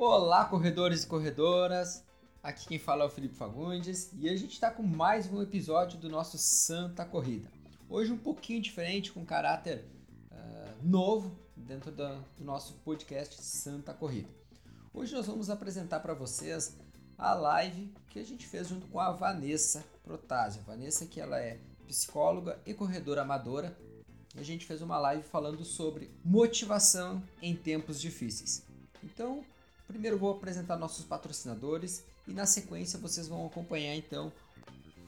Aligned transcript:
Olá, 0.00 0.44
corredores 0.44 1.02
e 1.02 1.08
corredoras. 1.08 2.04
Aqui 2.40 2.68
quem 2.68 2.78
fala 2.78 3.02
é 3.02 3.06
o 3.08 3.10
Felipe 3.10 3.34
Fagundes 3.34 4.12
e 4.16 4.28
a 4.28 4.36
gente 4.36 4.52
está 4.52 4.70
com 4.70 4.84
mais 4.84 5.26
um 5.26 5.42
episódio 5.42 5.98
do 5.98 6.08
nosso 6.08 6.38
Santa 6.38 7.04
Corrida. 7.04 7.50
Hoje 7.90 8.12
um 8.12 8.16
pouquinho 8.16 8.62
diferente, 8.62 9.10
com 9.10 9.26
caráter 9.26 9.84
uh, 10.30 10.86
novo 10.86 11.36
dentro 11.56 11.90
do, 11.90 12.16
do 12.38 12.44
nosso 12.44 12.74
podcast 12.84 13.42
Santa 13.42 13.92
Corrida. 13.92 14.28
Hoje 14.94 15.12
nós 15.12 15.26
vamos 15.26 15.50
apresentar 15.50 15.98
para 15.98 16.14
vocês 16.14 16.76
a 17.18 17.34
live 17.34 17.92
que 18.08 18.20
a 18.20 18.24
gente 18.24 18.46
fez 18.46 18.68
junto 18.68 18.86
com 18.86 19.00
a 19.00 19.10
Vanessa 19.10 19.84
Protásio. 20.04 20.62
Vanessa 20.62 21.06
que 21.06 21.20
ela 21.20 21.40
é 21.40 21.58
psicóloga 21.88 22.56
e 22.64 22.72
corredora 22.72 23.22
amadora. 23.22 23.76
E 24.36 24.38
a 24.38 24.44
gente 24.44 24.64
fez 24.64 24.80
uma 24.80 24.96
live 25.00 25.24
falando 25.24 25.64
sobre 25.64 26.08
motivação 26.24 27.20
em 27.42 27.56
tempos 27.56 28.00
difíceis. 28.00 28.64
Então, 29.02 29.44
primeiro 29.88 30.18
vou 30.18 30.30
apresentar 30.30 30.76
nossos 30.76 31.04
patrocinadores 31.04 32.04
e 32.26 32.32
na 32.32 32.46
sequência 32.46 32.98
vocês 32.98 33.26
vão 33.26 33.46
acompanhar 33.46 33.96
então 33.96 34.30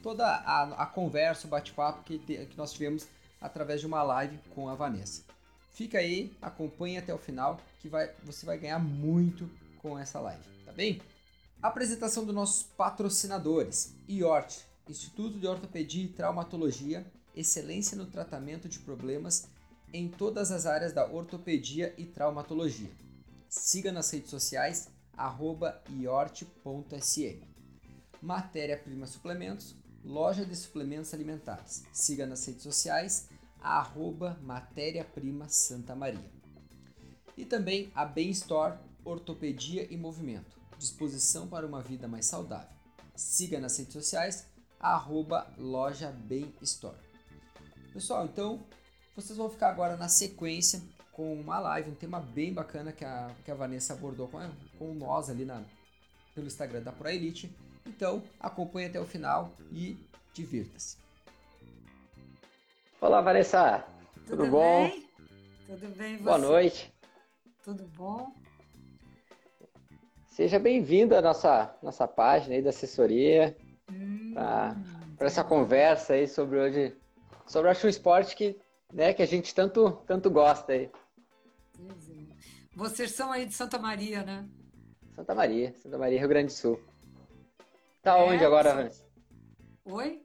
toda 0.02 0.26
a, 0.26 0.82
a 0.82 0.86
conversa, 0.86 1.46
o 1.46 1.50
bate-papo 1.50 2.02
que, 2.02 2.18
que 2.18 2.56
nós 2.56 2.72
tivemos 2.72 3.06
através 3.40 3.80
de 3.80 3.86
uma 3.86 4.02
live 4.02 4.38
com 4.54 4.68
a 4.68 4.74
Vanessa. 4.74 5.22
Fica 5.70 5.98
aí, 5.98 6.34
acompanhe 6.40 6.96
até 6.96 7.14
o 7.14 7.18
final 7.18 7.60
que 7.80 7.88
vai, 7.88 8.10
você 8.24 8.44
vai 8.44 8.58
ganhar 8.58 8.78
muito 8.78 9.48
com 9.78 9.98
essa 9.98 10.18
live, 10.18 10.42
tá 10.64 10.72
bem? 10.72 11.00
Apresentação 11.62 12.24
dos 12.24 12.34
nossos 12.34 12.62
patrocinadores: 12.62 13.94
IORT, 14.08 14.64
Instituto 14.88 15.38
de 15.38 15.46
Ortopedia 15.46 16.04
e 16.04 16.08
Traumatologia, 16.08 17.06
excelência 17.36 17.96
no 17.96 18.06
tratamento 18.06 18.68
de 18.68 18.78
problemas 18.78 19.46
em 19.92 20.08
todas 20.08 20.50
as 20.50 20.66
áreas 20.66 20.92
da 20.92 21.06
ortopedia 21.06 21.94
e 21.98 22.04
traumatologia. 22.04 22.90
Siga 23.50 23.90
nas 23.90 24.08
redes 24.12 24.30
sociais 24.30 24.88
iort.sm. 25.90 27.44
Matéria-prima 28.22 29.08
suplementos, 29.08 29.74
loja 30.04 30.46
de 30.46 30.54
suplementos 30.54 31.12
alimentares. 31.12 31.82
Siga 31.92 32.26
nas 32.26 32.46
redes 32.46 32.62
sociais 32.62 33.28
matéria-prima 34.40 35.48
Santa 35.48 35.96
Maria. 35.96 36.30
E 37.36 37.44
também 37.44 37.90
a 37.92 38.04
Bem 38.04 38.30
Store 38.30 38.78
Ortopedia 39.04 39.92
e 39.92 39.96
Movimento, 39.96 40.56
disposição 40.78 41.48
para 41.48 41.66
uma 41.66 41.82
vida 41.82 42.06
mais 42.06 42.26
saudável. 42.26 42.70
Siga 43.16 43.58
nas 43.58 43.76
redes 43.76 43.94
sociais 43.94 44.46
arroba 44.78 45.52
loja 45.58 46.12
Store. 46.62 46.96
Pessoal, 47.92 48.26
então 48.26 48.64
vocês 49.16 49.36
vão 49.36 49.50
ficar 49.50 49.70
agora 49.70 49.96
na 49.96 50.08
sequência 50.08 50.80
com 51.20 51.34
uma 51.34 51.58
live, 51.58 51.90
um 51.90 51.94
tema 51.94 52.18
bem 52.18 52.50
bacana 52.50 52.92
que 52.92 53.04
a, 53.04 53.30
que 53.44 53.50
a 53.50 53.54
Vanessa 53.54 53.92
abordou 53.92 54.26
com, 54.26 54.38
a, 54.38 54.48
com 54.78 54.94
nós 54.94 55.28
ali 55.28 55.44
na, 55.44 55.62
pelo 56.34 56.46
Instagram 56.46 56.80
da 56.80 56.92
Pro 56.92 57.10
Elite. 57.10 57.54
Então 57.86 58.22
acompanhe 58.40 58.86
até 58.88 58.98
o 58.98 59.04
final 59.04 59.52
e 59.70 59.98
divirta-se. 60.32 60.96
Olá, 63.02 63.20
Vanessa. 63.20 63.84
Tudo, 64.26 64.44
Tudo 64.44 64.46
bom? 64.50 64.88
Bem? 64.88 65.08
Tudo 65.66 65.88
bem, 65.94 66.16
você? 66.16 66.24
Boa 66.24 66.38
noite. 66.38 66.94
Tudo 67.62 67.84
bom? 67.98 68.32
Seja 70.26 70.58
bem-vindo 70.58 71.14
à 71.14 71.20
nossa, 71.20 71.76
nossa 71.82 72.08
página 72.08 72.54
aí 72.54 72.62
da 72.62 72.70
assessoria 72.70 73.54
hum, 73.92 74.32
para 75.18 75.26
essa 75.26 75.44
conversa 75.44 76.14
aí 76.14 76.26
sobre 76.26 76.58
hoje, 76.58 76.96
sobre 77.46 77.70
acho 77.70 77.86
um 77.86 77.90
esporte 77.90 78.34
que, 78.34 78.58
né, 78.90 79.12
que 79.12 79.20
a 79.20 79.26
gente 79.26 79.54
tanto, 79.54 80.00
tanto 80.06 80.30
gosta 80.30 80.72
aí. 80.72 80.90
Vocês 82.74 83.12
são 83.12 83.32
aí 83.32 83.46
de 83.46 83.54
Santa 83.54 83.78
Maria, 83.78 84.22
né? 84.22 84.48
Santa 85.14 85.34
Maria, 85.34 85.74
Santa 85.74 85.98
Maria, 85.98 86.18
Rio 86.18 86.28
Grande 86.28 86.46
do 86.46 86.52
Sul. 86.52 86.80
Tá 88.02 88.16
é, 88.16 88.22
onde 88.22 88.44
agora, 88.44 88.74
Vanessa? 88.74 89.04
Oi? 89.84 90.22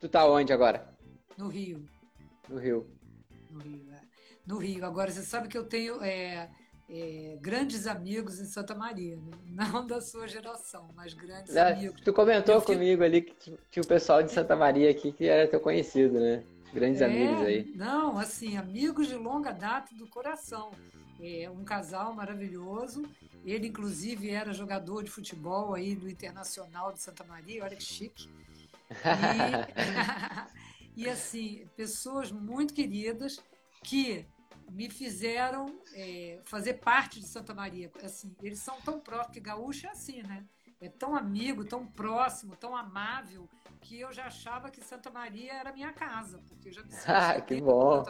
Tu 0.00 0.08
tá 0.08 0.26
onde 0.26 0.52
agora? 0.52 0.92
No 1.36 1.48
Rio. 1.48 1.88
No 2.48 2.58
Rio. 2.58 2.86
No 3.50 3.60
Rio, 3.60 3.86
é. 3.92 4.00
No 4.46 4.58
Rio. 4.58 4.84
Agora, 4.84 5.10
você 5.10 5.22
sabe 5.22 5.48
que 5.48 5.56
eu 5.56 5.64
tenho 5.64 6.02
é, 6.02 6.50
é, 6.88 7.38
grandes 7.40 7.86
amigos 7.86 8.40
em 8.40 8.46
Santa 8.46 8.74
Maria, 8.74 9.16
né? 9.16 9.32
não 9.72 9.86
da 9.86 10.00
sua 10.00 10.26
geração, 10.26 10.88
mas 10.94 11.14
grandes 11.14 11.56
amigos. 11.56 12.00
Tu 12.00 12.12
comentou 12.12 12.60
fiquei... 12.60 12.74
comigo 12.76 13.04
ali 13.04 13.22
que 13.22 13.56
tinha 13.70 13.82
o 13.82 13.86
pessoal 13.86 14.22
de 14.22 14.32
Santa 14.32 14.56
Maria 14.56 14.90
aqui 14.90 15.12
que 15.12 15.26
era 15.26 15.48
teu 15.48 15.60
conhecido, 15.60 16.18
né? 16.18 16.42
Grandes 16.72 17.00
é, 17.00 17.04
amigos 17.04 17.40
aí. 17.42 17.72
Não, 17.76 18.18
assim, 18.18 18.56
amigos 18.56 19.06
de 19.06 19.14
longa 19.14 19.52
data 19.52 19.94
do 19.94 20.08
coração. 20.08 20.72
É, 21.20 21.48
um 21.50 21.64
casal 21.64 22.14
maravilhoso. 22.14 23.02
Ele, 23.44 23.68
inclusive, 23.68 24.30
era 24.30 24.52
jogador 24.52 25.02
de 25.02 25.10
futebol 25.10 25.74
aí 25.74 25.94
do 25.94 26.08
Internacional 26.08 26.92
de 26.92 27.00
Santa 27.00 27.24
Maria, 27.24 27.64
olha 27.64 27.76
que 27.76 27.82
chique. 27.82 28.28
E... 28.90 30.64
E 30.96 31.08
assim, 31.08 31.66
pessoas 31.76 32.30
muito 32.30 32.72
queridas 32.72 33.42
que 33.82 34.26
me 34.70 34.88
fizeram 34.88 35.80
é, 35.92 36.40
fazer 36.44 36.74
parte 36.74 37.20
de 37.20 37.26
Santa 37.26 37.52
Maria. 37.52 37.90
Assim, 38.02 38.34
eles 38.40 38.60
são 38.60 38.80
tão 38.80 39.00
próximos, 39.00 39.34
que 39.34 39.40
gaúcho 39.40 39.86
é 39.86 39.90
assim, 39.90 40.22
né? 40.22 40.44
É 40.80 40.88
tão 40.88 41.16
amigo, 41.16 41.64
tão 41.64 41.86
próximo, 41.86 42.56
tão 42.56 42.76
amável, 42.76 43.48
que 43.80 44.00
eu 44.00 44.12
já 44.12 44.26
achava 44.26 44.70
que 44.70 44.82
Santa 44.82 45.10
Maria 45.10 45.52
era 45.52 45.72
minha 45.72 45.92
casa, 45.92 46.38
porque 46.46 46.68
eu 46.68 46.72
já 46.72 46.82
me 46.82 46.90
sentia. 46.92 47.28
Ah, 47.28 47.40
que 47.40 47.60
bom! 47.60 48.04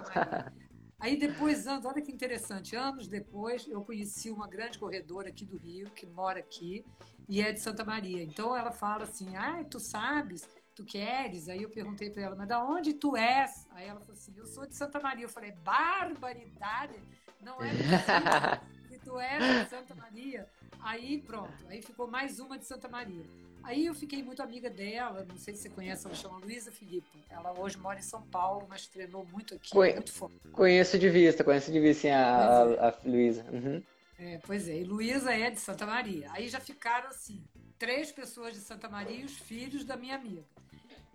Aí 1.05 1.19
depois, 1.19 1.67
anos, 1.67 1.85
olha 1.85 2.01
que 2.01 2.11
interessante, 2.11 2.75
anos 2.75 3.07
depois 3.07 3.69
eu 3.69 3.85
conheci 3.85 4.31
uma 4.31 4.49
grande 4.49 4.79
corredora 4.79 5.29
aqui 5.29 5.45
do 5.45 5.59
Rio, 5.59 5.91
que 5.91 6.07
mora 6.07 6.39
aqui, 6.39 6.83
e 7.29 7.43
é 7.43 7.53
de 7.53 7.61
Santa 7.61 7.85
Maria. 7.85 8.23
Então 8.23 8.57
ela 8.57 8.73
fala 8.73 9.05
assim, 9.05 9.37
ah, 9.37 9.63
tu 9.71 9.79
sabes 9.79 10.49
tu 10.75 10.83
queres? 10.83 11.47
Aí 11.51 11.63
eu 11.63 11.69
perguntei 11.69 12.09
para 12.09 12.23
ela, 12.23 12.35
mas 12.35 12.49
da 12.49 12.65
onde 12.65 12.95
tu 12.95 13.15
és? 13.15 13.69
Aí 13.73 13.87
ela 13.87 14.01
falou 14.01 14.15
assim, 14.15 14.33
eu 14.35 14.47
sou 14.47 14.67
de 14.67 14.75
Santa 14.75 14.99
Maria. 14.99 15.27
Eu 15.27 15.29
falei, 15.29 15.53
barbaridade! 15.53 16.99
Não 17.39 17.63
é 17.63 17.69
que 18.89 18.99
tu 18.99 19.21
és 19.21 19.65
de 19.65 19.69
Santa 19.69 19.95
Maria. 19.95 20.49
Aí 20.81 21.21
pronto, 21.21 21.53
aí 21.69 21.83
ficou 21.83 22.11
mais 22.11 22.41
uma 22.41 22.59
de 22.59 22.65
Santa 22.65 22.89
Maria. 22.89 23.27
Aí 23.65 23.87
eu 23.87 23.95
fiquei 23.95 24.23
muito 24.23 24.43
amiga 24.43 24.69
dela, 24.69 25.27
não 25.27 25.39
sei 25.39 25.55
se 25.55 25.63
você 25.63 25.71
conhece, 25.71 26.07
ela 26.07 26.15
chama 26.15 26.39
Luísa 26.39 26.71
Filipa. 26.71 27.09
Ela 27.31 27.59
hoje 27.59 27.79
mora 27.79 27.99
em 27.99 28.03
São 28.03 28.23
Paulo, 28.23 28.67
mas 28.69 28.87
treinou 28.87 29.27
muito 29.33 29.55
aqui, 29.55 29.71
Conhe 29.71 29.95
muito 29.95 30.13
forte. 30.13 30.37
Conheço 30.53 30.99
de 30.99 31.09
vista, 31.09 31.43
conheço 31.43 31.73
de 31.73 31.81
vista 31.81 32.03
sim, 32.03 32.11
a, 32.11 32.63
a, 32.63 32.71
é. 32.71 32.89
a 32.89 32.95
Luísa. 33.05 33.45
Uhum. 33.51 33.83
É, 34.19 34.39
pois 34.47 34.69
é, 34.69 34.79
e 34.79 34.85
Luísa 34.85 35.35
é 35.35 35.51
de 35.51 35.59
Santa 35.59 35.87
Maria. 35.87 36.31
Aí 36.33 36.49
já 36.49 36.61
ficaram 36.61 37.09
assim, 37.09 37.43
três 37.79 38.13
pessoas 38.13 38.53
de 38.53 38.61
Santa 38.61 38.89
Maria 38.89 39.17
e 39.17 39.25
os 39.25 39.39
filhos 39.39 39.85
da 39.85 39.97
minha 39.97 40.15
amiga. 40.15 40.45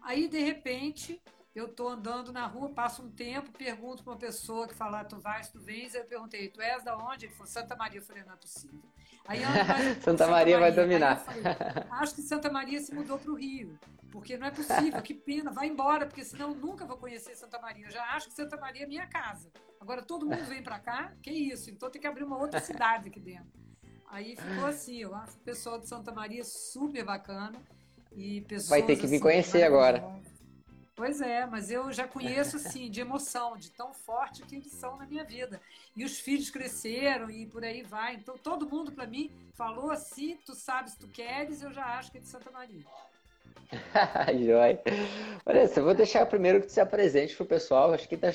Aí, 0.01 0.27
de 0.27 0.39
repente, 0.39 1.21
eu 1.55 1.67
tô 1.67 1.87
andando 1.87 2.31
na 2.31 2.45
rua, 2.45 2.69
passo 2.69 3.01
um 3.03 3.09
tempo, 3.09 3.51
pergunto 3.51 4.03
para 4.03 4.13
uma 4.13 4.19
pessoa 4.19 4.67
que 4.67 4.73
fala, 4.75 5.03
tu 5.03 5.19
vais, 5.19 5.49
tu 5.49 5.59
vens, 5.59 5.95
eu 5.95 6.05
perguntei, 6.05 6.47
tu 6.49 6.61
és 6.61 6.83
da 6.83 6.97
onde? 6.97 7.25
Ele 7.25 7.33
falou, 7.33 7.47
Santa 7.47 7.75
Maria. 7.75 7.99
Eu 7.99 8.03
falei, 8.03 8.23
não 8.23 8.33
é 8.33 8.37
possível. 8.37 8.79
Aí, 9.27 9.41
mais, 9.41 9.67
Santa, 9.67 10.01
Santa, 10.01 10.27
Maria, 10.27 10.59
vai 10.59 10.71
dominar. 10.71 11.17
Falei, 11.17 11.43
Acho 11.91 12.15
que 12.15 12.21
Santa 12.21 12.51
Maria 12.51 12.79
se 12.79 12.93
mudou 12.93 13.17
para 13.17 13.31
o 13.31 13.35
Rio, 13.35 13.77
porque 14.11 14.37
não 14.37 14.47
é 14.47 14.51
possível, 14.51 15.01
que 15.01 15.13
pena, 15.13 15.51
vai 15.51 15.67
embora, 15.67 16.05
porque 16.05 16.23
senão 16.23 16.49
eu 16.49 16.55
nunca 16.55 16.85
vou 16.85 16.97
conhecer 16.97 17.35
Santa 17.35 17.59
Maria. 17.59 17.87
Eu 17.87 17.91
já 17.91 18.03
acho 18.15 18.27
que 18.29 18.33
Santa 18.33 18.57
Maria 18.57 18.83
é 18.83 18.87
minha 18.87 19.07
casa. 19.07 19.51
Agora 19.79 20.01
todo 20.01 20.25
mundo 20.25 20.43
vem 20.45 20.63
para 20.63 20.79
cá, 20.79 21.13
que 21.21 21.31
isso? 21.31 21.69
Então 21.69 21.89
tem 21.89 22.01
que 22.01 22.07
abrir 22.07 22.23
uma 22.23 22.37
outra 22.37 22.59
cidade 22.59 23.09
aqui 23.09 23.19
dentro. 23.19 23.59
Aí 24.07 24.35
ficou 24.35 24.65
assim, 24.65 24.97
eu 24.97 25.13
acho 25.13 25.37
o 25.37 25.41
pessoal 25.41 25.79
de 25.79 25.87
Santa 25.87 26.11
Maria 26.11 26.43
super 26.43 27.03
bacana. 27.03 27.59
E 28.15 28.41
pessoas, 28.41 28.69
Vai 28.69 28.81
ter 28.81 28.95
que 28.95 29.05
assim, 29.05 29.15
me 29.15 29.21
conhecer 29.21 29.61
agora. 29.61 30.03
Pois 30.99 31.21
é, 31.21 31.45
mas 31.45 31.71
eu 31.71 31.93
já 31.93 32.05
conheço 32.05 32.57
assim, 32.59 32.91
de 32.91 32.99
emoção, 32.99 33.55
de 33.55 33.71
tão 33.71 33.93
forte 33.93 34.43
que 34.43 34.57
eles 34.57 34.73
são 34.73 34.97
na 34.97 35.05
minha 35.05 35.23
vida. 35.23 35.61
E 35.95 36.03
os 36.03 36.19
filhos 36.19 36.49
cresceram 36.49 37.29
e 37.29 37.45
por 37.45 37.63
aí 37.63 37.83
vai. 37.83 38.15
Então 38.15 38.37
todo 38.37 38.69
mundo 38.69 38.91
para 38.91 39.07
mim 39.07 39.31
falou 39.53 39.91
assim: 39.91 40.37
tu 40.45 40.53
sabes, 40.53 40.95
tu 40.95 41.07
queres, 41.07 41.61
eu 41.61 41.71
já 41.71 41.85
acho 41.97 42.11
que 42.11 42.17
é 42.17 42.21
de 42.21 42.27
Santa 42.27 42.51
Maria. 42.51 42.83
Joia. 44.45 44.81
Olha, 45.45 45.71
eu 45.73 45.83
vou 45.85 45.93
deixar 45.93 46.25
primeiro 46.25 46.61
que 46.61 46.69
se 46.69 46.81
apresente 46.81 47.33
pro 47.33 47.45
pessoal, 47.45 47.93
acho 47.93 48.09
que 48.09 48.17
da, 48.17 48.33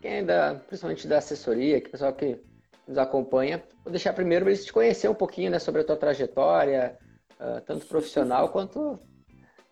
quem 0.00 0.18
ainda, 0.18 0.62
principalmente 0.68 1.08
da 1.08 1.18
assessoria, 1.18 1.80
que 1.80 1.88
o 1.88 1.90
pessoal 1.90 2.12
que 2.12 2.40
nos 2.86 2.96
acompanha, 2.96 3.60
vou 3.82 3.90
deixar 3.90 4.12
primeiro 4.12 4.44
para 4.44 4.52
eles 4.52 4.64
te 4.64 4.72
conhecer 4.72 5.08
um 5.08 5.14
pouquinho 5.14 5.50
né, 5.50 5.58
sobre 5.58 5.80
a 5.80 5.84
tua 5.84 5.96
trajetória, 5.96 6.96
uh, 7.40 7.60
tanto 7.62 7.86
profissional 7.86 8.50
quanto 8.50 9.00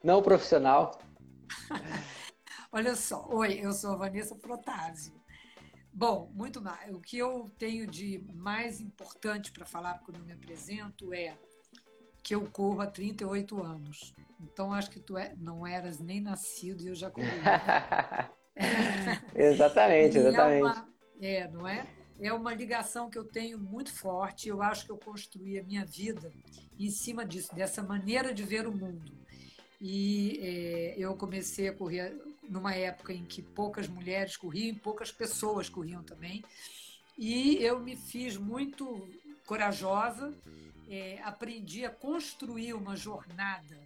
não 0.02 0.20
profissional. 0.20 0.98
Olha 2.74 2.96
só, 2.96 3.28
oi, 3.28 3.60
eu 3.62 3.70
sou 3.72 3.92
a 3.92 3.96
Vanessa 3.96 4.34
Protásio. 4.34 5.12
Bom, 5.92 6.32
muito 6.34 6.62
mais. 6.62 6.90
O 6.94 7.00
que 7.00 7.18
eu 7.18 7.52
tenho 7.58 7.86
de 7.86 8.24
mais 8.32 8.80
importante 8.80 9.52
para 9.52 9.66
falar 9.66 9.98
quando 9.98 10.16
eu 10.16 10.24
me 10.24 10.32
apresento 10.32 11.12
é 11.12 11.36
que 12.22 12.34
eu 12.34 12.48
corro 12.50 12.80
há 12.80 12.86
38 12.86 13.62
anos. 13.62 14.14
Então 14.40 14.72
acho 14.72 14.90
que 14.90 14.98
tu 14.98 15.18
é, 15.18 15.34
não 15.36 15.66
eras 15.66 15.98
nem 15.98 16.18
nascido 16.18 16.82
e 16.82 16.86
eu 16.86 16.94
já 16.94 17.10
corri. 17.10 17.28
exatamente, 19.36 20.16
exatamente. 20.16 20.56
É, 20.56 20.62
uma, 20.62 20.88
é, 21.20 21.48
não 21.48 21.68
é? 21.68 21.86
é 22.22 22.32
uma 22.32 22.54
ligação 22.54 23.10
que 23.10 23.18
eu 23.18 23.24
tenho 23.24 23.58
muito 23.58 23.92
forte. 23.92 24.48
Eu 24.48 24.62
acho 24.62 24.86
que 24.86 24.92
eu 24.92 24.96
construí 24.96 25.58
a 25.58 25.62
minha 25.62 25.84
vida 25.84 26.32
em 26.78 26.90
cima 26.90 27.26
disso, 27.26 27.54
dessa 27.54 27.82
maneira 27.82 28.32
de 28.32 28.44
ver 28.44 28.66
o 28.66 28.72
mundo. 28.72 29.12
E 29.78 30.40
é, 30.42 30.94
eu 30.96 31.14
comecei 31.16 31.68
a 31.68 31.74
correr 31.74 32.31
numa 32.48 32.74
época 32.74 33.12
em 33.12 33.24
que 33.24 33.42
poucas 33.42 33.88
mulheres 33.88 34.36
corriam 34.36 34.74
poucas 34.76 35.10
pessoas 35.10 35.68
corriam 35.68 36.02
também. 36.02 36.44
E 37.16 37.56
eu 37.56 37.78
me 37.78 37.96
fiz 37.96 38.36
muito 38.36 39.08
corajosa, 39.46 40.34
é, 40.88 41.20
aprendi 41.22 41.84
a 41.84 41.90
construir 41.90 42.72
uma 42.74 42.96
jornada 42.96 43.78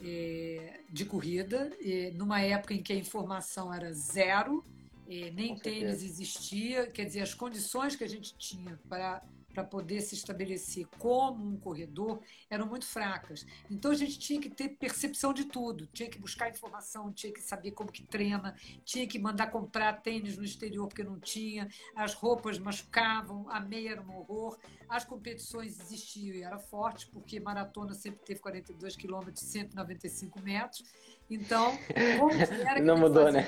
é, 0.00 0.80
de 0.90 1.04
corrida, 1.04 1.70
é, 1.80 2.10
numa 2.12 2.40
época 2.40 2.74
em 2.74 2.82
que 2.82 2.92
a 2.92 2.96
informação 2.96 3.72
era 3.72 3.92
zero, 3.92 4.64
é, 5.08 5.30
nem 5.30 5.56
tênis 5.56 6.02
existia, 6.02 6.86
quer 6.86 7.04
dizer, 7.04 7.20
as 7.20 7.34
condições 7.34 7.96
que 7.96 8.04
a 8.04 8.08
gente 8.08 8.34
tinha 8.36 8.78
para 8.88 9.22
para 9.52 9.64
poder 9.64 10.00
se 10.00 10.14
estabelecer 10.14 10.86
como 10.98 11.46
um 11.46 11.56
corredor 11.56 12.20
eram 12.48 12.66
muito 12.66 12.86
fracas. 12.86 13.46
Então 13.70 13.90
a 13.90 13.94
gente 13.94 14.18
tinha 14.18 14.40
que 14.40 14.50
ter 14.50 14.70
percepção 14.70 15.32
de 15.32 15.44
tudo, 15.44 15.86
tinha 15.86 16.08
que 16.08 16.18
buscar 16.18 16.50
informação, 16.50 17.12
tinha 17.12 17.32
que 17.32 17.40
saber 17.40 17.72
como 17.72 17.92
que 17.92 18.02
treina, 18.02 18.54
tinha 18.84 19.06
que 19.06 19.18
mandar 19.18 19.48
comprar 19.48 20.00
tênis 20.02 20.36
no 20.36 20.44
exterior 20.44 20.88
porque 20.88 21.04
não 21.04 21.18
tinha, 21.18 21.68
as 21.94 22.14
roupas 22.14 22.58
machucavam, 22.58 23.48
a 23.50 23.60
meia 23.60 23.92
era 23.92 24.02
um 24.02 24.16
horror, 24.16 24.58
as 24.88 25.04
competições 25.04 25.78
existiam 25.80 26.34
e 26.34 26.42
era 26.42 26.58
forte 26.58 27.06
porque 27.08 27.38
maratona 27.38 27.94
sempre 27.94 28.24
teve 28.24 28.40
42 28.40 28.96
quilômetros, 28.96 29.44
195 29.44 30.40
metros. 30.40 30.84
Então, 31.30 31.76
como 32.18 32.30
que 32.30 32.42
era 32.42 32.74
que 32.74 32.82
não 32.82 32.98
mudou, 32.98 33.30
né? 33.32 33.46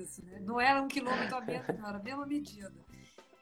Isso, 0.00 0.24
né? 0.24 0.40
Não 0.40 0.60
era 0.60 0.80
um 0.80 0.88
quilômetro 0.88 1.36
a 1.36 1.40
menos, 1.40 1.66
não 1.78 1.88
era 1.88 1.98
a 1.98 2.02
mesma 2.02 2.26
medida 2.26 2.72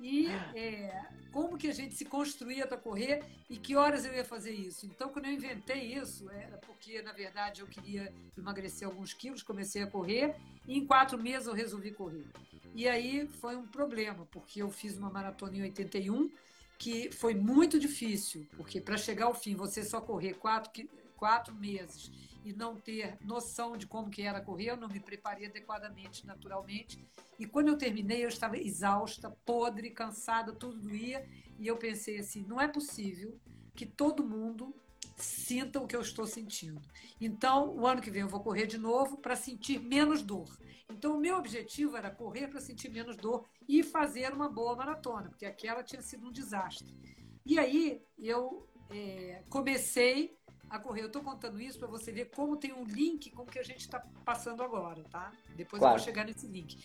e 0.00 0.28
é, 0.54 1.04
como 1.32 1.56
que 1.56 1.68
a 1.68 1.72
gente 1.72 1.94
se 1.94 2.04
construía 2.04 2.66
para 2.66 2.76
correr 2.76 3.24
e 3.48 3.56
que 3.56 3.76
horas 3.76 4.04
eu 4.04 4.14
ia 4.14 4.24
fazer 4.24 4.52
isso. 4.52 4.86
Então, 4.86 5.08
quando 5.08 5.26
eu 5.26 5.32
inventei 5.32 5.94
isso, 5.94 6.30
era 6.30 6.58
porque, 6.58 7.00
na 7.02 7.12
verdade, 7.12 7.60
eu 7.60 7.66
queria 7.66 8.12
emagrecer 8.36 8.86
alguns 8.86 9.14
quilos, 9.14 9.42
comecei 9.42 9.82
a 9.82 9.86
correr 9.86 10.36
e 10.66 10.76
em 10.78 10.86
quatro 10.86 11.18
meses 11.18 11.46
eu 11.46 11.54
resolvi 11.54 11.90
correr. 11.90 12.26
E 12.74 12.86
aí 12.86 13.26
foi 13.26 13.56
um 13.56 13.66
problema, 13.66 14.26
porque 14.30 14.60
eu 14.60 14.70
fiz 14.70 14.98
uma 14.98 15.10
maratona 15.10 15.56
em 15.56 15.62
81, 15.62 16.30
que 16.78 17.10
foi 17.10 17.34
muito 17.34 17.78
difícil, 17.78 18.46
porque 18.56 18.80
para 18.80 18.98
chegar 18.98 19.26
ao 19.26 19.34
fim, 19.34 19.54
você 19.54 19.82
só 19.82 20.00
correr 20.00 20.34
quatro, 20.34 20.70
quatro 21.16 21.54
meses 21.54 22.10
e 22.46 22.52
não 22.52 22.76
ter 22.76 23.18
noção 23.20 23.76
de 23.76 23.88
como 23.88 24.08
que 24.08 24.22
era 24.22 24.40
correr, 24.40 24.70
eu 24.70 24.76
não 24.76 24.88
me 24.88 25.00
preparei 25.00 25.46
adequadamente, 25.46 26.24
naturalmente. 26.24 27.04
E 27.40 27.44
quando 27.44 27.68
eu 27.68 27.76
terminei, 27.76 28.24
eu 28.24 28.28
estava 28.28 28.56
exausta, 28.56 29.36
podre, 29.44 29.90
cansada, 29.90 30.52
tudo 30.52 30.78
doía, 30.78 31.28
e 31.58 31.66
eu 31.66 31.76
pensei 31.76 32.20
assim, 32.20 32.44
não 32.46 32.60
é 32.60 32.68
possível 32.68 33.36
que 33.74 33.84
todo 33.84 34.24
mundo 34.24 34.72
sinta 35.16 35.80
o 35.80 35.88
que 35.88 35.96
eu 35.96 36.00
estou 36.00 36.24
sentindo. 36.24 36.80
Então, 37.20 37.74
o 37.76 37.84
ano 37.84 38.00
que 38.00 38.12
vem 38.12 38.22
eu 38.22 38.28
vou 38.28 38.40
correr 38.40 38.66
de 38.66 38.78
novo 38.78 39.16
para 39.16 39.34
sentir 39.34 39.80
menos 39.80 40.22
dor. 40.22 40.56
Então, 40.88 41.16
o 41.16 41.20
meu 41.20 41.36
objetivo 41.36 41.96
era 41.96 42.12
correr 42.12 42.46
para 42.46 42.60
sentir 42.60 42.90
menos 42.90 43.16
dor 43.16 43.44
e 43.68 43.82
fazer 43.82 44.32
uma 44.32 44.48
boa 44.48 44.76
maratona, 44.76 45.30
porque 45.30 45.46
aquela 45.46 45.82
tinha 45.82 46.00
sido 46.00 46.28
um 46.28 46.32
desastre. 46.32 46.96
E 47.44 47.58
aí, 47.58 48.00
eu 48.16 48.68
é, 48.88 49.42
comecei 49.48 50.35
a 50.68 50.78
correr. 50.78 51.02
Eu 51.02 51.06
estou 51.06 51.22
contando 51.22 51.60
isso 51.60 51.78
para 51.78 51.88
você 51.88 52.12
ver 52.12 52.26
como 52.26 52.56
tem 52.56 52.72
um 52.72 52.84
link 52.84 53.30
com 53.30 53.42
o 53.42 53.46
que 53.46 53.58
a 53.58 53.64
gente 53.64 53.80
está 53.80 54.00
passando 54.24 54.62
agora, 54.62 55.02
tá? 55.04 55.32
Depois 55.54 55.80
claro. 55.80 55.94
eu 55.94 55.98
vou 55.98 56.04
chegar 56.04 56.24
nesse 56.24 56.46
link. 56.46 56.78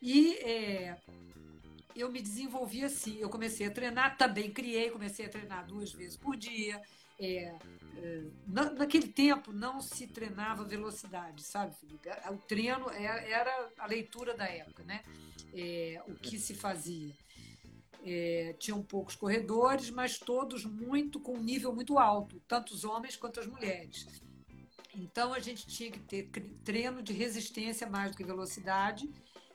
E 0.00 0.34
é, 0.38 0.96
eu 1.94 2.10
me 2.10 2.20
desenvolvi 2.20 2.84
assim. 2.84 3.18
Eu 3.18 3.28
comecei 3.28 3.66
a 3.66 3.70
treinar, 3.70 4.16
também 4.16 4.50
criei, 4.50 4.90
comecei 4.90 5.26
a 5.26 5.28
treinar 5.28 5.66
duas 5.66 5.92
vezes 5.92 6.16
por 6.16 6.36
dia. 6.36 6.80
É, 7.20 7.52
é, 7.96 8.22
na, 8.46 8.70
naquele 8.70 9.08
tempo 9.08 9.52
não 9.52 9.80
se 9.80 10.06
treinava 10.06 10.62
velocidade, 10.62 11.42
sabe, 11.42 11.74
Felipe? 11.74 12.08
O 12.30 12.36
treino 12.36 12.88
era, 12.90 13.20
é, 13.20 13.32
era 13.32 13.70
a 13.78 13.86
leitura 13.86 14.36
da 14.36 14.46
época, 14.46 14.84
né? 14.84 15.02
É, 15.52 16.00
o 16.06 16.14
que 16.14 16.38
se 16.38 16.54
fazia. 16.54 17.12
É, 18.04 18.54
tinham 18.58 18.82
poucos 18.82 19.16
corredores, 19.16 19.90
mas 19.90 20.18
todos 20.18 20.64
muito 20.64 21.20
com 21.20 21.34
um 21.34 21.42
nível 21.42 21.74
muito 21.74 21.98
alto, 21.98 22.40
tanto 22.46 22.72
os 22.72 22.84
homens 22.84 23.16
quanto 23.16 23.40
as 23.40 23.46
mulheres. 23.46 24.06
Então 24.94 25.32
a 25.32 25.40
gente 25.40 25.66
tinha 25.66 25.90
que 25.90 26.00
ter 26.00 26.30
treino 26.64 27.02
de 27.02 27.12
resistência 27.12 27.88
mais 27.88 28.10
do 28.10 28.16
que 28.16 28.24
velocidade 28.24 29.08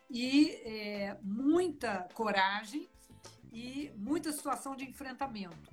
e 0.10 0.52
é, 0.64 1.18
muita 1.22 2.08
coragem 2.14 2.88
e 3.52 3.92
muita 3.96 4.32
situação 4.32 4.76
de 4.76 4.86
enfrentamento. 4.86 5.72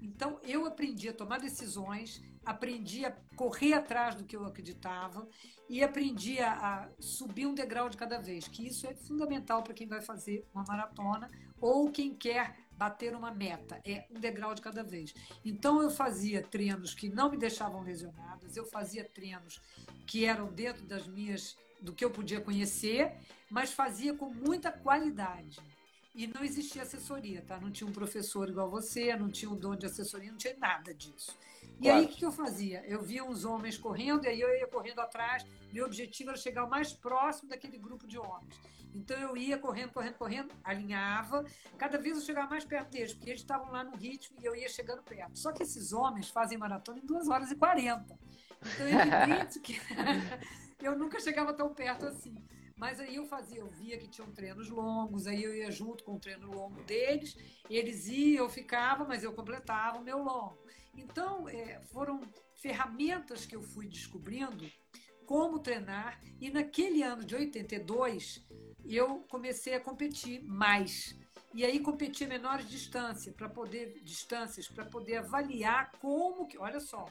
Então 0.00 0.40
eu 0.42 0.64
aprendi 0.66 1.08
a 1.08 1.12
tomar 1.12 1.38
decisões, 1.38 2.22
aprendi 2.44 3.04
a 3.04 3.12
correr 3.36 3.74
atrás 3.74 4.14
do 4.14 4.24
que 4.24 4.36
eu 4.36 4.44
acreditava 4.44 5.28
e 5.68 5.82
aprendi 5.82 6.40
a, 6.40 6.90
subir 6.98 7.46
um 7.46 7.54
degrau 7.54 7.88
de 7.88 7.96
cada 7.96 8.18
vez, 8.18 8.48
que 8.48 8.66
isso 8.66 8.86
é 8.86 8.94
fundamental 8.94 9.62
para 9.62 9.74
quem 9.74 9.86
vai 9.86 10.00
fazer 10.00 10.46
uma 10.54 10.64
maratona 10.66 11.30
ou 11.60 11.90
quem 11.90 12.14
quer 12.14 12.56
bater 12.80 13.14
uma 13.14 13.30
meta, 13.30 13.78
é 13.84 14.06
um 14.10 14.18
degrau 14.18 14.54
de 14.54 14.62
cada 14.62 14.82
vez. 14.82 15.14
Então 15.44 15.82
eu 15.82 15.90
fazia 15.90 16.42
treinos 16.42 16.94
que 16.94 17.10
não 17.10 17.30
me 17.30 17.36
deixavam 17.36 17.82
lesionadas, 17.82 18.56
eu 18.56 18.64
fazia 18.64 19.04
treinos 19.04 19.60
que 20.06 20.24
eram 20.24 20.50
dentro 20.50 20.84
das 20.86 21.06
minhas 21.06 21.58
do 21.80 21.92
que 21.92 22.04
eu 22.04 22.10
podia 22.10 22.40
conhecer, 22.40 23.12
mas 23.50 23.72
fazia 23.72 24.14
com 24.14 24.30
muita 24.30 24.72
qualidade. 24.72 25.58
E 26.14 26.26
não 26.26 26.42
existia 26.42 26.82
assessoria, 26.82 27.42
tá? 27.42 27.60
Não 27.60 27.70
tinha 27.70 27.88
um 27.88 27.92
professor 27.92 28.48
igual 28.48 28.68
você, 28.68 29.14
não 29.14 29.30
tinha 29.30 29.50
um 29.50 29.56
dono 29.56 29.76
de 29.76 29.86
assessoria, 29.86 30.30
não 30.30 30.38
tinha 30.38 30.56
nada 30.56 30.92
disso. 30.92 31.36
E 31.78 31.84
claro. 31.84 31.98
aí 31.98 32.04
o 32.06 32.08
que 32.08 32.24
eu 32.24 32.32
fazia? 32.32 32.84
Eu 32.86 33.02
via 33.02 33.24
uns 33.24 33.44
homens 33.44 33.78
correndo, 33.78 34.24
e 34.24 34.28
aí 34.28 34.40
eu 34.40 34.48
ia 34.56 34.66
correndo 34.66 35.00
atrás. 35.00 35.46
Meu 35.72 35.86
objetivo 35.86 36.30
era 36.30 36.38
chegar 36.38 36.64
o 36.64 36.70
mais 36.70 36.92
próximo 36.92 37.48
daquele 37.48 37.78
grupo 37.78 38.06
de 38.06 38.18
homens. 38.18 38.58
Então 38.94 39.18
eu 39.18 39.36
ia 39.36 39.58
correndo, 39.58 39.92
correndo, 39.92 40.14
correndo, 40.14 40.54
alinhava. 40.64 41.44
Cada 41.78 41.98
vez 41.98 42.16
eu 42.16 42.22
chegava 42.22 42.50
mais 42.50 42.64
perto 42.64 42.90
deles, 42.90 43.14
porque 43.14 43.30
eles 43.30 43.40
estavam 43.40 43.70
lá 43.70 43.84
no 43.84 43.96
ritmo 43.96 44.36
e 44.40 44.44
eu 44.44 44.54
ia 44.54 44.68
chegando 44.68 45.02
perto. 45.02 45.38
Só 45.38 45.52
que 45.52 45.62
esses 45.62 45.92
homens 45.92 46.28
fazem 46.28 46.58
maratona 46.58 46.98
em 46.98 47.06
2 47.06 47.28
horas 47.28 47.50
e 47.50 47.56
40. 47.56 48.18
Então 48.74 48.86
é 48.86 48.92
evidente 48.92 49.60
que 49.60 49.80
eu 50.82 50.96
nunca 50.96 51.20
chegava 51.20 51.52
tão 51.52 51.72
perto 51.74 52.06
assim. 52.06 52.34
Mas 52.76 52.98
aí 52.98 53.16
eu 53.16 53.26
fazia, 53.26 53.58
eu 53.58 53.68
via 53.68 53.98
que 53.98 54.08
tinham 54.08 54.32
treinos 54.32 54.70
longos, 54.70 55.26
aí 55.26 55.42
eu 55.42 55.54
ia 55.54 55.70
junto 55.70 56.02
com 56.02 56.14
o 56.14 56.18
treino 56.18 56.50
longo 56.50 56.82
deles, 56.84 57.36
eles 57.68 58.08
iam, 58.08 58.44
eu 58.44 58.48
ficava, 58.48 59.04
mas 59.04 59.22
eu 59.22 59.34
completava 59.34 59.98
o 59.98 60.02
meu 60.02 60.16
longo. 60.16 60.58
Então, 60.96 61.46
é, 61.46 61.78
foram 61.92 62.22
ferramentas 62.54 63.44
que 63.44 63.54
eu 63.54 63.62
fui 63.62 63.86
descobrindo 63.86 64.64
como 65.26 65.58
treinar, 65.60 66.18
e 66.40 66.50
naquele 66.50 67.02
ano 67.02 67.22
de 67.22 67.36
82, 67.36 68.44
eu 68.84 69.24
comecei 69.28 69.74
a 69.74 69.80
competir 69.80 70.42
mais. 70.44 71.16
E 71.52 71.64
aí 71.64 71.80
competir 71.80 72.28
menores 72.28 72.68
distâncias 72.68 73.34
para 73.34 73.48
poder 73.48 74.00
distâncias 74.04 74.68
para 74.68 74.84
poder 74.84 75.16
avaliar 75.16 75.90
como 76.00 76.46
que, 76.46 76.56
olha 76.56 76.78
só, 76.78 77.06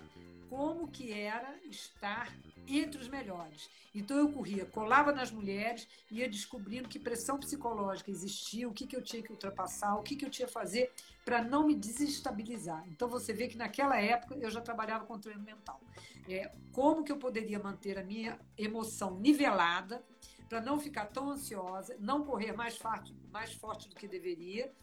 como 0.50 0.88
que 0.88 1.12
era 1.12 1.60
estar 1.66 2.34
entre 2.66 3.02
os 3.02 3.10
melhores. 3.10 3.70
Então 3.94 4.18
eu 4.18 4.32
corria, 4.32 4.66
colava 4.66 5.12
nas 5.12 5.30
mulheres, 5.30 5.88
ia 6.10 6.30
descobrindo 6.30 6.88
que 6.88 6.98
pressão 6.98 7.38
psicológica 7.38 8.10
existia, 8.10 8.68
o 8.68 8.74
que, 8.74 8.88
que 8.88 8.96
eu 8.96 9.04
tinha 9.04 9.22
que 9.22 9.32
ultrapassar, 9.32 9.96
o 9.96 10.04
que, 10.04 10.16
que 10.16 10.26
eu 10.26 10.30
tinha 10.30 10.48
que 10.48 10.54
fazer 10.54 10.92
para 11.26 11.44
não 11.44 11.68
me 11.68 11.76
desestabilizar. 11.76 12.84
Então 12.88 13.10
você 13.10 13.34
vê 13.34 13.48
que 13.48 13.58
naquela 13.58 14.00
época 14.00 14.36
eu 14.36 14.50
já 14.50 14.62
trabalhava 14.62 15.06
com 15.06 15.20
treino 15.20 15.44
mental. 15.44 15.82
É, 16.30 16.52
como 16.72 17.04
que 17.04 17.12
eu 17.12 17.18
poderia 17.18 17.60
manter 17.60 17.98
a 17.98 18.04
minha 18.04 18.40
emoção 18.58 19.20
nivelada 19.20 20.04
para 20.50 20.60
não 20.60 20.80
ficar 20.80 21.06
tão 21.06 21.30
ansiosa, 21.30 21.96
não 22.00 22.26
correr 22.26 22.52
mais 22.52 22.76
forte, 22.76 23.16
mais 23.32 23.54
forte 23.54 23.88
do 23.88 23.96
que 23.96 24.08
deveria 24.08 24.74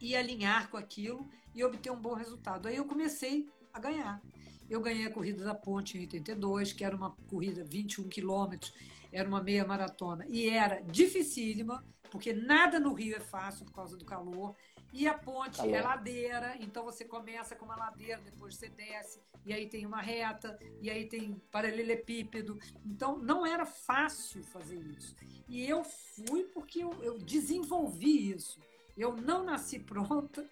e 0.00 0.14
alinhar 0.14 0.70
com 0.70 0.76
aquilo 0.76 1.28
e 1.52 1.64
obter 1.64 1.90
um 1.90 2.00
bom 2.00 2.14
resultado. 2.14 2.68
Aí 2.68 2.76
eu 2.76 2.84
comecei 2.84 3.48
a 3.72 3.80
ganhar. 3.80 4.22
Eu 4.70 4.80
ganhei 4.80 5.06
a 5.06 5.10
corrida 5.10 5.44
da 5.44 5.54
Ponte 5.54 5.98
em 5.98 6.02
82, 6.02 6.72
que 6.72 6.84
era 6.84 6.96
uma 6.96 7.10
corrida 7.28 7.64
21 7.64 8.08
quilômetros, 8.08 8.72
era 9.12 9.28
uma 9.28 9.42
meia 9.42 9.64
maratona 9.64 10.24
e 10.28 10.48
era 10.48 10.80
dificílima, 10.80 11.84
porque 12.10 12.32
nada 12.32 12.78
no 12.78 12.92
Rio 12.92 13.16
é 13.16 13.20
fácil 13.20 13.64
por 13.64 13.72
causa 13.72 13.96
do 13.96 14.04
calor. 14.04 14.54
E 14.92 15.06
a 15.06 15.14
ponte 15.14 15.58
calor. 15.58 15.74
é 15.74 15.82
ladeira, 15.82 16.56
então 16.60 16.84
você 16.84 17.04
começa 17.04 17.54
com 17.54 17.64
uma 17.64 17.76
ladeira, 17.76 18.20
depois 18.22 18.56
você 18.56 18.68
desce, 18.68 19.20
e 19.44 19.52
aí 19.52 19.68
tem 19.68 19.84
uma 19.84 20.00
reta, 20.00 20.58
e 20.80 20.90
aí 20.90 21.06
tem 21.06 21.34
paralelepípedo. 21.50 22.58
Então 22.84 23.18
não 23.18 23.46
era 23.46 23.66
fácil 23.66 24.42
fazer 24.44 24.78
isso. 24.78 25.14
E 25.48 25.68
eu 25.68 25.84
fui 25.84 26.44
porque 26.44 26.82
eu, 26.82 26.92
eu 27.02 27.18
desenvolvi 27.18 28.30
isso. 28.30 28.60
Eu 28.96 29.14
não 29.14 29.44
nasci 29.44 29.78
pronta, 29.78 30.48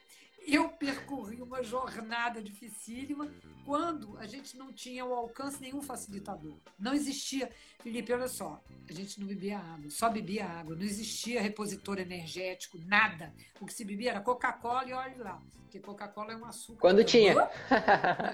eu 0.47 0.69
percorri 0.69 1.41
uma 1.41 1.63
jornada 1.63 2.43
dificílima 2.43 3.33
quando 3.65 4.17
a 4.19 4.27
gente 4.27 4.57
não 4.57 4.73
tinha 4.73 5.03
ao 5.03 5.13
alcance 5.13 5.61
nenhum 5.61 5.81
facilitador. 5.81 6.57
Não 6.79 6.93
existia, 6.93 7.51
Felipe, 7.81 8.13
olha 8.13 8.29
só, 8.29 8.63
a 8.89 8.93
gente 8.93 9.19
não 9.21 9.27
bebia 9.27 9.59
água, 9.59 9.91
só 9.91 10.11
bebia 10.11 10.47
água, 10.47 10.77
não 10.77 10.83
existia 10.83 11.41
repositor 11.41 11.99
energético, 11.99 12.79
nada. 12.87 13.33
O 13.61 13.67
que 13.67 13.73
se 13.73 13.85
bebia 13.85 14.11
era 14.11 14.21
Coca-Cola 14.21 14.89
e 14.89 14.93
olha 14.93 15.23
lá, 15.23 15.43
porque 15.63 15.81
Coca-Cola 15.81 16.33
é 16.33 16.37
um 16.37 16.45
açúcar. 16.45 16.81
Quando 16.81 17.03
tinha. 17.05 17.33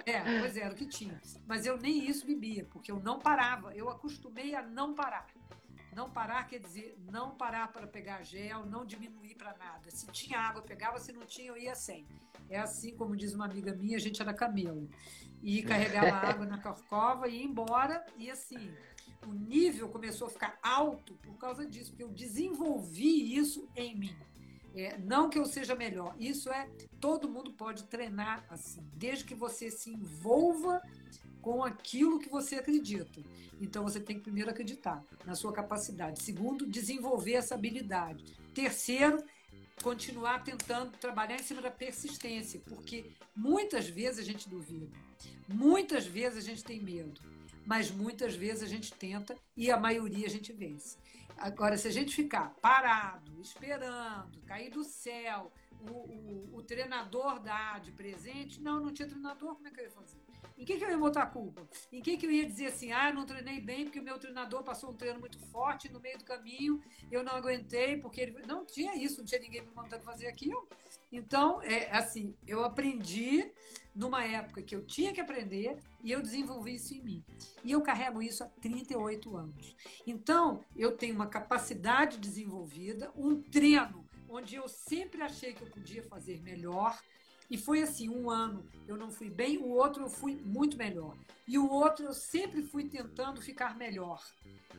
é, 0.04 0.40
pois 0.40 0.56
é, 0.56 0.60
era 0.60 0.74
o 0.74 0.76
que 0.76 0.86
tinha. 0.86 1.20
Mas 1.46 1.64
eu 1.64 1.76
nem 1.76 2.08
isso 2.08 2.26
bebia, 2.26 2.66
porque 2.70 2.90
eu 2.90 3.00
não 3.00 3.18
parava, 3.18 3.74
eu 3.74 3.88
acostumei 3.88 4.54
a 4.54 4.62
não 4.62 4.94
parar. 4.94 5.26
Não 5.94 6.08
parar 6.08 6.46
quer 6.46 6.60
dizer 6.60 6.96
não 7.10 7.34
parar 7.34 7.72
para 7.72 7.86
pegar 7.86 8.22
gel, 8.22 8.64
não 8.66 8.84
diminuir 8.84 9.34
para 9.34 9.56
nada. 9.56 9.90
Se 9.90 10.06
tinha 10.12 10.38
água, 10.38 10.60
eu 10.60 10.64
pegava, 10.64 10.98
se 10.98 11.12
não 11.12 11.26
tinha, 11.26 11.48
eu 11.48 11.56
ia 11.56 11.74
sem. 11.74 12.06
É 12.48 12.58
assim, 12.58 12.94
como 12.96 13.16
diz 13.16 13.34
uma 13.34 13.44
amiga 13.44 13.74
minha, 13.74 13.96
a 13.96 14.00
gente 14.00 14.20
era 14.20 14.32
camelo. 14.32 14.88
E 15.42 15.62
carregava 15.62 16.28
água 16.28 16.46
na 16.46 16.58
corcova 16.62 17.28
e 17.28 17.38
ia 17.38 17.44
embora. 17.44 18.04
E 18.16 18.30
assim, 18.30 18.72
o 19.26 19.32
nível 19.32 19.88
começou 19.88 20.26
a 20.28 20.30
ficar 20.30 20.58
alto 20.62 21.14
por 21.14 21.36
causa 21.36 21.66
disso, 21.66 21.90
porque 21.90 22.04
eu 22.04 22.08
desenvolvi 22.08 23.36
isso 23.36 23.68
em 23.76 23.96
mim. 23.96 24.16
É, 24.74 24.96
não 24.98 25.28
que 25.28 25.38
eu 25.38 25.44
seja 25.44 25.74
melhor, 25.74 26.14
isso 26.16 26.48
é 26.48 26.68
todo 27.00 27.28
mundo 27.28 27.52
pode 27.52 27.84
treinar 27.84 28.44
assim, 28.48 28.88
desde 28.94 29.24
que 29.24 29.34
você 29.34 29.68
se 29.68 29.90
envolva 29.90 30.80
com 31.40 31.64
aquilo 31.64 32.18
que 32.18 32.28
você 32.28 32.56
acredita. 32.56 33.20
Então 33.60 33.82
você 33.82 34.00
tem 34.00 34.16
que 34.16 34.22
primeiro 34.22 34.50
acreditar 34.50 35.04
na 35.24 35.34
sua 35.34 35.52
capacidade. 35.52 36.22
Segundo, 36.22 36.66
desenvolver 36.66 37.34
essa 37.34 37.54
habilidade. 37.54 38.24
Terceiro, 38.54 39.22
continuar 39.82 40.44
tentando 40.44 40.96
trabalhar 40.98 41.36
em 41.36 41.42
cima 41.42 41.62
da 41.62 41.70
persistência, 41.70 42.60
porque 42.66 43.12
muitas 43.34 43.88
vezes 43.88 44.20
a 44.20 44.22
gente 44.22 44.48
duvida, 44.48 44.96
muitas 45.48 46.06
vezes 46.06 46.38
a 46.44 46.46
gente 46.46 46.64
tem 46.64 46.80
medo, 46.80 47.20
mas 47.66 47.90
muitas 47.90 48.34
vezes 48.34 48.62
a 48.62 48.66
gente 48.66 48.92
tenta 48.92 49.36
e 49.56 49.70
a 49.70 49.78
maioria 49.78 50.26
a 50.26 50.30
gente 50.30 50.52
vence. 50.52 50.96
Agora, 51.36 51.78
se 51.78 51.88
a 51.88 51.90
gente 51.90 52.14
ficar 52.14 52.54
parado, 52.60 53.40
esperando, 53.40 54.42
cair 54.46 54.70
do 54.70 54.84
céu, 54.84 55.50
o, 55.88 55.92
o, 55.92 56.56
o 56.58 56.62
treinador 56.62 57.40
dar 57.40 57.80
de 57.80 57.92
presente, 57.92 58.60
não, 58.60 58.80
não 58.80 58.92
tinha 58.92 59.08
treinador, 59.08 59.54
como 59.54 59.68
é 59.68 59.70
que 59.70 59.80
eu 59.80 59.84
ia 59.84 59.90
fazer? 59.90 60.18
Em 60.60 60.64
que, 60.64 60.74
eu 60.74 60.90
ia 60.90 60.98
botar 60.98 61.22
a 61.22 61.26
culpa? 61.26 61.66
Em 61.90 62.02
que, 62.02 62.18
eu 62.24 62.30
ia 62.30 62.44
dizer 62.44 62.66
assim, 62.66 62.92
ah, 62.92 63.10
não 63.10 63.24
treinei 63.24 63.62
bem 63.62 63.84
porque 63.84 63.98
o 63.98 64.02
meu 64.02 64.18
treinador 64.18 64.62
passou 64.62 64.90
um 64.90 64.94
treino 64.94 65.18
muito 65.18 65.38
forte 65.38 65.90
no 65.90 65.98
meio 65.98 66.18
do 66.18 66.24
caminho, 66.24 66.82
eu 67.10 67.24
não 67.24 67.32
aguentei 67.32 67.96
porque 67.96 68.20
ele. 68.20 68.46
Não 68.46 68.66
tinha 68.66 68.94
isso, 68.94 69.18
não 69.18 69.24
tinha 69.24 69.40
ninguém 69.40 69.62
me 69.62 69.70
mandando 69.74 70.04
fazer 70.04 70.26
aquilo. 70.26 70.68
Então, 71.10 71.62
é 71.62 71.90
assim, 71.90 72.34
eu 72.46 72.62
aprendi 72.62 73.50
numa 73.94 74.22
época 74.24 74.62
que 74.62 74.76
eu 74.76 74.84
tinha 74.84 75.14
que 75.14 75.20
aprender 75.20 75.78
e 76.04 76.12
eu 76.12 76.20
desenvolvi 76.20 76.74
isso 76.74 76.92
em 76.92 77.02
mim. 77.02 77.24
E 77.64 77.72
eu 77.72 77.80
carrego 77.80 78.22
isso 78.22 78.44
há 78.44 78.46
38 78.46 79.36
anos. 79.36 79.74
Então, 80.06 80.62
eu 80.76 80.94
tenho 80.94 81.14
uma 81.14 81.26
capacidade 81.26 82.18
desenvolvida, 82.18 83.10
um 83.16 83.40
treino 83.40 84.09
onde 84.30 84.56
eu 84.56 84.68
sempre 84.68 85.22
achei 85.22 85.52
que 85.52 85.62
eu 85.62 85.68
podia 85.68 86.02
fazer 86.04 86.40
melhor 86.40 86.98
e 87.50 87.58
foi 87.58 87.82
assim, 87.82 88.08
um 88.08 88.30
ano 88.30 88.64
eu 88.86 88.96
não 88.96 89.10
fui 89.10 89.28
bem, 89.28 89.58
o 89.58 89.68
outro 89.70 90.04
eu 90.04 90.08
fui 90.08 90.36
muito 90.36 90.76
melhor. 90.76 91.16
E 91.48 91.58
o 91.58 91.68
outro 91.68 92.06
eu 92.06 92.14
sempre 92.14 92.62
fui 92.62 92.88
tentando 92.88 93.42
ficar 93.42 93.76
melhor. 93.76 94.22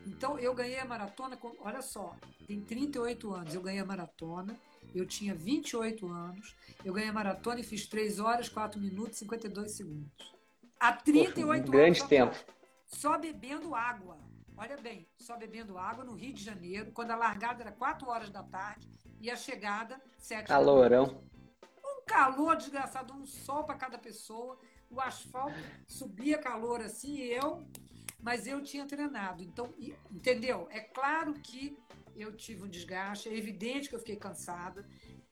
Então 0.08 0.40
eu 0.40 0.56
ganhei 0.56 0.80
a 0.80 0.86
maratona, 0.86 1.36
com, 1.36 1.54
olha 1.60 1.82
só, 1.82 2.16
tem 2.48 2.62
38 2.62 3.34
anos, 3.34 3.54
eu 3.54 3.62
ganhei 3.62 3.82
a 3.82 3.86
maratona, 3.86 4.58
eu 4.96 5.06
tinha 5.06 5.36
28 5.36 6.08
anos, 6.08 6.56
eu 6.86 6.94
ganhei 6.94 7.10
a 7.10 7.14
maratona 7.14 7.60
e 7.60 7.64
fiz 7.64 7.86
3 7.88 8.20
horas, 8.20 8.48
4 8.48 8.80
minutos 8.80 9.18
e 9.18 9.20
52 9.20 9.72
segundos. 9.76 10.34
Há 10.80 10.94
38 10.94 11.46
Poxa, 11.46 11.68
um 11.68 11.72
grande 11.72 12.00
anos. 12.00 12.10
tempo. 12.10 12.36
Só 12.88 13.18
bebendo 13.18 13.76
água. 13.76 14.18
Olha 14.62 14.78
bem, 14.78 15.08
só 15.18 15.36
bebendo 15.36 15.76
água 15.76 16.04
no 16.04 16.14
Rio 16.14 16.34
de 16.34 16.44
Janeiro, 16.44 16.92
quando 16.92 17.10
a 17.10 17.16
largada 17.16 17.64
era 17.64 17.72
4 17.72 18.08
horas 18.08 18.30
da 18.30 18.44
tarde 18.44 18.88
e 19.20 19.32
a 19.32 19.36
chegada 19.36 20.00
7 20.20 20.48
Calorão. 20.48 21.06
da 21.06 21.12
noite 21.14 21.32
calor 22.06 22.58
desgraçado, 22.58 23.14
um 23.14 23.26
sol 23.26 23.64
para 23.64 23.76
cada 23.76 23.98
pessoa. 23.98 24.60
O 24.90 25.00
asfalto 25.00 25.56
subia 25.88 26.38
calor 26.38 26.82
assim, 26.82 27.16
e 27.16 27.32
eu, 27.32 27.66
mas 28.22 28.46
eu 28.46 28.62
tinha 28.62 28.86
treinado. 28.86 29.42
Então, 29.42 29.74
entendeu? 30.12 30.68
É 30.70 30.82
claro 30.82 31.34
que 31.36 31.78
eu 32.16 32.36
tive 32.36 32.64
um 32.64 32.68
desgaste, 32.68 33.30
é 33.30 33.36
evidente 33.36 33.90
que 33.90 33.96
eu 33.96 34.00
fiquei 34.00 34.18
cansada, 34.18 34.86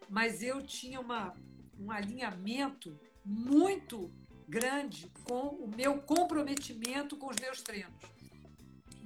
mas 0.09 0.41
eu 0.41 0.61
tinha 0.61 0.99
uma, 0.99 1.35
um 1.77 1.91
alinhamento 1.91 2.97
muito 3.23 4.09
grande 4.47 5.11
com 5.25 5.49
o 5.49 5.67
meu 5.67 6.01
comprometimento 6.01 7.17
com 7.17 7.27
os 7.27 7.35
meus 7.35 7.61
treinos. 7.61 7.93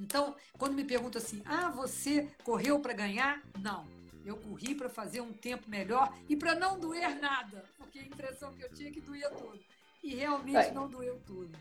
Então, 0.04 0.36
quando 0.58 0.74
me 0.74 0.84
pergunta 0.84 1.18
assim, 1.18 1.42
ah, 1.46 1.70
você 1.70 2.28
correu 2.44 2.80
para 2.80 2.94
ganhar? 2.94 3.42
Não 3.60 3.88
eu 4.26 4.38
corri 4.38 4.74
para 4.74 4.90
fazer 4.90 5.22
um 5.22 5.34
tempo 5.34 5.70
melhor 5.70 6.14
e 6.30 6.36
para 6.36 6.56
não 6.56 6.80
doer 6.80 7.20
nada, 7.20 7.66
porque 7.78 8.00
a 8.00 8.04
impressão 8.04 8.54
que 8.54 8.64
eu 8.64 8.70
tinha 8.74 8.90
é 8.90 8.92
que 8.92 9.02
doía 9.02 9.30
tudo. 9.30 9.60
E 10.02 10.16
realmente 10.16 10.68
é. 10.68 10.72
não 10.72 10.88
doeu 10.88 11.20
tudo. 11.26 11.58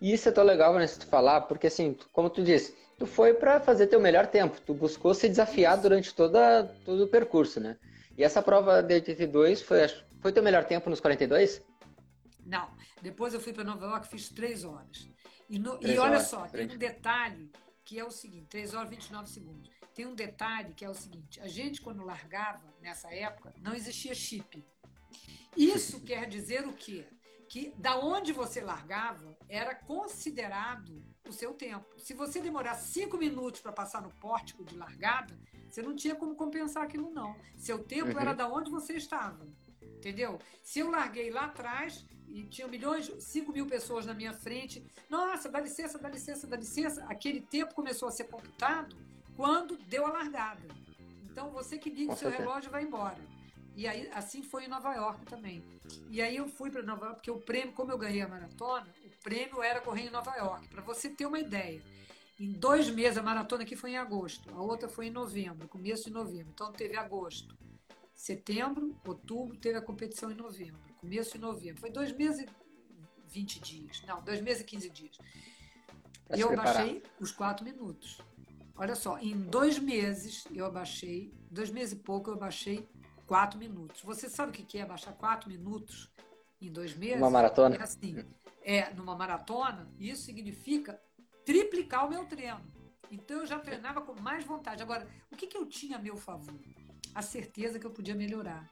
E 0.00 0.12
isso 0.12 0.28
é 0.28 0.32
tão 0.32 0.44
legal, 0.44 0.72
Vanessa, 0.72 0.98
tu 0.98 1.06
falar, 1.06 1.42
porque 1.42 1.66
assim, 1.66 1.96
como 2.12 2.28
tu 2.28 2.42
disse, 2.42 2.74
tu 2.98 3.06
foi 3.06 3.34
para 3.34 3.60
fazer 3.60 3.86
teu 3.86 4.00
melhor 4.00 4.26
tempo, 4.26 4.60
tu 4.60 4.74
buscou 4.74 5.14
se 5.14 5.28
desafiar 5.28 5.74
isso. 5.74 5.82
durante 5.82 6.14
toda, 6.14 6.64
todo 6.84 7.04
o 7.04 7.08
percurso, 7.08 7.60
né? 7.60 7.76
E 8.16 8.24
essa 8.24 8.42
prova 8.42 8.82
de 8.82 8.94
82 8.94 9.62
foi, 9.62 9.86
foi 10.20 10.32
teu 10.32 10.42
melhor 10.42 10.64
tempo 10.64 10.90
nos 10.90 11.00
42? 11.00 11.62
Não. 12.44 12.68
Depois 13.00 13.32
eu 13.32 13.40
fui 13.40 13.52
para 13.52 13.64
Nova 13.64 13.86
York, 13.86 14.08
fiz 14.08 14.28
3 14.28 14.64
horas. 14.64 15.08
E, 15.52 15.58
no, 15.58 15.78
e 15.82 15.98
olha 15.98 16.12
horas, 16.12 16.26
só, 16.28 16.46
tem 16.46 16.64
um 16.64 16.78
detalhe 16.78 17.52
que 17.84 17.98
é 17.98 18.04
o 18.04 18.10
seguinte: 18.10 18.46
3 18.48 18.74
horas 18.74 18.90
e 18.90 18.96
29 18.96 19.28
segundos 19.28 19.70
tem 19.94 20.06
um 20.06 20.14
detalhe 20.14 20.74
que 20.74 20.84
é 20.84 20.90
o 20.90 20.94
seguinte: 20.94 21.40
a 21.40 21.48
gente, 21.48 21.80
quando 21.80 22.04
largava, 22.04 22.62
nessa 22.80 23.12
época, 23.14 23.54
não 23.60 23.74
existia 23.74 24.14
chip. 24.14 24.64
Isso 25.56 26.00
quer 26.00 26.26
dizer 26.26 26.66
o 26.66 26.72
quê? 26.72 27.06
Que 27.48 27.74
da 27.76 27.98
onde 27.98 28.32
você 28.32 28.62
largava 28.62 29.36
era 29.48 29.74
considerado 29.74 31.04
o 31.28 31.32
seu 31.32 31.52
tempo. 31.52 31.86
Se 31.98 32.14
você 32.14 32.40
demorar 32.40 32.74
cinco 32.76 33.18
minutos 33.18 33.60
para 33.60 33.72
passar 33.72 34.00
no 34.00 34.10
pórtico 34.14 34.64
de 34.64 34.74
largada, 34.74 35.38
você 35.68 35.82
não 35.82 35.94
tinha 35.94 36.14
como 36.14 36.34
compensar 36.34 36.82
aquilo, 36.82 37.10
não. 37.10 37.36
Seu 37.56 37.78
tempo 37.78 38.12
uhum. 38.12 38.18
era 38.18 38.32
da 38.32 38.48
onde 38.48 38.70
você 38.70 38.94
estava. 38.94 39.46
Entendeu? 39.82 40.38
Se 40.62 40.80
eu 40.80 40.90
larguei 40.90 41.30
lá 41.30 41.44
atrás 41.44 42.06
e 42.32 42.44
tinha 42.44 42.66
milhões, 42.66 43.12
5 43.18 43.52
mil 43.52 43.66
pessoas 43.66 44.06
na 44.06 44.14
minha 44.14 44.32
frente, 44.32 44.82
nossa, 45.10 45.50
dá 45.50 45.60
licença, 45.60 45.98
dá 45.98 46.08
licença, 46.08 46.46
dá 46.46 46.56
licença, 46.56 47.04
aquele 47.04 47.42
tempo 47.42 47.74
começou 47.74 48.08
a 48.08 48.10
ser 48.10 48.24
computado 48.24 48.96
quando 49.36 49.76
deu 49.76 50.06
a 50.06 50.10
largada. 50.10 50.62
Então 51.24 51.50
você 51.50 51.76
que 51.76 51.90
liga 51.90 52.12
o 52.12 52.16
seu 52.16 52.30
relógio 52.30 52.70
vai 52.70 52.84
embora. 52.84 53.18
E 53.76 53.86
aí 53.86 54.08
assim 54.12 54.42
foi 54.42 54.64
em 54.64 54.68
Nova 54.68 54.94
York 54.94 55.26
também. 55.26 55.62
E 56.10 56.22
aí 56.22 56.36
eu 56.36 56.48
fui 56.48 56.70
para 56.70 56.82
Nova 56.82 57.04
York 57.04 57.16
porque 57.16 57.30
o 57.30 57.38
prêmio, 57.38 57.72
como 57.74 57.90
eu 57.90 57.98
ganhei 57.98 58.22
a 58.22 58.28
maratona, 58.28 58.88
o 59.04 59.22
prêmio 59.22 59.62
era 59.62 59.80
correr 59.80 60.06
em 60.06 60.10
Nova 60.10 60.34
York. 60.36 60.68
Para 60.68 60.82
você 60.82 61.10
ter 61.10 61.26
uma 61.26 61.38
ideia, 61.38 61.82
em 62.40 62.52
dois 62.52 62.88
meses 62.88 63.18
a 63.18 63.22
maratona 63.22 63.62
aqui 63.62 63.76
foi 63.76 63.90
em 63.90 63.98
agosto, 63.98 64.48
a 64.54 64.60
outra 64.60 64.88
foi 64.88 65.06
em 65.06 65.10
novembro, 65.10 65.68
começo 65.68 66.04
de 66.04 66.10
novembro. 66.10 66.50
Então 66.52 66.72
teve 66.72 66.96
agosto, 66.96 67.56
setembro, 68.14 68.96
outubro, 69.06 69.56
teve 69.58 69.76
a 69.76 69.82
competição 69.82 70.30
em 70.30 70.34
novembro, 70.34 70.91
começo 71.02 71.32
de 71.32 71.38
novembro. 71.38 71.80
Foi 71.80 71.90
dois 71.90 72.12
meses 72.12 72.46
e 72.46 72.48
20 73.28 73.60
dias, 73.60 74.02
não, 74.06 74.22
dois 74.22 74.40
meses 74.40 74.62
e 74.62 74.64
15 74.64 74.90
dias. 74.90 75.18
Pra 76.26 76.38
eu 76.38 76.48
preparar. 76.48 76.74
baixei 76.74 77.02
os 77.20 77.32
quatro 77.32 77.64
minutos. 77.64 78.20
Olha 78.76 78.94
só, 78.94 79.18
em 79.18 79.36
dois 79.36 79.78
meses 79.78 80.44
eu 80.54 80.64
abaixei, 80.64 81.34
dois 81.50 81.70
meses 81.70 81.92
e 81.92 81.96
pouco 81.96 82.30
eu 82.30 82.34
abaixei 82.34 82.88
quatro 83.26 83.58
minutos. 83.58 84.00
Você 84.02 84.28
sabe 84.28 84.52
o 84.52 84.54
que 84.54 84.78
é 84.78 84.82
abaixar 84.82 85.14
quatro 85.14 85.50
minutos 85.50 86.10
em 86.60 86.70
dois 86.70 86.96
meses? 86.96 87.18
Uma 87.18 87.30
maratona? 87.30 87.76
É 87.76 87.82
assim, 87.82 88.24
é, 88.62 88.94
numa 88.94 89.16
maratona, 89.16 89.92
isso 89.98 90.22
significa 90.22 91.00
triplicar 91.44 92.06
o 92.06 92.10
meu 92.10 92.24
treino. 92.24 92.62
Então 93.10 93.40
eu 93.40 93.46
já 93.46 93.58
treinava 93.58 94.00
com 94.00 94.18
mais 94.20 94.44
vontade. 94.44 94.82
Agora, 94.82 95.06
o 95.30 95.36
que, 95.36 95.46
que 95.46 95.56
eu 95.56 95.66
tinha 95.66 95.98
a 95.98 96.00
meu 96.00 96.16
favor? 96.16 96.58
A 97.14 97.22
certeza 97.22 97.78
que 97.78 97.86
eu 97.86 97.90
podia 97.90 98.14
melhorar. 98.14 98.68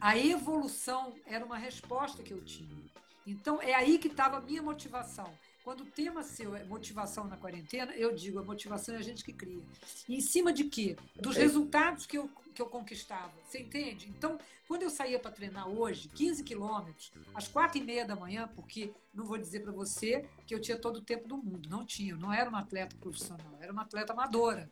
A 0.00 0.16
evolução 0.16 1.14
era 1.26 1.44
uma 1.44 1.58
resposta 1.58 2.22
que 2.22 2.32
eu 2.32 2.42
tinha. 2.42 2.80
Então 3.26 3.60
é 3.60 3.74
aí 3.74 3.98
que 3.98 4.08
estava 4.08 4.38
a 4.38 4.40
minha 4.40 4.62
motivação. 4.62 5.32
Quando 5.62 5.82
o 5.82 5.86
tema 5.86 6.22
seu 6.22 6.56
é 6.56 6.64
motivação 6.64 7.24
na 7.28 7.36
quarentena, 7.36 7.92
eu 7.94 8.14
digo, 8.14 8.38
a 8.38 8.42
motivação 8.42 8.94
é 8.94 8.98
a 8.98 9.02
gente 9.02 9.22
que 9.22 9.32
cria. 9.32 9.62
E 10.08 10.16
em 10.16 10.20
cima 10.20 10.52
de 10.52 10.64
quê? 10.64 10.96
Dos 11.16 11.36
é. 11.36 11.40
resultados 11.40 12.06
que 12.06 12.16
eu, 12.16 12.30
que 12.54 12.62
eu 12.62 12.66
conquistava. 12.66 13.32
Você 13.44 13.60
entende? 13.60 14.08
Então, 14.08 14.38
quando 14.66 14.82
eu 14.82 14.90
saía 14.90 15.18
para 15.18 15.30
treinar 15.30 15.68
hoje, 15.68 16.08
15 16.08 16.42
quilômetros, 16.44 17.12
às 17.34 17.46
quatro 17.46 17.78
e 17.78 17.84
meia 17.84 18.06
da 18.06 18.16
manhã, 18.16 18.48
porque 18.54 18.92
não 19.12 19.24
vou 19.24 19.36
dizer 19.36 19.60
para 19.60 19.70
você 19.70 20.26
que 20.46 20.54
eu 20.54 20.60
tinha 20.60 20.78
todo 20.78 20.96
o 20.96 21.02
tempo 21.02 21.28
do 21.28 21.36
mundo. 21.36 21.68
Não 21.68 21.84
tinha, 21.84 22.14
eu 22.14 22.18
não 22.18 22.32
era 22.32 22.48
uma 22.48 22.60
atleta 22.60 22.96
profissional, 22.96 23.58
era 23.60 23.72
uma 23.72 23.82
atleta 23.82 24.14
amadora. 24.14 24.70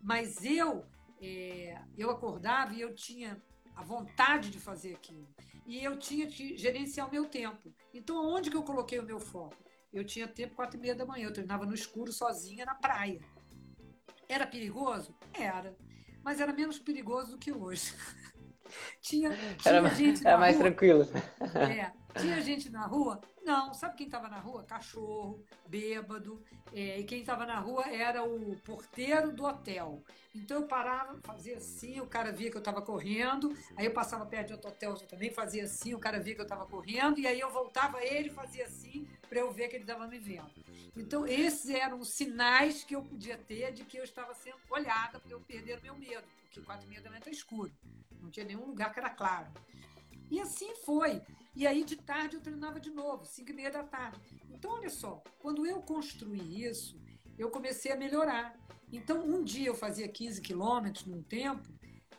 Mas 0.00 0.44
eu, 0.44 0.84
é, 1.20 1.78
eu 1.96 2.10
acordava 2.10 2.72
e 2.74 2.80
eu 2.80 2.94
tinha 2.94 3.40
a 3.74 3.82
vontade 3.82 4.50
de 4.50 4.58
fazer 4.58 4.94
aquilo. 4.94 5.28
E 5.66 5.82
eu 5.84 5.98
tinha 5.98 6.26
que 6.26 6.56
gerenciar 6.56 7.08
o 7.08 7.10
meu 7.10 7.26
tempo. 7.26 7.72
Então, 7.94 8.16
onde 8.26 8.50
que 8.50 8.56
eu 8.56 8.62
coloquei 8.62 8.98
o 8.98 9.04
meu 9.04 9.20
foco? 9.20 9.56
Eu 9.92 10.04
tinha 10.04 10.26
tempo 10.28 10.54
quatro 10.54 10.76
e 10.78 10.80
meia 10.80 10.94
da 10.94 11.04
manhã, 11.04 11.26
eu 11.26 11.32
treinava 11.32 11.66
no 11.66 11.74
escuro 11.74 12.12
sozinha 12.12 12.64
na 12.64 12.74
praia. 12.74 13.20
Era 14.28 14.46
perigoso? 14.46 15.14
Era. 15.32 15.76
Mas 16.22 16.40
era 16.40 16.52
menos 16.52 16.78
perigoso 16.78 17.32
do 17.32 17.38
que 17.38 17.52
hoje. 17.52 17.94
tinha, 19.00 19.30
tinha 19.58 19.74
era, 19.74 19.94
gente 19.94 20.26
era 20.26 20.38
mais 20.38 20.56
rua. 20.56 20.64
tranquilo. 20.64 21.08
É, 21.68 21.92
tinha 22.20 22.40
gente 22.40 22.70
na 22.70 22.86
rua? 22.86 23.20
Não. 23.42 23.74
Sabe 23.74 23.96
quem 23.96 24.06
estava 24.06 24.28
na 24.28 24.38
rua? 24.38 24.64
Cachorro, 24.64 25.42
bêbado. 25.66 26.42
É, 26.72 27.00
e 27.00 27.04
quem 27.04 27.20
estava 27.20 27.44
na 27.46 27.58
rua 27.58 27.88
era 27.88 28.22
o 28.22 28.56
porteiro 28.64 29.32
do 29.32 29.44
hotel. 29.44 30.02
Então 30.34 30.58
eu 30.58 30.66
parava, 30.66 31.18
fazia 31.22 31.56
assim, 31.56 32.00
o 32.00 32.06
cara 32.06 32.30
via 32.30 32.50
que 32.50 32.56
eu 32.56 32.60
estava 32.60 32.80
correndo, 32.80 33.52
aí 33.76 33.86
eu 33.86 33.92
passava 33.92 34.24
perto 34.24 34.48
de 34.48 34.52
outro 34.52 34.70
hotel, 34.70 34.92
eu 34.92 35.08
também 35.08 35.30
fazia 35.32 35.64
assim, 35.64 35.92
o 35.92 35.98
cara 35.98 36.20
via 36.20 36.36
que 36.36 36.40
eu 36.40 36.44
estava 36.44 36.64
correndo, 36.66 37.18
e 37.18 37.26
aí 37.26 37.40
eu 37.40 37.50
voltava, 37.50 38.00
ele 38.04 38.30
fazia 38.30 38.64
assim, 38.64 39.08
para 39.28 39.40
eu 39.40 39.50
ver 39.50 39.66
que 39.66 39.74
ele 39.74 39.82
estava 39.82 40.06
me 40.06 40.20
vendo. 40.20 40.48
Então 40.96 41.26
esses 41.26 41.68
eram 41.68 41.98
os 41.98 42.10
sinais 42.10 42.84
que 42.84 42.94
eu 42.94 43.02
podia 43.02 43.36
ter 43.36 43.72
de 43.72 43.84
que 43.84 43.96
eu 43.96 44.04
estava 44.04 44.32
sendo 44.34 44.58
olhada 44.70 45.18
para 45.18 45.32
eu 45.32 45.40
perder 45.40 45.80
meu 45.82 45.96
medo, 45.96 46.26
porque 46.44 46.60
quatro 46.60 46.86
e 46.86 46.88
meia 46.88 47.02
da 47.02 47.10
manhã 47.10 47.18
está 47.18 47.30
escuro, 47.30 47.72
não 48.20 48.30
tinha 48.30 48.46
nenhum 48.46 48.66
lugar 48.66 48.92
que 48.92 49.00
era 49.00 49.10
claro. 49.10 49.50
E 50.30 50.40
assim 50.40 50.72
foi. 50.84 51.20
E 51.54 51.66
aí 51.66 51.84
de 51.84 51.96
tarde 51.96 52.36
eu 52.36 52.40
treinava 52.40 52.78
de 52.78 52.90
novo, 52.90 53.24
cinco 53.24 53.50
e 53.50 53.54
meia 53.54 53.70
da 53.70 53.82
tarde. 53.82 54.20
Então 54.50 54.72
olha 54.72 54.90
só, 54.90 55.22
quando 55.38 55.66
eu 55.66 55.82
construí 55.82 56.64
isso, 56.64 57.00
eu 57.38 57.50
comecei 57.50 57.90
a 57.90 57.96
melhorar. 57.96 58.58
Então, 58.92 59.20
um 59.24 59.42
dia 59.42 59.68
eu 59.68 59.74
fazia 59.74 60.08
15 60.08 60.40
quilômetros 60.40 61.06
num 61.06 61.22
tempo, 61.22 61.68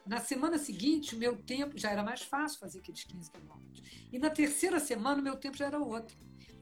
na 0.05 0.19
semana 0.19 0.57
seguinte, 0.57 1.15
o 1.15 1.19
meu 1.19 1.37
tempo 1.37 1.77
já 1.77 1.91
era 1.91 2.03
mais 2.03 2.21
fácil 2.21 2.59
fazer 2.59 2.79
aqueles 2.79 3.03
15 3.03 3.31
quilômetros. 3.31 3.83
E 4.11 4.17
na 4.17 4.29
terceira 4.29 4.79
semana, 4.79 5.21
o 5.21 5.23
meu 5.23 5.35
tempo 5.35 5.57
já 5.57 5.67
era 5.67 5.79
outro. 5.79 6.17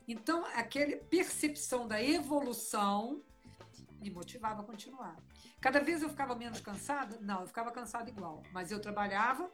Então, 0.08 0.46
aquela 0.54 0.98
percepção 0.98 1.88
da 1.88 2.02
evolução 2.02 3.24
me 4.02 4.10
motivava 4.10 4.62
a 4.62 4.66
continuar. 4.66 5.16
Cada 5.62 5.80
vez 5.80 6.02
eu 6.02 6.10
ficava 6.10 6.36
menos 6.36 6.60
cansada? 6.60 7.18
Não, 7.22 7.42
eu 7.42 7.48
ficava 7.48 7.72
cansada 7.72 8.10
igual. 8.10 8.44
Mas 8.52 8.72
eu 8.72 8.80
trabalhava, 8.82 9.50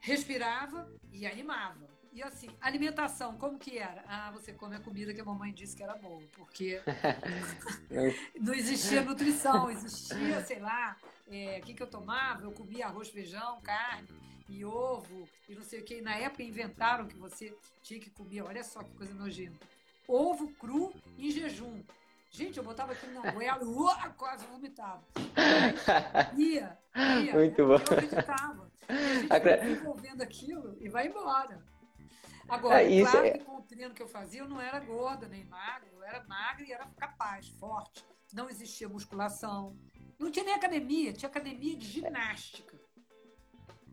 respirava 0.00 0.90
e 1.10 1.26
animava. 1.26 1.91
E 2.12 2.22
assim, 2.22 2.50
alimentação, 2.60 3.38
como 3.38 3.58
que 3.58 3.78
era? 3.78 4.04
Ah, 4.06 4.30
você 4.32 4.52
come 4.52 4.76
a 4.76 4.80
comida 4.80 5.14
que 5.14 5.20
a 5.20 5.24
mamãe 5.24 5.50
disse 5.50 5.74
que 5.74 5.82
era 5.82 5.94
boa, 5.94 6.22
porque 6.36 6.78
não 8.38 8.52
existia 8.52 9.02
nutrição, 9.02 9.70
existia, 9.70 10.44
sei 10.44 10.60
lá, 10.60 10.96
é, 11.30 11.58
o 11.58 11.66
que, 11.66 11.72
que 11.72 11.82
eu 11.82 11.86
tomava? 11.86 12.44
Eu 12.44 12.52
comia 12.52 12.86
arroz, 12.86 13.08
feijão, 13.08 13.60
carne 13.62 14.08
e 14.46 14.62
ovo 14.62 15.26
e 15.48 15.54
não 15.54 15.62
sei 15.62 15.80
o 15.80 15.84
que. 15.84 15.98
E 15.98 16.02
na 16.02 16.14
época 16.16 16.42
inventaram 16.42 17.08
que 17.08 17.16
você 17.16 17.56
tinha 17.82 17.98
que 17.98 18.10
comer, 18.10 18.42
olha 18.42 18.62
só 18.62 18.82
que 18.82 18.92
coisa 18.92 19.14
nojenta, 19.14 19.66
ovo 20.06 20.48
cru 20.52 20.92
em 21.16 21.30
jejum. 21.30 21.82
Gente, 22.30 22.58
eu 22.58 22.64
botava 22.64 22.92
aquilo 22.92 23.12
na 23.12 23.30
goela, 23.30 23.62
uh, 23.62 24.14
quase 24.16 24.46
vomitava. 24.46 25.02
Ia, 26.36 26.78
ia. 26.94 27.34
Muito 27.34 27.66
bom. 27.66 27.72
Eu 27.72 27.76
acreditava. 27.76 28.70
E 28.88 28.92
a 28.92 29.18
gente 29.20 29.28
vai 29.28 29.60
desenvolvendo 29.60 30.22
aquilo 30.22 30.76
e 30.80 30.88
vai 30.88 31.08
embora. 31.08 31.62
Agora, 32.48 32.82
é, 32.82 33.02
claro 33.02 33.26
é... 33.26 33.30
que 33.30 33.44
com 33.44 33.56
o 33.56 33.62
treino 33.62 33.94
que 33.94 34.02
eu 34.02 34.08
fazia, 34.08 34.40
eu 34.40 34.48
não 34.48 34.60
era 34.60 34.80
gorda 34.80 35.28
nem 35.28 35.44
magra, 35.44 35.88
eu 35.92 36.02
era 36.02 36.22
magra 36.24 36.64
e 36.64 36.72
era 36.72 36.86
capaz, 36.96 37.48
forte. 37.48 38.04
Não 38.32 38.48
existia 38.48 38.88
musculação. 38.88 39.76
Não 40.18 40.30
tinha 40.30 40.44
nem 40.44 40.54
academia, 40.54 41.12
tinha 41.12 41.28
academia 41.28 41.76
de 41.76 41.86
ginástica. 41.86 42.76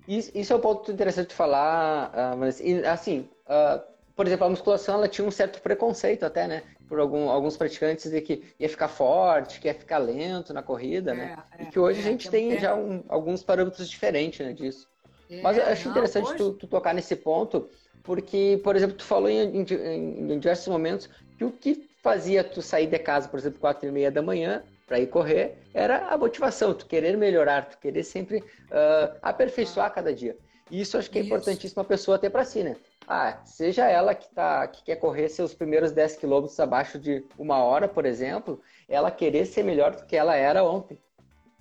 Isso, 0.07 0.31
isso 0.33 0.53
é 0.53 0.55
um 0.55 0.61
ponto 0.61 0.91
interessante 0.91 1.29
de 1.29 1.35
falar, 1.35 2.09
uh, 2.09 2.37
mas 2.37 2.59
assim, 2.85 3.29
uh, 3.45 3.81
por 4.19 4.27
exemplo, 4.27 4.47
a 4.47 4.49
musculação 4.49 4.95
ela 4.95 5.07
tinha 5.07 5.25
um 5.25 5.31
certo 5.31 5.61
preconceito 5.61 6.25
até, 6.25 6.45
né? 6.45 6.63
Por 6.89 6.99
algum, 6.99 7.29
alguns 7.29 7.55
praticantes 7.55 8.11
de 8.11 8.19
que 8.19 8.43
ia 8.59 8.67
ficar 8.67 8.89
forte, 8.89 9.61
que 9.61 9.67
ia 9.69 9.73
ficar 9.73 9.97
lento 9.97 10.53
na 10.53 10.61
corrida, 10.61 11.13
né? 11.13 11.37
É, 11.57 11.63
e 11.63 11.65
que 11.67 11.79
hoje 11.79 11.99
é, 11.99 12.03
a 12.03 12.05
gente 12.05 12.29
tem 12.29 12.59
já 12.59 12.75
um, 12.75 13.01
alguns 13.07 13.43
parâmetros 13.43 13.89
diferentes 13.89 14.45
né, 14.45 14.51
disso. 14.51 14.89
É, 15.29 15.41
mas 15.41 15.57
eu 15.57 15.63
acho 15.63 15.85
não, 15.85 15.91
interessante 15.91 16.25
hoje... 16.25 16.37
tu, 16.37 16.53
tu, 16.53 16.67
tocar 16.67 16.93
nesse 16.93 17.15
ponto, 17.15 17.69
porque, 18.03 18.59
por 18.63 18.75
exemplo, 18.75 18.95
tu 18.95 19.03
falou 19.03 19.29
em, 19.29 19.61
em, 19.61 20.31
em, 20.31 20.39
diversos 20.39 20.67
momentos 20.67 21.09
que 21.37 21.43
o 21.43 21.51
que 21.51 21.89
fazia 22.01 22.43
tu 22.43 22.61
sair 22.61 22.87
de 22.87 22.99
casa, 22.99 23.27
por 23.27 23.39
exemplo, 23.39 23.59
quatro 23.59 23.87
e 23.87 23.91
meia 23.91 24.11
da 24.11 24.21
manhã 24.21 24.63
para 24.87 24.99
ir 24.99 25.07
correr, 25.07 25.57
era 25.73 26.07
a 26.07 26.17
motivação, 26.17 26.73
tu 26.73 26.85
querer 26.85 27.15
melhorar, 27.15 27.69
tu 27.69 27.77
querer 27.77 28.03
sempre 28.03 28.37
uh, 28.37 29.17
aperfeiçoar 29.21 29.93
cada 29.93 30.13
dia. 30.13 30.35
E 30.71 30.81
isso 30.81 30.97
acho 30.97 31.09
que 31.09 31.19
é 31.19 31.21
isso. 31.21 31.27
importantíssimo 31.27 31.81
a 31.81 31.85
pessoa 31.85 32.17
ter 32.17 32.29
para 32.29 32.43
si, 32.43 32.63
né? 32.63 32.75
Ah, 33.07 33.41
seja 33.43 33.87
ela 33.87 34.13
que, 34.13 34.29
tá, 34.29 34.67
que 34.67 34.83
quer 34.83 34.95
correr 34.97 35.29
seus 35.29 35.53
primeiros 35.53 35.91
10 35.91 36.17
quilômetros 36.17 36.59
abaixo 36.59 36.99
de 36.99 37.23
uma 37.37 37.63
hora, 37.63 37.87
por 37.87 38.05
exemplo, 38.05 38.61
ela 38.87 39.09
querer 39.09 39.45
ser 39.45 39.63
melhor 39.63 39.95
do 39.95 40.05
que 40.05 40.15
ela 40.15 40.35
era 40.35 40.63
ontem. 40.63 40.97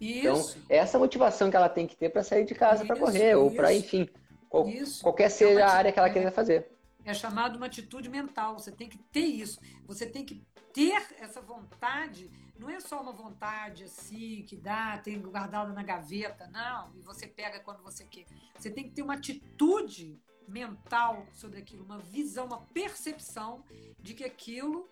Então, 0.01 0.37
isso. 0.37 0.59
Então, 0.59 0.77
essa 0.77 0.99
motivação 0.99 1.51
que 1.51 1.57
ela 1.57 1.69
tem 1.69 1.87
que 1.87 1.97
ter 1.97 2.11
para 2.11 2.23
sair 2.23 2.45
de 2.45 2.55
casa 2.55 2.85
para 2.85 2.97
correr, 2.97 3.31
isso. 3.31 3.41
ou 3.41 3.51
para, 3.51 3.73
enfim, 3.73 4.09
qual, 4.49 4.67
qualquer 5.03 5.25
é 5.25 5.29
seja 5.29 5.61
é 5.61 5.63
a 5.63 5.71
área 5.71 5.93
que 5.93 5.99
ela 5.99 6.11
queira 6.11 6.31
fazer. 6.31 6.71
É 7.05 7.15
chamado 7.15 7.57
uma 7.57 7.67
atitude 7.67 8.09
mental. 8.09 8.59
Você 8.59 8.73
tem 8.73 8.89
que 8.89 8.99
ter 8.99 9.27
isso. 9.27 9.61
Você 9.87 10.07
tem 10.07 10.25
que 10.25 10.43
ter 10.73 11.07
essa 11.19 11.41
vontade. 11.41 12.31
Não 12.59 12.69
é 12.69 12.81
só 12.81 13.01
uma 13.01 13.13
vontade 13.13 13.85
assim, 13.85 14.43
que 14.43 14.57
dá, 14.57 14.99
tem 14.99 15.21
guardada 15.21 15.73
na 15.73 15.83
gaveta, 15.83 16.49
não, 16.49 16.93
e 16.97 17.01
você 17.03 17.25
pega 17.25 17.61
quando 17.61 17.83
você 17.85 18.05
quer. 18.05 18.27
Você 18.57 18.69
tem 18.69 18.85
que 18.85 18.91
ter 18.91 19.03
uma 19.03 19.15
atitude 19.15 20.21
mental 20.49 21.25
sobre 21.33 21.61
aquilo, 21.61 21.85
uma 21.85 21.99
visão, 21.99 22.47
uma 22.47 22.63
percepção 22.75 23.65
de 24.01 24.13
que 24.13 24.25
aquilo 24.25 24.89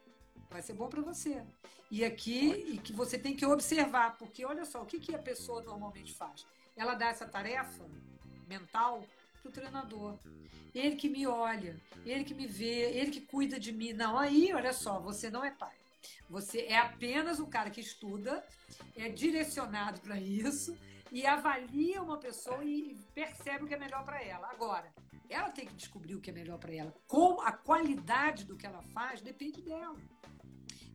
vai 0.49 0.62
ser 0.62 0.75
bom 0.75 0.88
para 0.88 1.03
você. 1.03 1.42
E 1.90 2.05
aqui, 2.05 2.51
e 2.69 2.79
que 2.79 2.92
você 2.92 3.19
tem 3.19 3.35
que 3.35 3.45
observar, 3.45 4.16
porque 4.16 4.45
olha 4.45 4.64
só, 4.64 4.83
o 4.83 4.87
que, 4.87 5.01
que 5.01 5.14
a 5.14 5.19
pessoa 5.19 5.62
normalmente 5.62 6.14
faz? 6.14 6.47
Ela 6.77 6.95
dá 6.95 7.07
essa 7.09 7.27
tarefa 7.27 7.85
mental 8.47 9.05
para 9.46 9.48
o 9.48 9.52
treinador. 9.52 10.18
Ele 10.74 10.96
que 10.96 11.09
me 11.09 11.26
olha, 11.26 11.80
ele 12.04 12.24
que 12.24 12.35
me 12.35 12.46
vê, 12.46 12.90
ele 12.90 13.11
que 13.11 13.20
cuida 13.20 13.59
de 13.59 13.72
mim. 13.72 13.92
Não, 13.92 14.18
aí, 14.18 14.52
olha 14.52 14.72
só, 14.72 15.00
você 15.00 15.30
não 15.30 15.44
é 15.44 15.50
pai. 15.50 15.74
Você 16.28 16.61
é 16.62 16.76
apenas 16.76 17.38
o 17.38 17.46
cara 17.46 17.70
que 17.70 17.80
estuda, 17.80 18.44
é 18.96 19.09
direcionado 19.09 20.00
para 20.00 20.18
isso 20.18 20.76
e 21.11 21.24
avalia 21.26 22.02
uma 22.02 22.18
pessoa 22.18 22.62
e 22.64 22.98
percebe 23.14 23.64
o 23.64 23.66
que 23.66 23.74
é 23.74 23.78
melhor 23.78 24.04
para 24.04 24.22
ela. 24.22 24.48
Agora, 24.50 24.92
ela 25.28 25.50
tem 25.50 25.66
que 25.66 25.74
descobrir 25.74 26.14
o 26.14 26.20
que 26.20 26.30
é 26.30 26.32
melhor 26.32 26.59
para 26.59 26.74
ela. 26.74 26.94
Como 27.06 27.40
a 27.40 27.52
qualidade 27.52 28.44
do 28.44 28.56
que 28.56 28.66
ela 28.66 28.82
faz 28.92 29.20
depende 29.20 29.62
dela. 29.62 29.96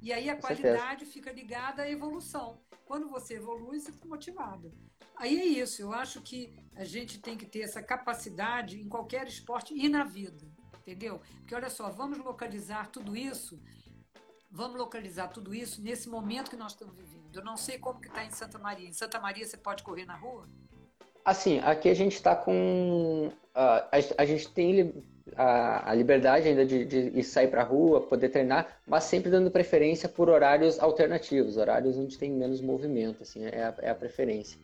E 0.01 0.11
aí 0.11 0.29
a 0.29 0.35
qualidade 0.35 1.05
fica 1.05 1.31
ligada 1.31 1.83
à 1.83 1.89
evolução. 1.89 2.59
Quando 2.85 3.07
você 3.07 3.35
evolui, 3.35 3.79
você 3.79 3.91
fica 3.91 4.07
motivado. 4.07 4.73
Aí 5.15 5.39
é 5.39 5.45
isso, 5.45 5.81
eu 5.83 5.93
acho 5.93 6.19
que 6.21 6.51
a 6.75 6.83
gente 6.83 7.19
tem 7.19 7.37
que 7.37 7.45
ter 7.45 7.61
essa 7.61 7.81
capacidade 7.81 8.81
em 8.81 8.89
qualquer 8.89 9.27
esporte 9.27 9.71
e 9.71 9.87
na 9.87 10.03
vida, 10.03 10.43
entendeu? 10.79 11.21
Porque 11.37 11.53
olha 11.53 11.69
só, 11.69 11.91
vamos 11.91 12.17
localizar 12.17 12.89
tudo 12.89 13.15
isso, 13.15 13.61
vamos 14.49 14.77
localizar 14.77 15.27
tudo 15.27 15.53
isso 15.53 15.79
nesse 15.81 16.09
momento 16.09 16.49
que 16.49 16.57
nós 16.57 16.71
estamos 16.71 16.95
vivendo. 16.95 17.35
Eu 17.35 17.43
não 17.43 17.55
sei 17.55 17.77
como 17.77 18.01
que 18.01 18.07
está 18.07 18.25
em 18.25 18.31
Santa 18.31 18.57
Maria. 18.57 18.89
Em 18.89 18.93
Santa 18.93 19.19
Maria 19.19 19.45
você 19.45 19.57
pode 19.57 19.83
correr 19.83 20.05
na 20.05 20.15
rua? 20.15 20.49
Assim, 21.23 21.59
aqui 21.59 21.87
a 21.87 21.93
gente 21.93 22.15
está 22.15 22.35
com. 22.35 23.27
Uh, 23.27 23.31
a, 23.55 23.91
a, 24.17 24.25
gente 24.25 24.49
tem 24.49 25.03
a, 25.36 25.91
a 25.91 25.93
liberdade 25.93 26.47
ainda 26.47 26.65
de, 26.65 26.86
de 26.86 27.23
sair 27.23 27.47
para 27.47 27.62
a 27.62 27.65
rua, 27.65 28.01
poder 28.01 28.29
treinar, 28.29 28.79
mas 28.86 29.05
sempre 29.05 29.29
dando 29.29 29.51
preferência 29.51 30.10
por 30.10 30.29
horários 30.29 30.79
alternativos, 30.79 31.57
horários 31.57 31.97
onde 31.97 32.17
tem 32.17 32.31
menos 32.31 32.62
movimento, 32.62 33.23
assim, 33.23 33.45
é 33.45 33.63
a, 33.63 33.75
é 33.79 33.89
a 33.89 33.95
preferência. 33.95 34.60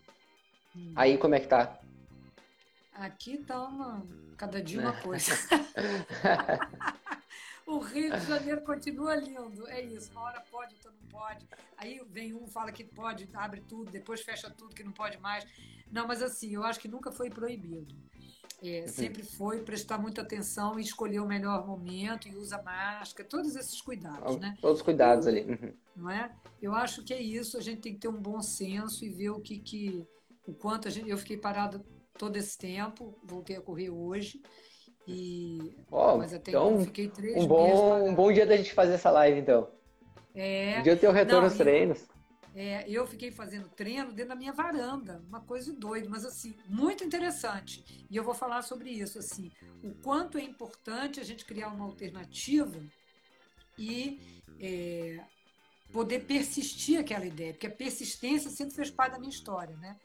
Hum. 0.76 0.94
Aí 0.96 1.18
como 1.18 1.36
é 1.36 1.40
que 1.40 1.48
tá? 1.48 1.80
Aqui 2.94 3.38
tá 3.38 3.62
uma. 3.64 4.04
Cada 4.38 4.62
dia 4.62 4.80
uma 4.80 4.94
coisa. 4.94 5.34
o 7.68 7.80
Rio 7.80 8.18
de 8.18 8.26
Janeiro 8.26 8.62
continua 8.62 9.16
lindo. 9.16 9.68
É 9.68 9.82
isso. 9.82 10.12
Uma 10.12 10.22
hora 10.22 10.44
pode, 10.50 10.74
outra 10.76 10.92
não 10.92 11.08
pode. 11.10 11.46
Aí 11.78 12.02
vem 12.10 12.34
um, 12.34 12.48
fala 12.48 12.72
que 12.72 12.84
pode, 12.84 13.30
abre 13.34 13.62
tudo, 13.62 13.92
depois 13.92 14.22
fecha 14.22 14.50
tudo, 14.50 14.74
que 14.74 14.84
não 14.84 14.94
pode 14.94 15.18
mais. 15.20 15.46
Não, 15.92 16.08
mas 16.08 16.22
assim, 16.22 16.54
eu 16.54 16.64
acho 16.64 16.80
que 16.80 16.88
nunca 16.88 17.12
foi 17.12 17.30
proibido. 17.30 17.94
É, 18.64 18.82
uhum. 18.82 18.88
Sempre 18.88 19.24
foi 19.24 19.62
prestar 19.62 20.00
muita 20.00 20.22
atenção 20.22 20.80
e 20.80 20.82
escolher 20.82 21.20
o 21.20 21.28
melhor 21.28 21.68
momento 21.68 22.28
e 22.28 22.36
usa 22.36 22.60
máscara, 22.64 23.28
todos 23.28 23.56
esses 23.56 23.80
cuidados, 23.82 24.38
né? 24.38 24.58
Todos 24.60 24.78
os 24.80 24.84
cuidados 24.84 25.28
ali. 25.28 25.42
Uhum. 25.42 25.74
Não 25.96 26.10
é? 26.10 26.34
Eu 26.60 26.74
acho 26.74 27.04
que 27.04 27.14
é 27.14 27.22
isso, 27.22 27.58
a 27.58 27.62
gente 27.62 27.82
tem 27.82 27.94
que 27.94 28.00
ter 28.00 28.08
um 28.08 28.20
bom 28.20 28.42
senso 28.42 29.06
e 29.06 29.10
ver 29.10 29.30
o 29.30 29.40
que, 29.40 29.60
que 29.60 30.08
o 30.48 30.54
quanto 30.54 30.88
a 30.88 30.92
gente. 30.92 31.10
Eu 31.10 31.18
fiquei 31.18 31.38
parada 31.38 31.86
todo 32.18 32.36
esse 32.38 32.58
tempo, 32.58 33.20
voltei 33.24 33.58
a 33.58 33.62
correr 33.62 33.92
hoje. 33.92 34.42
E, 35.08 35.74
oh, 35.90 36.18
mas 36.18 36.34
até 36.34 36.52
então, 36.52 36.84
fiquei 36.84 37.08
três 37.08 37.38
um 37.38 37.48
bom, 37.48 38.10
um 38.10 38.14
bom 38.14 38.32
dia 38.32 38.46
da 38.46 38.58
gente 38.58 38.74
fazer 38.74 38.94
essa 38.94 39.10
live, 39.10 39.40
então. 39.40 39.70
É. 40.36 40.80
Um 40.80 40.84
dia 40.84 40.98
ter 40.98 41.08
o 41.08 41.12
retorno 41.12 41.46
aos 41.46 41.56
treinos. 41.56 42.06
é, 42.54 42.84
eu 42.90 43.08
fiquei 43.08 43.32
fazendo 43.32 43.70
treino 43.70 44.12
dentro 44.12 44.30
da 44.30 44.36
minha 44.36 44.52
varanda, 44.52 45.24
uma 45.30 45.40
coisa 45.40 45.72
doida, 45.72 46.10
mas 46.10 46.26
assim, 46.26 46.56
muito 46.68 47.04
interessante. 47.04 48.06
E 48.10 48.18
eu 48.18 48.24
vou 48.24 48.34
falar 48.34 48.64
sobre 48.64 48.90
isso, 48.90 49.18
assim, 49.18 49.52
o 49.82 49.94
quanto 50.04 50.38
é 50.38 50.42
importante 50.42 51.20
a 51.20 51.24
gente 51.24 51.46
criar 51.46 51.70
uma 51.70 51.86
alternativa 51.86 52.84
e 53.78 54.42
é, 54.60 55.24
poder 55.94 56.26
persistir 56.26 57.00
aquela 57.00 57.26
ideia, 57.26 57.54
porque 57.54 57.68
a 57.68 57.72
persistência 57.72 58.50
sempre 58.50 58.76
fez 58.76 58.90
parte 58.90 59.14
da 59.14 59.20
minha 59.20 59.30
história, 59.30 59.76
né? 59.78 59.96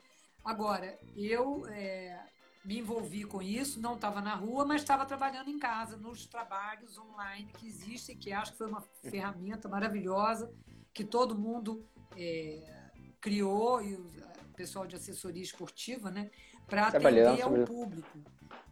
Agora, 0.45 0.97
eu 1.15 1.65
é, 1.67 2.19
me 2.65 2.79
envolvi 2.79 3.23
com 3.23 3.41
isso, 3.41 3.79
não 3.79 3.95
estava 3.95 4.21
na 4.21 4.35
rua, 4.35 4.65
mas 4.65 4.81
estava 4.81 5.05
trabalhando 5.05 5.49
em 5.49 5.59
casa, 5.59 5.97
nos 5.97 6.25
trabalhos 6.25 6.97
online 6.97 7.51
que 7.57 7.67
existem, 7.67 8.17
que 8.17 8.31
acho 8.31 8.53
que 8.53 8.57
foi 8.57 8.67
uma 8.67 8.81
ferramenta 9.01 9.67
maravilhosa, 9.67 10.53
que 10.93 11.03
todo 11.03 11.37
mundo 11.37 11.85
é, 12.15 12.91
criou, 13.19 13.81
e 13.81 13.95
o 13.95 14.09
pessoal 14.55 14.87
de 14.87 14.95
assessoria 14.95 15.43
esportiva, 15.43 16.09
né, 16.09 16.31
para 16.67 16.87
atender 16.87 17.41
ao 17.41 17.65
público. 17.65 18.19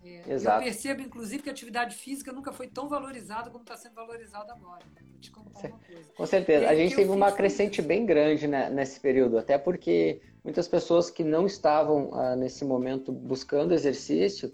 É, 0.04 0.24
eu 0.28 0.60
percebo, 0.60 1.02
inclusive, 1.02 1.44
que 1.44 1.50
a 1.50 1.52
atividade 1.52 1.96
física 1.96 2.32
nunca 2.32 2.52
foi 2.52 2.68
tão 2.68 2.90
valorizada 2.90 3.50
como 3.50 3.64
está 3.64 3.78
sendo 3.78 3.94
valorizada 3.94 4.52
agora. 4.52 4.84
Né? 4.96 5.02
Vou 5.12 5.20
te 5.20 5.32
contar 5.32 5.60
uma 5.60 5.80
coisa. 5.80 6.12
Com 6.16 6.26
certeza. 6.26 6.68
a 6.68 6.76
gente 6.76 6.96
teve 6.96 7.12
uma 7.12 7.32
crescente 7.32 7.82
bem 7.82 8.06
grande 8.06 8.48
né, 8.48 8.70
nesse 8.70 9.00
período, 9.00 9.38
até 9.38 9.58
porque 9.58 10.22
muitas 10.44 10.68
pessoas 10.68 11.12
que 11.12 11.24
não 11.24 11.46
estavam 11.46 12.14
ah, 12.14 12.36
nesse 12.36 12.66
momento 12.66 13.12
buscando 13.12 13.74
exercício, 13.74 14.52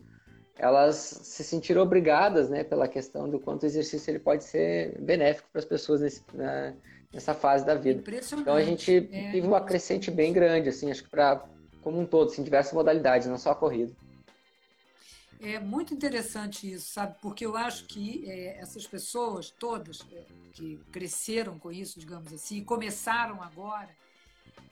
elas 0.57 0.95
se 0.95 1.43
sentiram 1.43 1.81
obrigadas, 1.81 2.49
né, 2.49 2.63
pela 2.63 2.87
questão 2.87 3.29
do 3.29 3.39
quanto 3.39 3.63
o 3.63 3.65
exercício 3.65 4.11
ele 4.11 4.19
pode 4.19 4.43
ser 4.43 4.99
benéfico 4.99 5.47
para 5.51 5.59
as 5.59 5.65
pessoas 5.65 6.01
nesse, 6.01 6.23
nessa 7.13 7.33
fase 7.33 7.65
da 7.65 7.75
vida. 7.75 8.03
Então 8.33 8.55
a 8.55 8.63
gente 8.63 8.97
é, 9.11 9.31
teve 9.31 9.47
uma 9.47 9.61
crescente 9.61 10.11
bem 10.11 10.33
grande, 10.33 10.69
assim, 10.69 10.91
acho 10.91 11.03
que 11.03 11.09
para 11.09 11.45
como 11.81 12.01
um 12.01 12.05
todo, 12.05 12.31
assim, 12.31 12.43
diversas 12.43 12.73
modalidades, 12.73 13.27
não 13.27 13.37
só 13.37 13.51
a 13.51 13.55
corrida. 13.55 13.93
É 15.39 15.59
muito 15.59 15.93
interessante 15.93 16.71
isso, 16.71 16.91
sabe? 16.91 17.15
Porque 17.21 17.45
eu 17.45 17.55
acho 17.55 17.85
que 17.85 18.29
é, 18.29 18.59
essas 18.59 18.87
pessoas 18.87 19.51
todas 19.51 19.99
é, 20.11 20.25
que 20.51 20.77
cresceram 20.91 21.59
com 21.59 21.71
isso, 21.71 21.99
digamos 21.99 22.33
assim, 22.33 22.63
começaram 22.63 23.41
agora, 23.43 23.95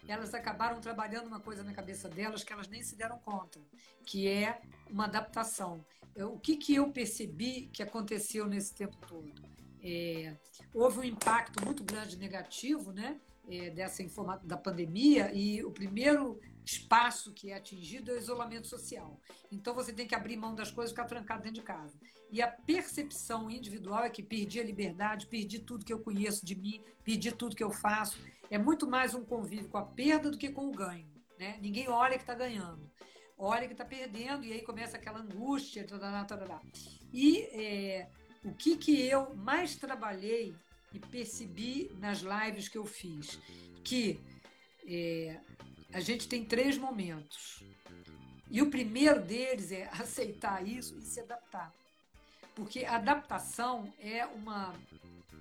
elas 0.07 0.33
acabaram 0.33 0.79
trabalhando 0.81 1.27
uma 1.27 1.39
coisa 1.39 1.63
na 1.63 1.73
cabeça 1.73 2.09
delas 2.09 2.43
que 2.43 2.51
elas 2.51 2.67
nem 2.67 2.81
se 2.81 2.95
deram 2.95 3.19
conta, 3.19 3.59
que 4.05 4.27
é 4.27 4.59
uma 4.89 5.05
adaptação. 5.05 5.85
Eu, 6.15 6.33
o 6.33 6.39
que, 6.39 6.57
que 6.57 6.75
eu 6.75 6.91
percebi 6.91 7.69
que 7.71 7.83
aconteceu 7.83 8.47
nesse 8.47 8.73
tempo 8.73 8.97
todo? 9.07 9.31
É, 9.83 10.35
houve 10.73 10.99
um 10.99 11.03
impacto 11.03 11.63
muito 11.63 11.83
grande 11.83 12.17
negativo, 12.17 12.91
né? 12.91 13.19
É, 13.47 13.69
dessa 13.69 14.01
informa 14.01 14.41
da 14.43 14.57
pandemia 14.57 15.31
e 15.31 15.63
o 15.63 15.69
primeiro 15.69 16.41
espaço 16.65 17.31
que 17.31 17.51
é 17.51 17.55
atingido 17.55 18.11
é 18.11 18.15
o 18.15 18.17
isolamento 18.17 18.67
social. 18.67 19.19
Então 19.51 19.73
você 19.75 19.93
tem 19.93 20.07
que 20.07 20.15
abrir 20.15 20.35
mão 20.35 20.55
das 20.55 20.71
coisas 20.71 20.91
e 20.91 20.95
ficar 20.95 21.05
trancado 21.05 21.43
dentro 21.43 21.61
de 21.61 21.65
casa. 21.65 21.95
E 22.31 22.41
a 22.41 22.47
percepção 22.47 23.49
individual 23.49 24.03
é 24.03 24.09
que 24.09 24.23
perdi 24.23 24.59
a 24.59 24.63
liberdade, 24.63 25.27
perdi 25.27 25.59
tudo 25.59 25.85
que 25.85 25.93
eu 25.93 25.99
conheço 25.99 26.45
de 26.45 26.55
mim, 26.55 26.81
perdi 27.03 27.31
tudo 27.31 27.55
que 27.55 27.63
eu 27.63 27.69
faço. 27.69 28.19
É 28.49 28.57
muito 28.57 28.89
mais 28.89 29.13
um 29.13 29.23
convívio 29.23 29.69
com 29.69 29.77
a 29.77 29.85
perda 29.85 30.31
do 30.31 30.37
que 30.37 30.49
com 30.49 30.67
o 30.67 30.71
ganho. 30.71 31.07
Né? 31.39 31.59
Ninguém 31.61 31.87
olha 31.87 32.15
que 32.15 32.23
está 32.23 32.33
ganhando, 32.33 32.89
olha 33.37 33.67
que 33.67 33.73
está 33.73 33.85
perdendo 33.85 34.43
e 34.43 34.51
aí 34.51 34.61
começa 34.61 34.97
aquela 34.97 35.19
angústia. 35.19 35.85
Tadadá, 35.85 36.25
tadadá. 36.25 36.61
E 37.13 37.41
é, 37.51 38.09
o 38.43 38.53
que, 38.53 38.75
que 38.75 39.05
eu 39.07 39.35
mais 39.35 39.75
trabalhei 39.75 40.55
e 40.93 40.99
percebi 40.99 41.91
nas 41.99 42.19
lives 42.19 42.67
que 42.67 42.77
eu 42.77 42.85
fiz? 42.85 43.39
Que 43.83 44.19
é, 44.87 45.39
a 45.95 46.01
gente 46.01 46.27
tem 46.27 46.43
três 46.43 46.77
momentos. 46.77 47.63
E 48.51 48.61
o 48.61 48.69
primeiro 48.69 49.21
deles 49.21 49.71
é 49.71 49.87
aceitar 49.93 50.67
isso 50.67 50.97
e 50.97 51.01
se 51.01 51.21
adaptar. 51.21 51.73
Porque 52.53 52.83
adaptação 52.83 53.93
é 53.97 54.25
uma 54.25 54.73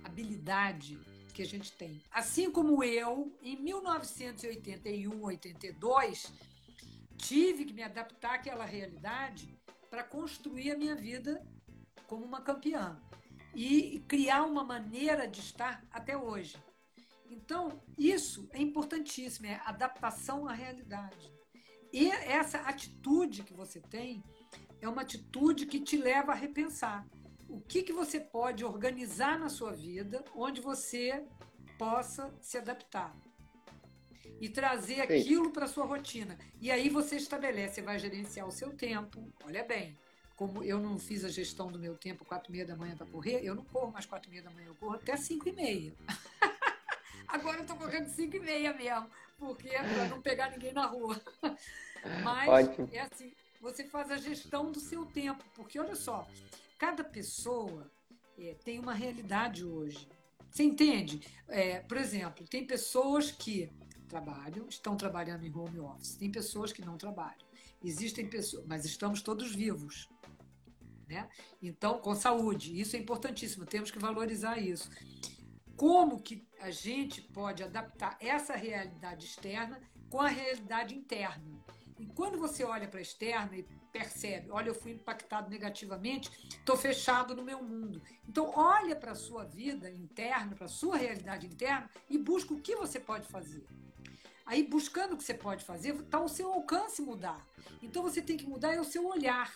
habilidade 0.01 0.97
que 1.33 1.41
a 1.41 1.45
gente 1.45 1.73
tem. 1.73 2.01
Assim 2.09 2.49
como 2.49 2.81
eu, 2.81 3.37
em 3.41 3.57
1981, 3.57 5.21
82, 5.25 6.31
tive 7.17 7.65
que 7.65 7.73
me 7.73 7.83
adaptar 7.83 8.35
àquela 8.35 8.63
realidade 8.63 9.53
para 9.89 10.05
construir 10.05 10.71
a 10.71 10.77
minha 10.77 10.95
vida 10.95 11.45
como 12.07 12.23
uma 12.23 12.39
campeã 12.39 12.97
e 13.53 14.01
criar 14.07 14.43
uma 14.43 14.63
maneira 14.63 15.27
de 15.27 15.41
estar 15.41 15.83
até 15.91 16.15
hoje. 16.15 16.55
Então, 17.29 17.81
isso 17.97 18.47
é 18.51 18.61
importantíssimo, 18.61 19.47
é 19.47 19.61
adaptação 19.65 20.47
à 20.47 20.53
realidade. 20.53 21.33
E 21.91 22.09
essa 22.09 22.59
atitude 22.59 23.43
que 23.43 23.53
você 23.53 23.79
tem 23.79 24.23
é 24.81 24.87
uma 24.87 25.01
atitude 25.01 25.65
que 25.65 25.79
te 25.79 25.97
leva 25.97 26.31
a 26.31 26.35
repensar 26.35 27.07
o 27.47 27.59
que, 27.61 27.83
que 27.83 27.93
você 27.93 28.19
pode 28.19 28.65
organizar 28.65 29.39
na 29.39 29.49
sua 29.49 29.71
vida 29.71 30.23
onde 30.35 30.61
você 30.61 31.23
possa 31.77 32.33
se 32.41 32.57
adaptar 32.57 33.15
e 34.41 34.49
trazer 34.49 35.01
aquilo 35.01 35.51
para 35.51 35.65
a 35.65 35.67
sua 35.67 35.85
rotina. 35.85 36.37
E 36.59 36.69
aí 36.71 36.89
você 36.89 37.15
estabelece, 37.15 37.75
você 37.75 37.81
vai 37.81 37.99
gerenciar 37.99 38.47
o 38.47 38.51
seu 38.51 38.73
tempo. 38.75 39.31
Olha 39.45 39.63
bem, 39.63 39.97
como 40.35 40.63
eu 40.63 40.79
não 40.79 40.99
fiz 40.99 41.23
a 41.23 41.29
gestão 41.29 41.71
do 41.71 41.79
meu 41.79 41.95
tempo 41.97 42.25
quatro 42.25 42.51
e 42.51 42.53
meia 42.53 42.65
da 42.65 42.75
manhã 42.75 42.95
para 42.95 43.05
correr, 43.05 43.41
eu 43.43 43.55
não 43.55 43.63
corro 43.63 43.91
mais 43.91 44.05
quatro 44.05 44.29
e 44.29 44.31
meia 44.31 44.43
da 44.43 44.51
manhã, 44.51 44.67
eu 44.67 44.75
corro 44.75 44.95
até 44.95 45.15
cinco 45.15 45.47
e 45.47 45.53
meia. 45.53 45.93
Agora 47.35 47.57
eu 47.57 47.61
estou 47.63 47.75
correndo 47.75 48.07
cinco 48.07 48.37
e 48.37 48.39
meia 48.39 48.73
mesmo, 48.73 49.09
porque 49.37 49.67
é 49.67 49.83
para 49.83 50.07
não 50.07 50.21
pegar 50.21 50.51
ninguém 50.51 50.71
na 50.71 50.85
rua. 50.85 51.21
Mas 52.23 52.47
Ótimo. 52.47 52.89
é 52.93 53.01
assim, 53.01 53.33
você 53.59 53.83
faz 53.83 54.09
a 54.09 54.15
gestão 54.15 54.71
do 54.71 54.79
seu 54.79 55.05
tempo, 55.05 55.43
porque 55.53 55.77
olha 55.77 55.95
só, 55.95 56.25
cada 56.77 57.03
pessoa 57.03 57.91
é, 58.39 58.55
tem 58.63 58.79
uma 58.79 58.93
realidade 58.93 59.65
hoje. 59.65 60.07
Você 60.49 60.63
entende? 60.63 61.19
É, 61.49 61.81
por 61.81 61.97
exemplo, 61.97 62.47
tem 62.47 62.65
pessoas 62.65 63.31
que 63.31 63.69
trabalham, 64.07 64.67
estão 64.69 64.95
trabalhando 64.95 65.45
em 65.45 65.53
home 65.53 65.81
office, 65.81 66.15
tem 66.15 66.31
pessoas 66.31 66.71
que 66.71 66.85
não 66.85 66.97
trabalham. 66.97 67.45
Existem 67.83 68.29
pessoas, 68.29 68.65
mas 68.65 68.85
estamos 68.85 69.21
todos 69.21 69.53
vivos. 69.53 70.07
Né? 71.05 71.27
Então, 71.61 71.99
com 71.99 72.15
saúde, 72.15 72.79
isso 72.79 72.95
é 72.95 72.99
importantíssimo, 72.99 73.65
temos 73.65 73.91
que 73.91 73.99
valorizar 73.99 74.57
isso. 74.57 74.89
Como 75.77 76.21
que 76.21 76.47
a 76.59 76.71
gente 76.71 77.21
pode 77.21 77.63
adaptar 77.63 78.17
essa 78.19 78.55
realidade 78.55 79.25
externa 79.25 79.81
com 80.09 80.21
a 80.21 80.27
realidade 80.27 80.95
interna? 80.95 81.43
E 81.99 82.05
quando 82.05 82.37
você 82.37 82.63
olha 82.63 82.87
para 82.87 82.99
a 82.99 83.01
externa 83.01 83.55
e 83.55 83.63
percebe, 83.91 84.51
olha, 84.51 84.69
eu 84.69 84.75
fui 84.75 84.91
impactado 84.91 85.49
negativamente, 85.49 86.29
estou 86.49 86.75
fechado 86.75 87.35
no 87.35 87.43
meu 87.43 87.63
mundo. 87.63 88.01
Então, 88.27 88.51
olha 88.53 88.95
para 88.95 89.13
a 89.13 89.15
sua 89.15 89.45
vida 89.45 89.89
interna, 89.89 90.55
para 90.55 90.65
a 90.65 90.69
sua 90.69 90.97
realidade 90.97 91.47
interna 91.47 91.89
e 92.09 92.17
busca 92.17 92.53
o 92.53 92.59
que 92.59 92.75
você 92.75 92.99
pode 92.99 93.27
fazer. 93.27 93.65
Aí, 94.45 94.63
buscando 94.67 95.13
o 95.13 95.17
que 95.17 95.23
você 95.23 95.33
pode 95.33 95.63
fazer, 95.63 95.95
está 95.95 96.17
ao 96.17 96.27
seu 96.27 96.51
alcance 96.51 97.01
mudar. 97.01 97.45
Então, 97.81 98.03
você 98.03 98.21
tem 98.21 98.35
que 98.35 98.45
mudar 98.45 98.73
é 98.73 98.79
o 98.79 98.83
seu 98.83 99.07
olhar 99.07 99.51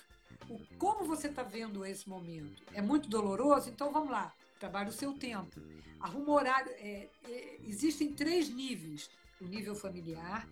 o, 0.50 0.60
como 0.78 1.06
você 1.06 1.28
está 1.28 1.44
vendo 1.44 1.86
esse 1.86 2.08
momento. 2.10 2.64
É 2.74 2.82
muito 2.82 3.10
doloroso? 3.10 3.70
Então 3.70 3.92
vamos 3.92 4.12
lá, 4.12 4.34
trabalhe 4.60 4.90
o 4.90 4.94
seu 4.94 5.14
tempo. 5.14 5.62
Arruma 6.00 6.34
horário. 6.34 6.72
É, 6.74 7.10
é, 7.26 7.60
existem 7.64 8.14
três 8.14 8.50
níveis: 8.50 9.10
o 9.42 9.46
nível 9.46 9.76
familiar, 9.76 10.48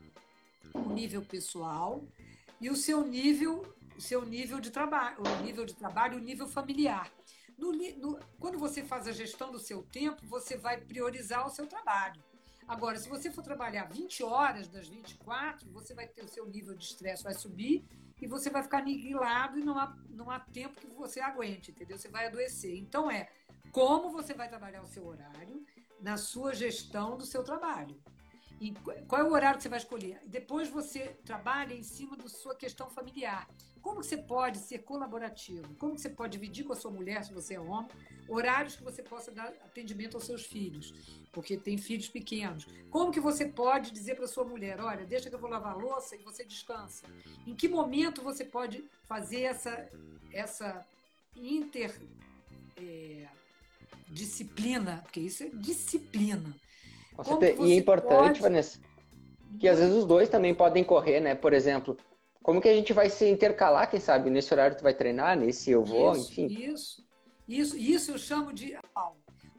o 0.74 0.90
nível 0.90 1.22
pessoal 1.22 2.04
e 2.60 2.70
o 2.70 2.76
seu 2.76 3.06
nível, 3.06 3.76
o 3.96 4.02
seu 4.02 4.26
nível 4.26 4.60
de 4.60 4.72
trabalho, 4.72 5.18
o 5.20 5.44
nível 5.44 5.66
de 5.66 5.76
trabalho 5.76 6.18
o 6.18 6.22
nível 6.22 6.48
familiar. 6.48 7.12
No, 7.58 7.72
no, 7.72 8.20
quando 8.40 8.58
você 8.58 8.84
faz 8.84 9.08
a 9.08 9.12
gestão 9.12 9.52
do 9.52 9.60
seu 9.60 9.82
tempo, 9.84 10.26
você 10.28 10.56
vai 10.56 10.80
priorizar 10.80 11.46
o 11.46 11.50
seu 11.50 11.66
trabalho. 11.68 12.24
Agora, 12.68 13.00
se 13.00 13.08
você 13.08 13.32
for 13.32 13.44
trabalhar 13.44 13.86
20 13.86 14.24
horas 14.24 14.68
das 14.68 14.88
24, 14.88 15.70
você 15.72 15.94
vai 15.94 16.08
ter 16.08 16.24
o 16.24 16.28
seu 16.28 16.46
nível 16.46 16.76
de 16.76 16.84
estresse 16.84 17.24
vai 17.24 17.34
subir 17.34 17.84
e 18.22 18.28
você 18.28 18.50
vai 18.50 18.62
ficar 18.62 18.80
aniquilado 18.80 19.58
e 19.58 19.64
não 19.64 19.78
há, 19.78 19.96
não 20.10 20.30
há 20.30 20.40
tempo 20.40 20.80
que 20.80 20.88
você 20.88 21.20
aguente, 21.20 21.72
entendeu? 21.72 21.98
Você 21.98 22.10
vai 22.10 22.28
adoecer. 22.28 22.76
Então 22.76 23.10
é 23.10 23.30
como 23.78 24.10
você 24.10 24.34
vai 24.34 24.50
trabalhar 24.50 24.82
o 24.82 24.88
seu 24.88 25.06
horário 25.06 25.64
na 26.02 26.18
sua 26.18 26.56
gestão 26.56 27.16
do 27.16 27.28
seu 27.28 27.44
trabalho. 27.44 27.96
E 28.60 28.74
qual 29.08 29.22
é 29.22 29.24
o 29.24 29.32
horário 29.32 29.58
que 29.58 29.62
você 29.62 29.70
vai 29.70 29.78
escolher? 29.78 30.20
Depois 30.26 30.68
você 30.68 31.10
trabalha 31.24 31.76
em 31.76 31.84
cima 31.84 32.18
da 32.18 32.28
sua 32.28 32.56
questão 32.56 32.90
familiar. 32.90 33.48
Como 33.80 34.02
você 34.02 34.18
pode 34.18 34.58
ser 34.58 34.80
colaborativo? 34.80 35.76
Como 35.76 35.96
você 35.96 36.10
pode 36.10 36.40
dividir 36.40 36.66
com 36.66 36.74
a 36.74 36.76
sua 36.76 36.90
mulher, 36.90 37.24
se 37.24 37.32
você 37.32 37.54
é 37.54 37.60
homem, 37.60 37.92
horários 38.28 38.76
que 38.76 38.84
você 38.84 39.04
possa 39.04 39.32
dar 39.32 39.50
atendimento 39.64 40.18
aos 40.18 40.24
seus 40.24 40.44
filhos, 40.44 40.92
porque 41.32 41.56
tem 41.56 41.78
filhos 41.78 42.10
pequenos. 42.10 42.66
Como 42.90 43.12
que 43.12 43.20
você 43.20 43.46
pode 43.46 43.92
dizer 43.92 44.16
para 44.16 44.26
sua 44.26 44.44
mulher, 44.44 44.82
olha, 44.82 45.06
deixa 45.06 45.30
que 45.30 45.36
eu 45.36 45.40
vou 45.40 45.52
lavar 45.52 45.74
a 45.74 45.78
louça 45.78 46.16
e 46.16 46.24
você 46.24 46.44
descansa? 46.44 47.06
Em 47.46 47.54
que 47.54 47.68
momento 47.68 48.24
você 48.24 48.44
pode 48.44 48.84
fazer 49.04 49.42
essa 49.42 49.88
essa 50.34 50.84
inter 51.36 51.96
é, 52.76 53.28
disciplina, 54.10 55.02
porque 55.04 55.20
isso 55.20 55.44
é 55.44 55.50
disciplina. 55.50 56.56
e 57.60 57.72
é 57.72 57.76
importante, 57.76 58.28
pode... 58.28 58.42
Vanessa, 58.42 58.80
que 59.60 59.68
às 59.68 59.80
vezes 59.80 59.96
os 59.96 60.06
dois 60.06 60.30
também 60.30 60.54
podem 60.54 60.84
correr, 60.84 61.20
né? 61.20 61.36
Por 61.36 61.54
exemplo, 61.54 61.98
como 62.42 62.62
que 62.62 62.70
a 62.70 62.74
gente 62.74 62.94
vai 62.94 63.10
se 63.10 63.28
intercalar, 63.30 63.90
quem 63.90 64.00
sabe? 64.00 64.30
Nesse 64.30 64.54
horário 64.54 64.78
tu 64.78 64.84
vai 64.84 64.94
treinar, 64.94 65.38
nesse 65.38 65.72
eu 65.72 65.84
vou, 65.84 66.14
isso, 66.14 66.32
enfim. 66.32 66.46
Isso, 66.48 67.08
isso, 67.48 67.78
isso 67.78 68.12
eu 68.12 68.18
chamo 68.18 68.54
de 68.54 68.78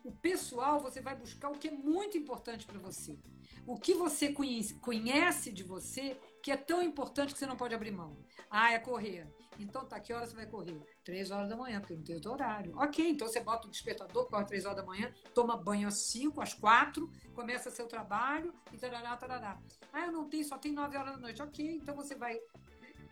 o 0.08 0.12
pessoal, 0.12 0.80
você 0.80 1.02
vai 1.02 1.14
buscar 1.14 1.50
o 1.50 1.58
que 1.58 1.68
é 1.68 1.70
muito 1.70 2.16
importante 2.16 2.64
para 2.64 2.78
você. 2.78 3.18
O 3.66 3.78
que 3.78 3.92
você 3.92 4.34
conhece 4.80 5.52
de 5.52 5.62
você 5.62 6.16
que 6.42 6.50
é 6.50 6.56
tão 6.56 6.82
importante 6.82 7.34
que 7.34 7.38
você 7.38 7.44
não 7.44 7.56
pode 7.56 7.74
abrir 7.74 7.90
mão. 7.90 8.16
Ah, 8.50 8.72
é 8.72 8.78
correr. 8.78 9.26
Então 9.58 9.84
tá, 9.84 9.98
que 9.98 10.12
hora 10.12 10.26
você 10.26 10.34
vai 10.34 10.46
correr? 10.46 10.80
Três 11.04 11.30
horas 11.30 11.48
da 11.48 11.56
manhã, 11.56 11.80
porque 11.80 11.94
não 11.94 12.02
tem 12.02 12.14
outro 12.14 12.32
horário. 12.32 12.76
Ok, 12.76 13.08
então 13.08 13.26
você 13.26 13.40
bota 13.40 13.66
o 13.66 13.70
despertador, 13.70 14.26
corre 14.28 14.44
três 14.44 14.64
horas 14.64 14.76
da 14.76 14.84
manhã, 14.84 15.12
toma 15.34 15.56
banho 15.56 15.88
às 15.88 15.98
cinco, 15.98 16.40
às 16.40 16.54
quatro, 16.54 17.10
começa 17.34 17.70
seu 17.70 17.86
trabalho 17.86 18.54
e 18.72 18.78
tarará, 18.78 19.16
tarará. 19.16 19.58
Ah, 19.92 20.06
eu 20.06 20.12
não 20.12 20.28
tenho, 20.28 20.44
só 20.44 20.56
tem 20.56 20.72
nove 20.72 20.96
horas 20.96 21.14
da 21.14 21.18
noite. 21.18 21.42
Ok, 21.42 21.78
então 21.82 21.94
você 21.94 22.14
vai 22.14 22.38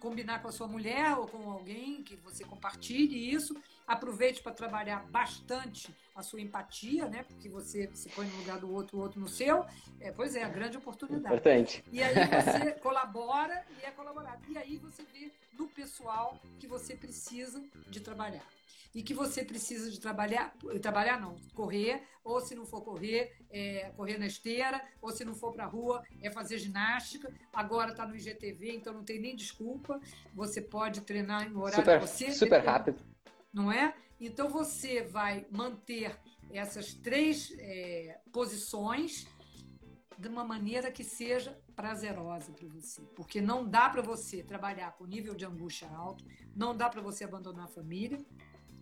combinar 0.07 0.41
com 0.41 0.47
a 0.47 0.53
sua 0.53 0.69
mulher 0.69 1.19
ou 1.19 1.27
com 1.27 1.51
alguém 1.51 2.03
que 2.05 2.15
você 2.17 2.45
compartilhe 2.45 3.33
isso. 3.33 3.57
Aproveite 3.87 4.41
para 4.41 4.53
trabalhar 4.53 5.05
bastante 5.11 5.93
a 6.15 6.23
sua 6.23 6.41
empatia, 6.41 7.09
né? 7.09 7.25
Porque 7.25 7.49
você 7.49 7.91
se 7.93 8.09
põe 8.11 8.27
no 8.27 8.37
lugar 8.37 8.59
do 8.61 8.73
outro, 8.73 8.99
o 8.99 9.01
outro 9.01 9.21
no 9.21 9.29
seu. 9.29 9.65
É, 10.01 10.13
pois 10.13 10.37
é, 10.37 10.45
a 10.45 10.49
grande 10.49 10.77
oportunidade. 10.77 11.35
Importante. 11.35 11.85
E 11.91 12.01
aí 12.01 12.15
você 12.15 12.73
colabora 12.81 13.65
e 13.81 13.85
é 13.85 13.91
colaborado. 13.91 14.41
E 14.49 14.57
aí 14.57 14.77
você 14.77 15.03
vê 15.13 15.33
no 15.59 15.67
pessoal 15.67 16.41
que 16.61 16.69
você 16.69 16.95
precisa 16.95 17.61
de 17.89 18.01
trabalhar. 18.01 18.56
E 18.97 19.03
que 19.03 19.13
você 19.13 19.45
precisa 19.45 19.91
de 19.91 20.01
trabalhar, 20.01 20.57
trabalhar 20.81 21.21
não, 21.21 21.37
correr, 21.53 22.03
ou 22.25 22.41
se 22.41 22.55
não 22.55 22.65
for 22.65 22.81
correr, 22.81 23.31
é 23.51 23.91
correr 23.91 24.17
na 24.17 24.27
esteira, 24.27 24.83
ou 25.03 25.13
se 25.13 25.23
não 25.23 25.35
for 25.35 25.53
para 25.53 25.65
a 25.65 25.69
rua, 25.69 26.03
é 26.23 26.31
fazer 26.31 26.57
ginástica. 26.57 27.31
Agora 27.53 27.91
está 27.91 28.07
no 28.07 28.17
IGTV, 28.17 28.73
então 28.73 28.95
não 28.95 29.05
tem 29.05 29.21
nem 29.21 29.37
desculpa. 29.37 30.01
Você 30.33 30.63
pode 30.63 31.03
treinar 31.03 31.47
em 31.47 31.55
horário 31.55 31.77
super, 31.77 32.01
você. 32.01 32.33
Super 32.33 32.65
rápido. 32.65 32.99
Não 33.53 33.71
é? 33.71 33.95
Então 34.19 34.49
você 34.49 35.03
vai 35.03 35.47
manter 35.51 36.19
essas 36.51 36.95
três 36.95 37.55
é, 37.59 38.19
posições 38.33 39.27
de 40.19 40.27
uma 40.27 40.43
maneira 40.43 40.91
que 40.91 41.05
seja 41.05 41.55
prazerosa 41.75 42.51
para 42.51 42.67
você. 42.69 43.03
Porque 43.15 43.43
não 43.43 43.69
dá 43.69 43.91
para 43.91 44.01
você 44.01 44.43
trabalhar 44.43 44.93
com 44.93 45.05
nível 45.05 45.35
de 45.35 45.45
angústia 45.45 45.87
alto, 45.91 46.25
não 46.55 46.75
dá 46.75 46.89
para 46.89 47.03
você 47.03 47.25
abandonar 47.25 47.67
a 47.67 47.69
família 47.69 48.25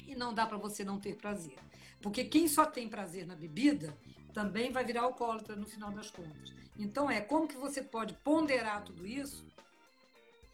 e 0.06 0.14
não 0.14 0.34
dá 0.34 0.46
para 0.46 0.58
você 0.58 0.84
não 0.84 1.00
ter 1.00 1.16
prazer. 1.16 1.58
Porque 2.00 2.24
quem 2.24 2.48
só 2.48 2.66
tem 2.66 2.88
prazer 2.88 3.26
na 3.26 3.34
bebida 3.34 3.96
também 4.32 4.70
vai 4.70 4.84
virar 4.84 5.02
alcoólatra 5.02 5.56
no 5.56 5.66
final 5.66 5.90
das 5.90 6.10
contas. 6.10 6.52
Então 6.76 7.10
é 7.10 7.20
como 7.20 7.48
que 7.48 7.56
você 7.56 7.82
pode 7.82 8.14
ponderar 8.14 8.84
tudo 8.84 9.06
isso, 9.06 9.46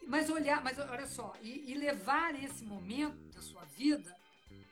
mas 0.07 0.29
olhar, 0.29 0.63
mas 0.63 0.77
olha 0.77 1.07
só, 1.07 1.33
e, 1.41 1.71
e 1.71 1.73
levar 1.73 2.35
esse 2.41 2.63
momento 2.63 3.17
da 3.33 3.41
sua 3.41 3.63
vida 3.65 4.15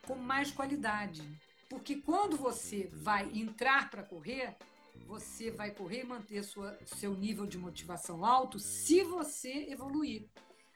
com 0.05 0.15
mais 0.15 0.51
qualidade. 0.51 1.21
Porque 1.67 1.97
quando 1.97 2.35
você 2.37 2.89
vai 2.93 3.29
entrar 3.33 3.89
para 3.89 4.03
correr, 4.03 4.55
você 5.05 5.49
vai 5.51 5.71
correr 5.71 6.01
e 6.01 6.03
manter 6.03 6.43
sua, 6.43 6.77
seu 6.85 7.13
nível 7.15 7.45
de 7.45 7.57
motivação 7.57 8.25
alto 8.25 8.59
se 8.59 9.03
você 9.03 9.67
evoluir. 9.69 10.27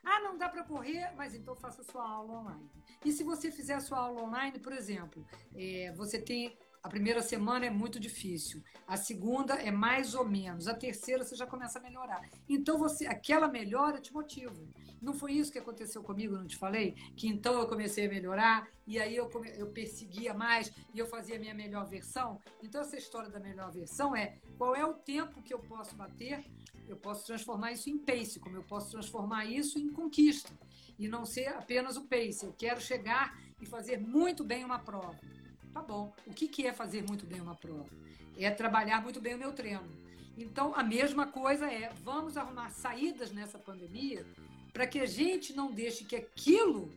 Ah, 0.04 0.20
não 0.20 0.38
dá 0.38 0.50
para 0.50 0.64
correr, 0.64 1.12
mas 1.16 1.34
então 1.34 1.56
faça 1.56 1.84
sua 1.84 2.08
aula 2.08 2.40
online. 2.40 2.70
E 3.06 3.12
se 3.12 3.24
você 3.24 3.50
fizer 3.52 3.76
a 3.76 3.80
sua 3.80 4.00
aula 4.00 4.22
online, 4.22 4.60
por 4.60 4.74
exemplo, 4.74 5.26
é, 5.56 5.94
você 5.96 6.20
tem 6.20 6.58
a 6.84 6.90
primeira 6.90 7.22
semana 7.22 7.66
é 7.66 7.70
muito 7.70 7.98
difícil, 7.98 8.62
a 8.86 8.98
segunda 8.98 9.54
é 9.54 9.72
mais 9.72 10.14
ou 10.14 10.28
menos, 10.28 10.68
a 10.68 10.76
terceira 10.76 11.24
você 11.24 11.34
já 11.34 11.48
começa 11.48 11.80
a 11.80 11.82
melhorar. 11.82 12.22
Então 12.48 12.78
você, 12.78 13.08
aquela 13.08 13.48
melhora 13.48 14.02
te 14.02 14.14
motiva. 14.14 14.62
Não 15.02 15.14
foi 15.14 15.34
isso 15.34 15.52
que 15.52 15.60
aconteceu 15.60 16.04
comigo, 16.04 16.36
não 16.36 16.46
te 16.46 16.58
falei? 16.58 16.94
Que 17.16 17.28
então 17.28 17.58
eu 17.58 17.68
comecei 17.68 18.06
a 18.06 18.10
melhorar 18.10 18.68
e 18.86 19.00
aí 19.00 19.16
eu, 19.16 19.30
come, 19.30 19.50
eu 19.58 19.68
perseguia 19.68 20.34
mais 20.34 20.74
e 20.94 21.00
eu 21.00 21.06
fazia 21.08 21.38
a 21.38 21.40
minha 21.40 21.54
melhor 21.54 21.86
versão. 21.86 22.40
Então 22.62 22.82
essa 22.82 22.98
história 22.98 23.30
da 23.30 23.40
melhor 23.40 23.72
versão 23.72 24.14
é 24.14 24.38
qual 24.58 24.76
é 24.76 24.86
o 24.86 24.94
tempo 24.94 25.42
que 25.42 25.54
eu 25.54 25.60
posso 25.60 25.96
bater? 25.96 26.44
Eu 26.88 26.98
posso 26.98 27.26
transformar 27.26 27.72
isso 27.72 27.90
em 27.90 27.98
pace, 27.98 28.42
como 28.42 28.58
eu 28.58 28.64
posso 28.64 28.92
transformar 28.92 29.46
isso 29.46 29.80
em 29.80 29.90
conquista 29.90 30.52
e 31.00 31.08
não 31.08 31.26
ser 31.26 31.48
apenas 31.48 31.96
o 31.96 32.04
pace. 32.04 32.46
Eu 32.46 32.54
quero 32.54 32.82
chegar 32.82 33.38
e 33.62 33.66
fazer 33.66 33.98
muito 33.98 34.44
bem 34.44 34.66
uma 34.66 34.80
prova. 34.80 35.18
Tá 35.74 35.82
bom. 35.82 36.14
O 36.28 36.34
que, 36.34 36.48
que 36.48 36.68
é 36.68 36.72
fazer 36.72 37.04
muito 37.04 37.26
bem 37.26 37.42
uma 37.42 37.56
prova? 37.56 37.90
É 38.38 38.50
trabalhar 38.52 39.02
muito 39.02 39.20
bem 39.20 39.34
o 39.34 39.38
meu 39.38 39.52
treino. 39.52 39.90
Então, 40.38 40.74
a 40.76 40.84
mesma 40.84 41.26
coisa 41.28 41.72
é, 41.72 41.92
vamos 42.04 42.38
arrumar 42.38 42.70
saídas 42.70 43.32
nessa 43.32 43.58
pandemia 43.58 44.26
para 44.72 44.86
que 44.86 45.00
a 45.00 45.06
gente 45.06 45.54
não 45.54 45.72
deixe 45.72 46.04
que 46.04 46.16
aquilo 46.16 46.92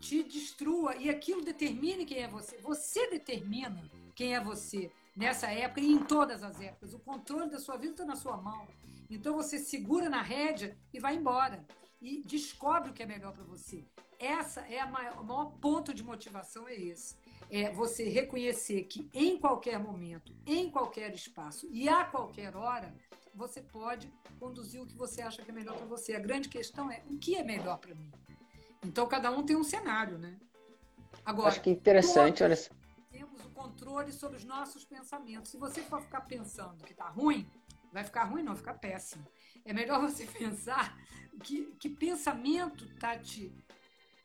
te 0.00 0.22
destrua 0.22 0.96
e 0.96 1.08
aquilo 1.08 1.42
determine 1.42 2.04
quem 2.06 2.18
é 2.18 2.28
você. 2.28 2.56
Você 2.58 3.08
determina 3.10 3.82
quem 4.14 4.34
é 4.34 4.40
você 4.40 4.90
nessa 5.14 5.50
época 5.50 5.80
e 5.80 5.92
em 5.92 6.04
todas 6.04 6.42
as 6.42 6.60
épocas. 6.60 6.94
O 6.94 6.98
controle 6.98 7.50
da 7.50 7.58
sua 7.58 7.76
vida 7.76 7.92
está 7.92 8.04
na 8.04 8.16
sua 8.16 8.36
mão. 8.36 8.66
Então 9.10 9.34
você 9.34 9.58
segura 9.58 10.08
na 10.08 10.22
rédea 10.22 10.76
e 10.92 10.98
vai 10.98 11.16
embora. 11.16 11.64
E 12.00 12.22
descobre 12.24 12.90
o 12.90 12.92
que 12.92 13.02
é 13.02 13.06
melhor 13.06 13.32
para 13.32 13.44
você. 13.44 13.84
Essa 14.18 14.60
é 14.62 14.80
a 14.80 14.86
maior, 14.86 15.20
o 15.20 15.24
maior 15.24 15.52
ponto 15.60 15.94
de 15.94 16.02
motivação 16.02 16.66
é 16.68 16.74
esse 16.74 17.21
é 17.52 17.70
você 17.70 18.08
reconhecer 18.08 18.84
que 18.84 19.10
em 19.12 19.38
qualquer 19.38 19.78
momento, 19.78 20.34
em 20.46 20.70
qualquer 20.70 21.12
espaço 21.12 21.68
e 21.70 21.86
a 21.86 22.02
qualquer 22.02 22.56
hora, 22.56 22.94
você 23.34 23.60
pode 23.60 24.10
conduzir 24.40 24.80
o 24.80 24.86
que 24.86 24.96
você 24.96 25.20
acha 25.20 25.42
que 25.42 25.50
é 25.50 25.54
melhor 25.54 25.76
para 25.76 25.84
você. 25.84 26.14
A 26.14 26.18
grande 26.18 26.48
questão 26.48 26.90
é 26.90 27.02
o 27.10 27.18
que 27.18 27.36
é 27.36 27.44
melhor 27.44 27.76
para 27.76 27.94
mim. 27.94 28.10
Então 28.82 29.06
cada 29.06 29.30
um 29.30 29.42
tem 29.44 29.54
um 29.54 29.62
cenário, 29.62 30.16
né? 30.16 30.38
Agora, 31.26 31.48
acho 31.48 31.60
que 31.60 31.68
interessante, 31.68 32.42
olha 32.42 32.56
Temos 33.10 33.44
o 33.44 33.50
controle 33.50 34.12
sobre 34.12 34.38
os 34.38 34.44
nossos 34.44 34.86
pensamentos. 34.86 35.50
Se 35.50 35.58
você 35.58 35.82
for 35.82 36.00
ficar 36.00 36.22
pensando 36.22 36.82
que 36.82 36.92
está 36.92 37.10
ruim, 37.10 37.46
vai 37.92 38.02
ficar 38.02 38.24
ruim, 38.24 38.42
não, 38.42 38.54
vai 38.54 38.56
ficar 38.56 38.74
péssimo. 38.74 39.26
É 39.62 39.74
melhor 39.74 40.00
você 40.08 40.24
pensar 40.24 40.98
que, 41.44 41.66
que 41.78 41.90
pensamento 41.90 42.86
está 42.86 43.18
te 43.18 43.52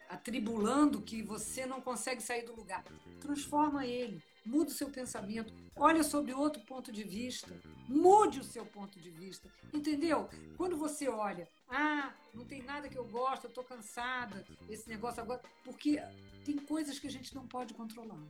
atribulando 0.10 1.02
que 1.02 1.22
você 1.22 1.66
não 1.66 1.82
consegue 1.82 2.22
sair 2.22 2.44
do 2.46 2.56
lugar. 2.56 2.84
Transforma 3.20 3.86
ele, 3.86 4.24
muda 4.46 4.70
o 4.70 4.74
seu 4.74 4.90
pensamento, 4.90 5.54
olha 5.76 6.04
sobre 6.04 6.34
outro 6.34 6.64
ponto 6.64 6.92
de 6.92 7.04
vista, 7.04 7.54
mude 7.88 8.40
o 8.40 8.44
seu 8.44 8.66
ponto 8.66 9.00
de 9.00 9.10
vista, 9.10 9.50
entendeu? 9.74 10.30
Quando 10.58 10.78
você 10.78 11.08
olha, 11.08 11.48
ah, 11.70 12.14
não 12.34 12.46
tem 12.46 12.64
nada 12.64 12.90
que 12.90 12.98
eu 12.98 13.06
gosto, 13.06 13.46
eu 13.46 13.50
estou 13.50 13.64
cansada, 13.64 14.46
esse 14.70 14.88
negócio 14.88 15.22
agora, 15.22 15.42
porque 15.64 16.02
tem 16.46 16.58
coisas 16.58 16.98
que 17.00 17.08
a 17.08 17.12
gente 17.12 17.36
não 17.36 17.48
pode 17.48 17.74
controlar. 17.74 18.24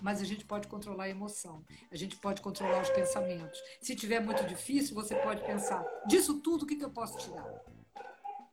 Mas 0.00 0.20
a 0.20 0.24
gente 0.24 0.44
pode 0.44 0.68
controlar 0.68 1.04
a 1.04 1.08
emoção, 1.08 1.64
a 1.90 1.96
gente 1.96 2.16
pode 2.16 2.40
controlar 2.40 2.82
os 2.82 2.90
pensamentos. 2.90 3.60
Se 3.80 3.96
tiver 3.96 4.20
muito 4.20 4.44
difícil, 4.46 4.94
você 4.94 5.16
pode 5.16 5.44
pensar: 5.44 5.84
disso 6.06 6.40
tudo, 6.40 6.62
o 6.62 6.66
que, 6.66 6.76
que 6.76 6.84
eu 6.84 6.90
posso 6.90 7.18
tirar? 7.18 7.44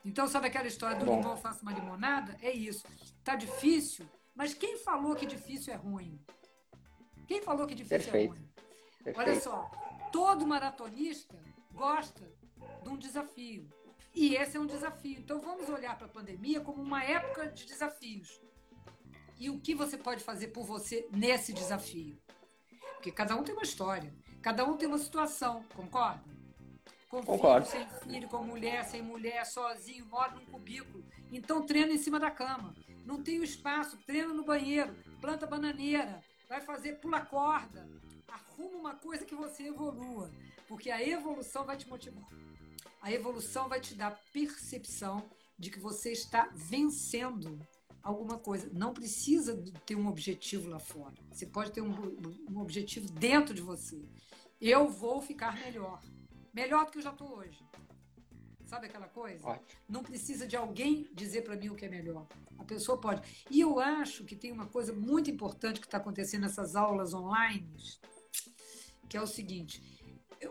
Então, 0.05 0.27
sabe 0.27 0.47
aquela 0.47 0.67
história 0.67 0.95
do 0.95 1.05
Bom. 1.05 1.17
limão 1.17 1.35
faça 1.35 1.63
uma 1.63 1.73
limonada? 1.73 2.37
É 2.39 2.51
isso. 2.51 2.85
Tá 3.23 3.35
difícil, 3.35 4.07
mas 4.35 4.53
quem 4.53 4.77
falou 4.77 5.15
que 5.15 5.25
difícil 5.25 5.73
é 5.73 5.75
ruim? 5.75 6.23
Quem 7.27 7.41
falou 7.41 7.65
que 7.65 7.73
difícil 7.73 7.97
Perfeito. 7.97 8.33
é 8.33 8.37
ruim? 8.37 8.49
Perfeito. 9.03 9.19
Olha 9.19 9.41
só, 9.41 9.71
todo 10.11 10.45
maratonista 10.45 11.35
gosta 11.73 12.31
de 12.83 12.89
um 12.89 12.97
desafio. 12.97 13.67
E 14.13 14.35
esse 14.35 14.55
é 14.55 14.59
um 14.59 14.67
desafio. 14.67 15.17
Então 15.19 15.41
vamos 15.41 15.67
olhar 15.69 15.97
para 15.97 16.05
a 16.05 16.09
pandemia 16.09 16.61
como 16.61 16.81
uma 16.81 17.03
época 17.03 17.47
de 17.47 17.65
desafios. 17.65 18.39
E 19.39 19.49
o 19.49 19.59
que 19.59 19.73
você 19.73 19.97
pode 19.97 20.23
fazer 20.23 20.49
por 20.49 20.65
você 20.65 21.07
nesse 21.11 21.51
desafio? 21.51 22.17
Porque 22.93 23.11
cada 23.11 23.35
um 23.35 23.43
tem 23.43 23.53
uma 23.53 23.63
história, 23.63 24.13
cada 24.41 24.63
um 24.63 24.77
tem 24.77 24.87
uma 24.87 24.97
situação, 24.97 25.63
concorda? 25.75 26.34
Com 27.09 27.23
Concordo. 27.23 27.67
filho, 27.67 27.87
sem 27.89 28.09
filho, 28.09 28.27
com 28.27 28.43
mulher, 28.43 28.83
sem 28.85 29.01
mulher, 29.01 29.45
sozinho, 29.45 30.05
mora 30.05 30.33
num 30.33 30.45
cubículo. 30.45 31.03
Então 31.31 31.65
treina 31.65 31.93
em 31.93 31.97
cima 31.97 32.19
da 32.19 32.31
cama. 32.31 32.75
Não 33.05 33.21
tem 33.21 33.39
o 33.39 33.43
espaço, 33.43 33.97
treina 34.05 34.33
no 34.33 34.43
banheiro, 34.43 34.95
planta 35.21 35.45
bananeira, 35.45 36.21
vai 36.49 36.61
fazer 36.61 36.99
pula 36.99 37.21
corda. 37.21 37.87
Arruma 38.27 38.77
uma 38.77 38.95
coisa 38.95 39.25
que 39.25 39.35
você 39.35 39.67
evolua, 39.67 40.31
porque 40.67 40.89
a 40.89 41.01
evolução 41.01 41.65
vai 41.65 41.77
te 41.77 41.87
motivar. 41.87 42.27
A 43.01 43.11
evolução 43.11 43.69
vai 43.69 43.79
te 43.79 43.93
dar 43.93 44.19
percepção 44.33 45.23
de 45.57 45.69
que 45.69 45.79
você 45.79 46.11
está 46.11 46.49
vencendo 46.53 47.59
alguma 48.01 48.37
coisa. 48.37 48.69
Não 48.73 48.93
precisa 48.93 49.61
ter 49.85 49.95
um 49.95 50.07
objetivo 50.07 50.69
lá 50.69 50.79
fora. 50.79 51.13
Você 51.31 51.45
pode 51.45 51.71
ter 51.71 51.81
um, 51.81 51.93
um 52.49 52.59
objetivo 52.59 53.11
dentro 53.11 53.53
de 53.53 53.61
você. 53.61 54.03
Eu 54.59 54.87
vou 54.87 55.21
ficar 55.21 55.55
melhor. 55.55 56.01
Melhor 56.55 56.85
do 56.85 56.91
que 56.91 56.99
eu 56.99 57.01
já 57.01 57.11
estou 57.11 57.37
hoje. 57.37 57.59
Sabe 58.65 58.87
aquela 58.87 59.09
coisa? 59.09 59.45
Ótimo. 59.45 59.81
Não 59.89 60.01
precisa 60.01 60.47
de 60.47 60.55
alguém 60.55 61.09
dizer 61.13 61.41
para 61.43 61.57
mim 61.57 61.67
o 61.69 61.75
que 61.75 61.85
é 61.85 61.89
melhor. 61.89 62.25
A 62.57 62.63
pessoa 62.63 62.97
pode. 62.97 63.45
E 63.51 63.59
eu 63.59 63.77
acho 63.77 64.23
que 64.23 64.37
tem 64.37 64.53
uma 64.53 64.65
coisa 64.65 64.93
muito 64.93 65.29
importante 65.29 65.81
que 65.81 65.85
está 65.85 65.97
acontecendo 65.97 66.43
nessas 66.43 66.73
aulas 66.77 67.13
online, 67.13 67.75
que 69.09 69.17
é 69.17 69.21
o 69.21 69.27
seguinte: 69.27 69.83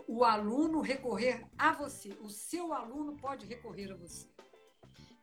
o 0.07 0.23
aluno 0.23 0.79
recorrer 0.79 1.43
a 1.57 1.73
você. 1.73 2.09
O 2.21 2.29
seu 2.29 2.71
aluno 2.71 3.17
pode 3.17 3.47
recorrer 3.47 3.91
a 3.91 3.95
você. 3.95 4.27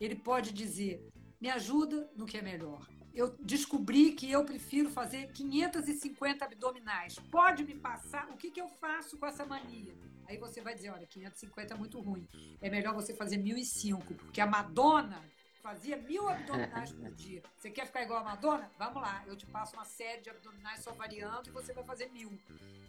Ele 0.01 0.17
pode 0.17 0.53
dizer: 0.53 1.09
me 1.41 1.49
ajuda 1.49 2.11
no 2.17 2.27
que 2.27 2.39
é 2.39 2.43
melhor. 2.43 2.89
Eu 3.15 3.37
descobri 3.39 4.13
que 4.13 4.31
eu 4.31 4.45
prefiro 4.45 4.91
fazer 4.91 5.31
550 5.33 6.45
abdominais. 6.45 7.15
Pode 7.31 7.63
me 7.63 7.75
passar? 7.75 8.29
O 8.31 8.37
que, 8.37 8.51
que 8.51 8.61
eu 8.61 8.69
faço 8.69 9.17
com 9.17 9.27
essa 9.27 9.47
mania? 9.47 9.95
Aí 10.33 10.39
você 10.39 10.63
vai 10.63 10.75
dizer: 10.75 10.91
olha, 10.91 11.07
550 11.07 11.75
é 11.75 11.77
muito 11.77 12.01
ruim. 12.01 12.27
É 12.63 12.71
melhor 12.71 12.95
você 12.95 13.13
fazer 13.15 13.37
1005, 13.37 14.15
porque 14.15 14.41
a 14.41 14.47
Madonna 14.47 15.23
fazia 15.63 15.97
mil 15.97 16.27
abdominais 16.27 16.91
por 16.91 17.11
dia. 17.13 17.43
Você 17.59 17.71
quer 17.71 17.87
ficar 17.87 18.03
igual 18.03 18.21
a 18.21 18.25
Madonna? 18.25 18.71
Vamos 18.79 19.03
lá, 19.03 19.23
eu 19.27 19.37
te 19.37 19.47
passo 19.47 19.77
uma 19.77 19.85
série 19.85 20.23
de 20.23 20.31
abdominais 20.31 20.81
só 20.83 20.91
variando 20.93 21.49
e 21.49 21.53
você 21.53 21.75
vai 21.75 21.85
fazer 21.85 22.07
mil. 22.11 22.33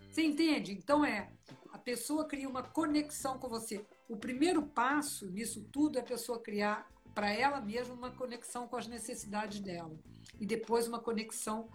Você 0.10 0.24
entende? 0.24 0.72
Então 0.72 1.04
é, 1.04 1.30
a 1.74 1.78
pessoa 1.78 2.26
cria 2.26 2.48
uma 2.48 2.64
conexão 2.64 3.38
com 3.38 3.50
você. 3.50 3.86
O 4.08 4.16
primeiro 4.16 4.64
passo 4.64 5.30
nisso 5.30 5.68
tudo 5.72 5.98
é 5.98 6.02
a 6.02 6.06
pessoa 6.06 6.40
criar 6.40 6.90
para 7.14 7.30
ela 7.30 7.60
mesma 7.60 7.94
uma 7.94 8.10
conexão 8.10 8.68
com 8.68 8.78
as 8.78 8.88
necessidades 8.88 9.60
dela. 9.60 9.96
E 10.40 10.46
depois 10.46 10.88
uma 10.88 11.00
conexão 11.00 11.70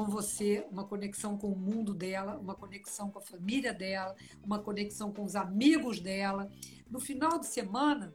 com 0.00 0.06
você, 0.06 0.66
uma 0.70 0.84
conexão 0.84 1.36
com 1.36 1.52
o 1.52 1.58
mundo 1.58 1.92
dela, 1.92 2.38
uma 2.38 2.54
conexão 2.54 3.10
com 3.10 3.18
a 3.18 3.22
família 3.22 3.74
dela, 3.74 4.16
uma 4.42 4.58
conexão 4.58 5.12
com 5.12 5.22
os 5.22 5.36
amigos 5.36 6.00
dela. 6.00 6.50
No 6.88 6.98
final 6.98 7.38
de 7.38 7.46
semana, 7.46 8.14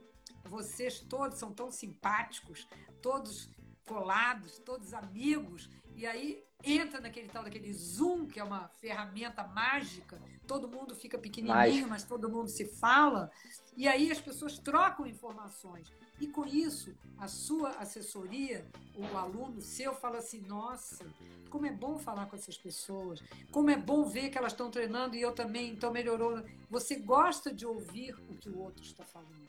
vocês 0.50 0.98
todos 0.98 1.38
são 1.38 1.52
tão 1.52 1.70
simpáticos, 1.70 2.66
todos 3.00 3.48
colados, 3.86 4.58
todos 4.58 4.92
amigos, 4.92 5.70
e 5.94 6.04
aí 6.04 6.42
entra 6.64 7.00
naquele 7.00 7.28
tal 7.28 7.44
daquele 7.44 7.72
Zoom, 7.72 8.26
que 8.26 8.40
é 8.40 8.44
uma 8.44 8.68
ferramenta 8.80 9.46
mágica, 9.46 10.20
todo 10.46 10.68
mundo 10.68 10.94
fica 10.94 11.18
pequenininho, 11.18 11.88
mas 11.88 12.02
todo 12.02 12.28
mundo 12.28 12.48
se 12.48 12.64
fala, 12.64 13.30
e 13.76 13.86
aí 13.86 14.10
as 14.10 14.20
pessoas 14.20 14.58
trocam 14.58 15.06
informações. 15.06 15.90
E 16.18 16.26
com 16.26 16.46
isso, 16.46 16.94
a 17.18 17.28
sua 17.28 17.70
assessoria, 17.72 18.66
o 18.94 19.16
aluno 19.18 19.60
seu 19.60 19.94
fala 19.94 20.18
assim: 20.18 20.40
nossa, 20.40 21.04
como 21.50 21.66
é 21.66 21.70
bom 21.70 21.98
falar 21.98 22.26
com 22.26 22.36
essas 22.36 22.56
pessoas, 22.56 23.22
como 23.52 23.70
é 23.70 23.76
bom 23.76 24.04
ver 24.04 24.30
que 24.30 24.38
elas 24.38 24.52
estão 24.52 24.70
treinando 24.70 25.14
e 25.14 25.20
eu 25.20 25.32
também, 25.32 25.70
então 25.70 25.92
melhorou. 25.92 26.42
Você 26.70 26.96
gosta 26.96 27.52
de 27.52 27.66
ouvir 27.66 28.14
o 28.30 28.34
que 28.34 28.48
o 28.48 28.58
outro 28.58 28.82
está 28.82 29.04
falando. 29.04 29.46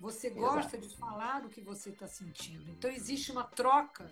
Você 0.00 0.30
gosta 0.30 0.76
Exato. 0.76 0.88
de 0.88 0.96
falar 0.96 1.44
o 1.44 1.48
que 1.48 1.60
você 1.60 1.90
está 1.90 2.08
sentindo. 2.08 2.68
Então 2.70 2.90
existe 2.90 3.30
uma 3.30 3.44
troca 3.44 4.10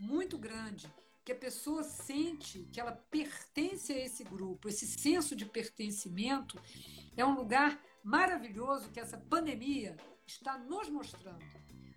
muito 0.00 0.36
grande 0.36 0.90
que 1.24 1.32
a 1.32 1.36
pessoa 1.36 1.82
sente 1.82 2.68
que 2.70 2.78
ela 2.78 2.92
pertence 2.92 3.92
a 3.92 4.04
esse 4.04 4.22
grupo. 4.22 4.68
Esse 4.68 4.86
senso 4.86 5.34
de 5.34 5.46
pertencimento 5.46 6.60
é 7.16 7.24
um 7.24 7.34
lugar 7.34 7.80
maravilhoso 8.02 8.90
que 8.90 9.00
essa 9.00 9.16
pandemia 9.16 9.96
está 10.26 10.58
nos 10.58 10.90
mostrando. 10.90 11.44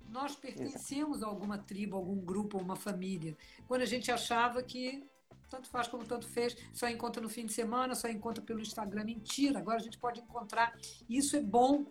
Nós 0.10 0.36
pertencemos 0.36 1.22
a 1.22 1.28
alguma 1.28 1.58
tribo, 1.58 1.98
a 1.98 2.00
algum 2.00 2.20
grupo, 2.22 2.58
a 2.58 2.62
uma 2.62 2.78
família. 2.78 3.38
Quando 3.68 3.82
a 3.82 3.86
gente 3.86 4.10
achava 4.10 4.64
que 4.64 5.06
tanto 5.50 5.70
faz 5.70 5.88
como 5.88 6.06
tanto 6.06 6.28
fez, 6.28 6.56
só 6.74 6.88
encontra 6.88 7.22
no 7.22 7.30
fim 7.30 7.46
de 7.46 7.54
semana, 7.54 7.96
só 7.96 8.08
encontra 8.08 8.44
pelo 8.44 8.62
Instagram. 8.62 9.04
Mentira, 9.04 9.60
agora 9.60 9.78
a 9.78 9.84
gente 9.84 9.98
pode 9.98 10.22
encontrar. 10.22 10.74
Isso 11.10 11.36
é 11.36 11.42
bom, 11.42 11.86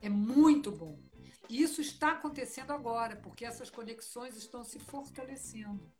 é 0.00 0.08
muito 0.08 0.70
bom. 0.70 0.98
E 1.48 1.62
isso 1.62 1.80
está 1.80 2.12
acontecendo 2.12 2.72
agora, 2.72 3.16
porque 3.16 3.44
essas 3.44 3.70
conexões 3.70 4.36
estão 4.36 4.62
se 4.62 4.78
fortalecendo. 4.78 5.92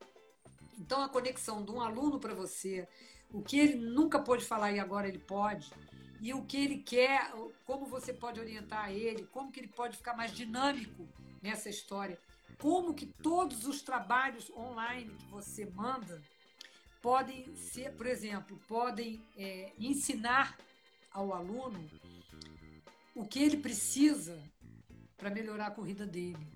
Então, 0.81 1.03
a 1.03 1.09
conexão 1.09 1.63
de 1.63 1.71
um 1.71 1.81
aluno 1.81 2.19
para 2.19 2.33
você, 2.33 2.89
o 3.31 3.43
que 3.43 3.59
ele 3.59 3.77
nunca 3.77 4.19
pôde 4.19 4.45
falar 4.45 4.73
e 4.73 4.81
agora 4.81 5.07
ele 5.07 5.19
pode, 5.19 5.71
e 6.21 6.33
o 6.33 6.43
que 6.45 6.57
ele 6.57 6.79
quer, 6.79 7.31
como 7.67 7.85
você 7.85 8.15
pode 8.15 8.41
orientar 8.41 8.91
ele, 8.91 9.27
como 9.27 9.53
que 9.53 9.61
ele 9.61 9.69
pode 9.69 9.99
ficar 9.99 10.17
mais 10.17 10.33
dinâmico 10.33 11.07
nessa 11.43 11.69
história, 11.69 12.19
como 12.59 12.95
que 12.95 13.07
todos 13.07 13.67
os 13.67 13.83
trabalhos 13.83 14.51
online 14.51 15.15
que 15.15 15.27
você 15.27 15.67
manda 15.67 16.23
podem 17.03 17.55
ser, 17.57 17.93
por 17.93 18.07
exemplo, 18.07 18.59
podem 18.67 19.23
é, 19.37 19.73
ensinar 19.79 20.59
ao 21.13 21.33
aluno 21.33 21.89
o 23.15 23.27
que 23.27 23.43
ele 23.43 23.59
precisa 23.59 24.43
para 25.17 25.31
melhorar 25.31 25.67
a 25.67 25.71
corrida 25.71 26.07
dele. 26.07 26.47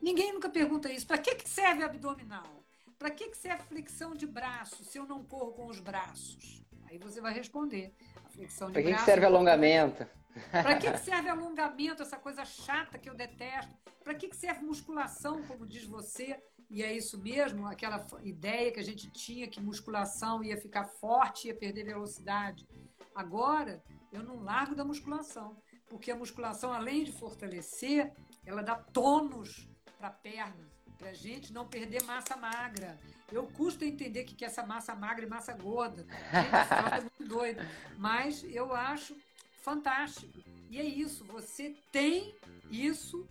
Ninguém 0.00 0.32
nunca 0.32 0.48
pergunta 0.48 0.92
isso. 0.92 1.06
Para 1.06 1.18
que, 1.18 1.34
que 1.34 1.48
serve 1.48 1.82
abdominal? 1.82 2.57
Para 2.98 3.10
que, 3.10 3.28
que 3.28 3.36
serve 3.36 3.62
flexão 3.64 4.14
de 4.14 4.26
braço 4.26 4.84
se 4.84 4.98
eu 4.98 5.06
não 5.06 5.22
corro 5.24 5.52
com 5.52 5.66
os 5.66 5.80
braços? 5.80 6.64
Aí 6.86 6.98
você 6.98 7.20
vai 7.20 7.32
responder. 7.32 7.94
A 8.24 8.28
flexão 8.30 8.68
de 8.68 8.74
pra 8.74 8.82
braço. 8.82 8.94
Para 8.94 9.04
que, 9.04 9.10
serve 9.10 9.26
alongamento? 9.26 10.06
Para 10.50 10.76
que, 10.76 10.90
que 10.90 10.98
serve 10.98 11.28
alongamento, 11.28 12.02
essa 12.02 12.16
coisa 12.16 12.44
chata 12.44 12.98
que 12.98 13.08
eu 13.08 13.14
detesto? 13.14 13.72
Para 14.02 14.14
que, 14.14 14.28
que 14.28 14.36
serve 14.36 14.64
musculação, 14.64 15.42
como 15.44 15.66
diz 15.66 15.84
você? 15.84 16.42
E 16.70 16.82
é 16.82 16.92
isso 16.92 17.18
mesmo, 17.18 17.66
aquela 17.66 18.06
ideia 18.22 18.70
que 18.70 18.80
a 18.80 18.84
gente 18.84 19.10
tinha 19.10 19.48
que 19.48 19.60
musculação 19.60 20.44
ia 20.44 20.56
ficar 20.56 20.84
forte, 20.84 21.48
ia 21.48 21.54
perder 21.54 21.84
velocidade. 21.84 22.68
Agora, 23.14 23.82
eu 24.12 24.22
não 24.22 24.42
largo 24.42 24.74
da 24.74 24.84
musculação 24.84 25.56
porque 25.88 26.10
a 26.10 26.16
musculação, 26.16 26.72
além 26.72 27.04
de 27.04 27.12
fortalecer, 27.12 28.12
ela 28.44 28.62
dá 28.62 28.74
tônus 28.76 29.68
para 29.98 30.08
a 30.08 30.12
perna, 30.12 30.68
para 30.98 31.10
a 31.10 31.14
gente 31.14 31.52
não 31.52 31.66
perder 31.66 32.02
massa 32.02 32.36
magra. 32.36 32.98
Eu 33.30 33.46
custo 33.46 33.84
entender 33.84 34.24
que, 34.24 34.34
que 34.34 34.44
essa 34.44 34.66
massa 34.66 34.94
magra 34.94 35.24
e 35.24 35.28
massa 35.28 35.52
gorda. 35.52 36.02
Gente, 36.02 36.94
é 36.96 37.00
muito 37.00 37.24
doido. 37.24 37.60
Mas 37.96 38.42
eu 38.44 38.74
acho 38.74 39.16
fantástico. 39.62 40.42
E 40.70 40.78
é 40.78 40.84
isso, 40.84 41.24
você 41.24 41.76
tem 41.92 42.34
isso 42.70 43.26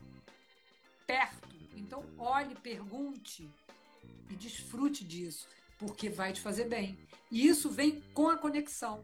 perto. 1.06 1.48
Então, 1.76 2.04
olhe, 2.18 2.56
pergunte 2.56 3.50
e 4.30 4.36
desfrute 4.36 5.04
disso, 5.04 5.48
porque 5.78 6.10
vai 6.10 6.34
te 6.34 6.42
fazer 6.42 6.66
bem. 6.66 6.98
E 7.30 7.48
isso 7.48 7.70
vem 7.70 8.02
com 8.14 8.30
a 8.30 8.38
conexão, 8.38 9.04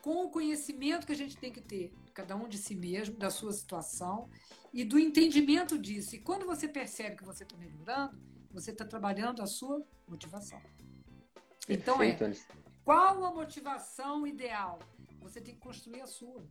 com 0.00 0.26
o 0.26 0.30
conhecimento 0.30 1.06
que 1.06 1.12
a 1.12 1.16
gente 1.16 1.36
tem 1.36 1.52
que 1.52 1.60
ter 1.60 1.92
cada 2.14 2.36
um 2.36 2.48
de 2.48 2.58
si 2.58 2.74
mesmo, 2.74 3.16
da 3.16 3.30
sua 3.30 3.52
situação 3.52 4.28
e 4.72 4.84
do 4.84 4.98
entendimento 4.98 5.78
disso. 5.78 6.16
E 6.16 6.18
quando 6.18 6.46
você 6.46 6.66
percebe 6.66 7.16
que 7.16 7.24
você 7.24 7.42
está 7.44 7.56
melhorando, 7.56 8.18
você 8.50 8.70
está 8.70 8.84
trabalhando 8.84 9.42
a 9.42 9.46
sua 9.46 9.84
motivação. 10.06 10.60
Então 11.68 12.02
é, 12.02 12.16
qual 12.84 13.24
a 13.24 13.32
motivação 13.32 14.26
ideal? 14.26 14.78
Você 15.20 15.40
tem 15.40 15.54
que 15.54 15.60
construir 15.60 16.00
a 16.00 16.06
sua. 16.06 16.42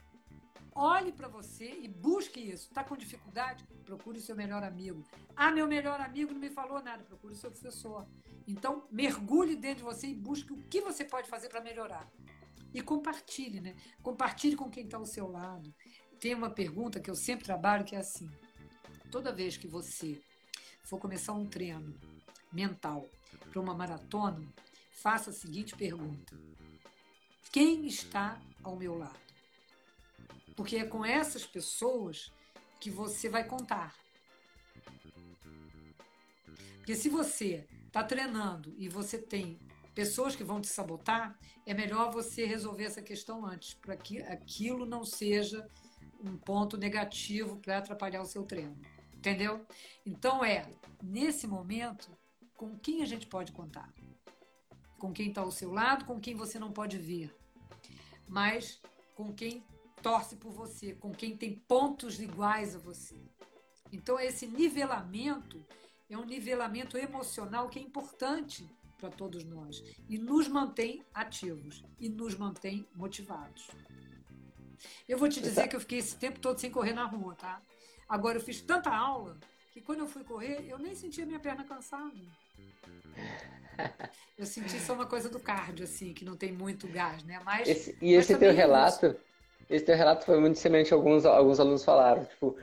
Olhe 0.73 1.12
para 1.12 1.27
você 1.27 1.79
e 1.81 1.88
busque 1.88 2.39
isso. 2.39 2.69
Está 2.69 2.84
com 2.84 2.95
dificuldade? 2.95 3.65
Procure 3.86 4.17
o 4.17 4.21
seu 4.21 4.36
melhor 4.36 4.63
amigo. 4.63 5.03
Ah, 5.36 5.51
meu 5.51 5.67
melhor 5.67 5.99
amigo 5.99 6.34
não 6.34 6.39
me 6.39 6.49
falou 6.49 6.81
nada. 6.81 7.03
Procure 7.03 7.34
o 7.34 7.38
seu 7.38 7.51
professor. 7.51 8.07
Então, 8.47 8.88
mergulhe 8.89 9.55
dentro 9.55 9.79
de 9.79 9.84
você 9.84 10.07
e 10.07 10.15
busque 10.15 10.53
o 10.53 10.57
que 10.69 10.79
você 10.79 11.03
pode 11.03 11.27
fazer 11.27 11.49
para 11.49 11.60
melhorar. 11.60 12.10
E 12.73 12.81
compartilhe, 12.81 13.60
né? 13.60 13.75
Compartilhe 14.01 14.55
com 14.55 14.69
quem 14.69 14.86
está 14.86 14.95
ao 14.95 15.05
seu 15.05 15.29
lado. 15.29 15.73
Tem 16.21 16.36
uma 16.36 16.51
pergunta 16.51 16.99
que 16.99 17.10
eu 17.10 17.15
sempre 17.15 17.45
trabalho 17.45 17.84
que 17.84 17.95
é 17.95 17.99
assim: 17.99 18.29
toda 19.10 19.34
vez 19.34 19.57
que 19.57 19.67
você 19.67 20.21
for 20.84 20.99
começar 20.99 21.34
um 21.34 21.47
treino 21.47 21.99
mental 22.53 23.10
para 23.49 23.60
uma 23.60 23.73
maratona, 23.73 24.47
faça 24.91 25.31
a 25.31 25.34
seguinte 25.34 25.75
pergunta: 25.75 26.38
Quem 27.51 27.88
está 27.88 28.39
ao 28.62 28.75
meu 28.75 28.95
lado? 28.95 29.19
Porque 30.55 30.75
é 30.75 30.86
com 30.86 31.03
essas 31.03 31.43
pessoas 31.43 32.31
que 32.79 32.91
você 32.91 33.27
vai 33.27 33.43
contar. 33.43 33.95
Porque 36.77 36.95
se 36.95 37.10
você 37.10 37.67
está 37.88 38.03
treinando 38.03 38.71
e 38.77 38.88
você 38.88 39.17
tem 39.17 39.60
pessoas 39.95 40.36
que 40.36 40.43
vão 40.43 40.62
te 40.62 40.67
sabotar, 40.67 41.36
é 41.65 41.73
melhor 41.73 42.12
você 42.12 42.45
resolver 42.45 42.84
essa 42.84 43.01
questão 43.01 43.43
antes, 43.43 43.73
para 43.73 43.97
que 43.97 44.21
aquilo 44.21 44.86
não 44.86 45.03
seja 45.03 45.67
um 46.23 46.38
ponto 46.38 46.77
negativo 46.77 47.57
para 47.57 47.77
atrapalhar 47.77 48.21
o 48.21 48.25
seu 48.25 48.43
treino. 48.43 48.77
Entendeu? 49.13 49.65
Então 50.05 50.43
é, 50.43 50.69
nesse 51.01 51.47
momento, 51.47 52.10
com 52.55 52.77
quem 52.77 53.01
a 53.01 53.05
gente 53.05 53.27
pode 53.27 53.51
contar? 53.51 53.93
Com 54.97 55.12
quem 55.12 55.29
está 55.29 55.41
ao 55.41 55.51
seu 55.51 55.71
lado, 55.71 56.05
com 56.05 56.19
quem 56.19 56.36
você 56.36 56.60
não 56.60 56.71
pode 56.71 56.98
ver, 56.98 57.35
mas 58.27 58.79
com 59.15 59.33
quem 59.33 59.63
torce 60.02 60.35
por 60.35 60.52
você, 60.52 60.93
com 60.93 61.12
quem 61.12 61.37
tem 61.37 61.56
pontos 61.67 62.19
iguais 62.19 62.75
a 62.75 62.79
você. 62.79 63.15
Então, 63.91 64.19
esse 64.19 64.48
nivelamento 64.48 65.63
é 66.10 66.17
um 66.17 66.25
nivelamento 66.25 66.98
emocional 66.98 67.69
que 67.69 67.79
é 67.79 67.81
importante 67.81 68.67
para 68.98 69.10
todos 69.10 69.43
nós 69.43 69.83
e 70.08 70.17
nos 70.17 70.48
mantém 70.48 71.04
ativos 71.13 71.83
e 72.00 72.08
nos 72.08 72.35
mantém 72.35 72.87
motivados. 72.96 73.69
Eu 75.08 75.17
vou 75.17 75.29
te 75.29 75.42
dizer 75.42 75.67
que 75.67 75.75
eu 75.75 75.79
fiquei 75.79 76.00
esse 76.00 76.15
tempo 76.15 76.40
todo 76.40 76.60
sem 76.60 76.71
correr 76.71 76.94
na 76.94 77.06
rua, 77.06 77.36
tá? 77.36 77.62
Agora 78.08 78.38
eu 78.38 78.42
fiz 78.42 78.62
tanta 78.62 78.90
aula 78.90 79.38
que 79.71 79.82
quando 79.82 80.00
eu 80.00 80.08
fui 80.08 80.23
correr, 80.23 80.65
eu 80.67 80.77
nem 80.77 80.94
sentia 80.96 81.25
minha 81.25 81.40
perna 81.40 81.63
cansada. 81.63 82.12
Eu 84.38 84.46
senti 84.46 84.79
só 84.79 84.94
uma 84.94 85.06
coisa 85.06 85.29
do 85.29 85.40
cardio, 85.40 85.86
assim, 85.86 86.13
que 86.13 86.25
não 86.25 86.36
tem 86.36 86.52
muito 86.52 86.88
gás, 86.88 87.23
né? 87.23 87.40
Mas, 87.46 87.67
esse, 87.67 87.98
e 88.02 88.13
esse 88.13 88.36
teu 88.38 88.52
relato, 88.54 89.08
isso. 89.08 89.17
esse 89.69 89.86
teu 89.86 89.96
relato 89.96 90.25
foi 90.25 90.40
muito 90.40 90.58
semelhante 90.58 90.94
a 90.94 90.98
alguns, 90.98 91.25
alguns 91.25 91.60
alunos 91.60 91.84
falaram. 91.84 92.25
Tipo, 92.25 92.58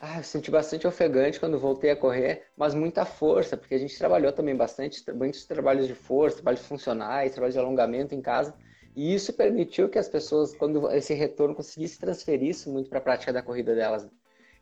ah, 0.00 0.18
eu 0.18 0.24
senti 0.24 0.50
bastante 0.50 0.86
ofegante 0.86 1.38
quando 1.38 1.58
voltei 1.58 1.90
a 1.90 1.96
correr, 1.96 2.48
mas 2.56 2.74
muita 2.74 3.04
força, 3.04 3.56
porque 3.56 3.74
a 3.74 3.78
gente 3.78 3.96
trabalhou 3.96 4.32
também 4.32 4.56
bastante, 4.56 5.00
muitos 5.12 5.44
trabalhos 5.44 5.86
de 5.86 5.94
força, 5.94 6.36
trabalhos 6.36 6.66
funcionais, 6.66 7.32
trabalhos 7.32 7.54
de 7.54 7.60
alongamento 7.60 8.14
em 8.14 8.20
casa. 8.20 8.52
E 8.94 9.14
isso 9.14 9.32
permitiu 9.32 9.88
que 9.88 9.98
as 9.98 10.08
pessoas, 10.08 10.54
quando 10.54 10.90
esse 10.92 11.14
retorno, 11.14 11.54
conseguissem 11.54 11.98
transferir 11.98 12.50
isso 12.50 12.70
muito 12.70 12.90
para 12.90 12.98
a 12.98 13.02
prática 13.02 13.32
da 13.32 13.42
corrida 13.42 13.74
delas. 13.74 14.08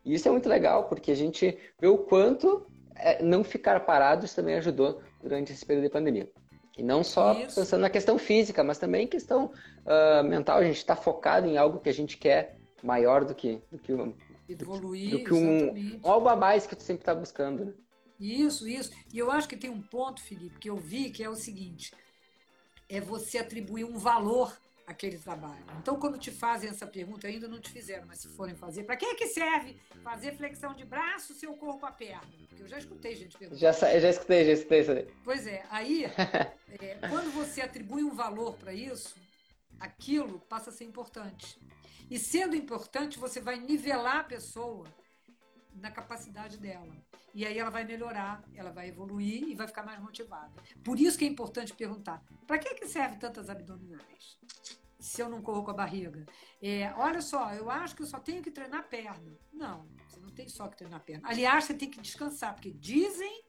E 0.04 0.14
isso 0.14 0.28
é 0.28 0.30
muito 0.30 0.48
legal, 0.48 0.88
porque 0.88 1.10
a 1.10 1.16
gente 1.16 1.58
vê 1.78 1.88
o 1.88 1.98
quanto 1.98 2.66
é, 2.94 3.22
não 3.22 3.42
ficar 3.42 3.80
parados 3.80 4.34
também 4.34 4.54
ajudou 4.54 5.00
durante 5.22 5.52
esse 5.52 5.64
período 5.66 5.84
de 5.84 5.90
pandemia. 5.90 6.30
E 6.78 6.82
não 6.82 7.02
só 7.02 7.34
isso. 7.34 7.56
pensando 7.56 7.82
na 7.82 7.90
questão 7.90 8.18
física, 8.18 8.62
mas 8.62 8.78
também 8.78 9.06
questão 9.06 9.52
uh, 9.84 10.24
mental. 10.24 10.58
A 10.58 10.64
gente 10.64 10.76
está 10.76 10.96
focado 10.96 11.46
em 11.46 11.58
algo 11.58 11.80
que 11.80 11.88
a 11.88 11.94
gente 11.94 12.16
quer 12.16 12.56
maior 12.82 13.24
do 13.24 13.34
que, 13.34 13.60
do 13.70 13.78
que, 13.78 13.92
Evoluir, 14.48 15.10
do 15.10 15.24
que 15.24 15.34
um, 15.34 15.70
um, 15.72 16.00
algo 16.02 16.28
a 16.28 16.36
mais 16.36 16.66
que 16.66 16.74
tu 16.74 16.82
sempre 16.82 17.02
está 17.02 17.14
buscando. 17.14 17.66
Né? 17.66 17.72
Isso, 18.18 18.66
isso. 18.66 18.90
E 19.12 19.18
eu 19.18 19.30
acho 19.30 19.48
que 19.48 19.56
tem 19.56 19.70
um 19.70 19.82
ponto, 19.82 20.22
Felipe, 20.22 20.58
que 20.58 20.70
eu 20.70 20.76
vi 20.76 21.10
que 21.10 21.22
é 21.22 21.28
o 21.28 21.34
seguinte: 21.34 21.92
é 22.90 23.00
você 23.00 23.38
atribuir 23.38 23.84
um 23.84 23.96
valor 23.96 24.54
àquele 24.86 25.16
trabalho. 25.16 25.64
Então, 25.78 25.98
quando 25.98 26.18
te 26.18 26.32
fazem 26.32 26.68
essa 26.68 26.86
pergunta, 26.86 27.28
ainda 27.28 27.46
não 27.46 27.60
te 27.60 27.70
fizeram, 27.70 28.06
mas 28.06 28.18
se 28.18 28.28
forem 28.28 28.56
fazer, 28.56 28.82
para 28.82 28.96
que 28.96 29.06
é 29.06 29.14
que 29.14 29.28
serve 29.28 29.76
fazer 30.02 30.36
flexão 30.36 30.74
de 30.74 30.84
braço 30.84 31.32
se 31.32 31.46
eu 31.46 31.54
corro 31.54 31.78
com 31.78 31.86
a 31.86 31.92
perna? 31.92 32.22
Porque 32.48 32.64
eu 32.64 32.68
já 32.68 32.78
escutei 32.78 33.14
gente 33.14 33.38
perguntar. 33.38 33.60
Já, 33.60 33.72
já 33.72 34.10
escutei, 34.10 34.44
já 34.44 34.52
escutei 34.52 34.80
isso 34.80 34.90
aí. 34.90 35.06
Pois 35.24 35.46
é, 35.46 35.64
aí, 35.70 36.04
é, 36.80 36.98
quando 37.08 37.30
você 37.32 37.60
atribui 37.60 38.02
um 38.02 38.14
valor 38.14 38.56
para 38.56 38.74
isso, 38.74 39.14
aquilo 39.78 40.40
passa 40.40 40.70
a 40.70 40.72
ser 40.72 40.84
importante. 40.84 41.58
E 42.10 42.18
sendo 42.18 42.56
importante, 42.56 43.20
você 43.20 43.40
vai 43.40 43.60
nivelar 43.60 44.16
a 44.16 44.24
pessoa 44.24 44.84
na 45.74 45.90
capacidade 45.90 46.58
dela. 46.58 46.94
E 47.34 47.46
aí 47.46 47.58
ela 47.58 47.70
vai 47.70 47.84
melhorar, 47.84 48.42
ela 48.54 48.70
vai 48.70 48.88
evoluir 48.88 49.48
e 49.48 49.54
vai 49.54 49.66
ficar 49.66 49.84
mais 49.84 50.00
motivada. 50.00 50.50
Por 50.82 50.98
isso 50.98 51.18
que 51.18 51.24
é 51.24 51.28
importante 51.28 51.72
perguntar: 51.74 52.22
para 52.46 52.58
que, 52.58 52.74
que 52.74 52.86
serve 52.86 53.16
tantas 53.16 53.48
abdominais? 53.48 54.38
Se 54.98 55.22
eu 55.22 55.28
não 55.30 55.40
corro 55.40 55.64
com 55.64 55.70
a 55.70 55.74
barriga. 55.74 56.26
É, 56.60 56.92
olha 56.94 57.22
só, 57.22 57.54
eu 57.54 57.70
acho 57.70 57.96
que 57.96 58.02
eu 58.02 58.06
só 58.06 58.18
tenho 58.18 58.42
que 58.42 58.50
treinar 58.50 58.86
perna. 58.88 59.32
Não, 59.50 59.86
você 60.06 60.20
não 60.20 60.30
tem 60.30 60.46
só 60.48 60.68
que 60.68 60.76
treinar 60.76 61.00
perna. 61.00 61.26
Aliás, 61.26 61.64
você 61.64 61.74
tem 61.74 61.90
que 61.90 62.00
descansar, 62.00 62.54
porque 62.54 62.70
dizem 62.70 63.44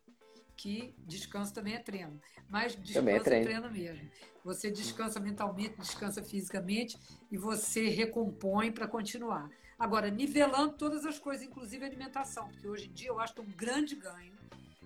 que 0.56 0.96
descanso 1.00 1.54
também 1.54 1.74
é 1.74 1.80
treino. 1.80 2.22
Mas 2.48 2.76
descanso 2.76 3.10
é 3.10 3.20
treino. 3.20 3.50
é 3.50 3.52
treino 3.52 3.72
mesmo. 3.72 4.10
Você 4.44 4.70
descansa 4.70 5.20
mentalmente, 5.20 5.76
descansa 5.80 6.22
fisicamente 6.22 6.98
e 7.32 7.38
você 7.38 7.90
recompõe 7.90 8.72
para 8.72 8.88
continuar. 8.88 9.50
Agora, 9.82 10.12
nivelando 10.12 10.74
todas 10.74 11.08
as 11.08 11.18
coisas, 11.18 11.44
inclusive 11.44 11.84
alimentação, 11.84 12.48
porque 12.50 12.68
hoje 12.68 12.88
em 12.88 12.94
dia 12.94 13.08
eu 13.10 13.20
acho 13.20 13.34
que 13.34 13.40
é 13.40 13.44
um 13.44 13.50
grande 13.50 13.96
ganho 13.96 14.38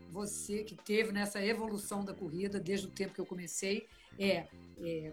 você 0.09 0.63
que 0.63 0.73
teve 0.73 1.11
nessa 1.11 1.45
evolução 1.45 2.05
da 2.05 2.13
corrida 2.13 2.61
desde 2.61 2.87
o 2.87 2.89
tempo 2.89 3.13
que 3.13 3.19
eu 3.19 3.25
comecei 3.25 3.89
é, 4.17 4.47
é 4.79 5.11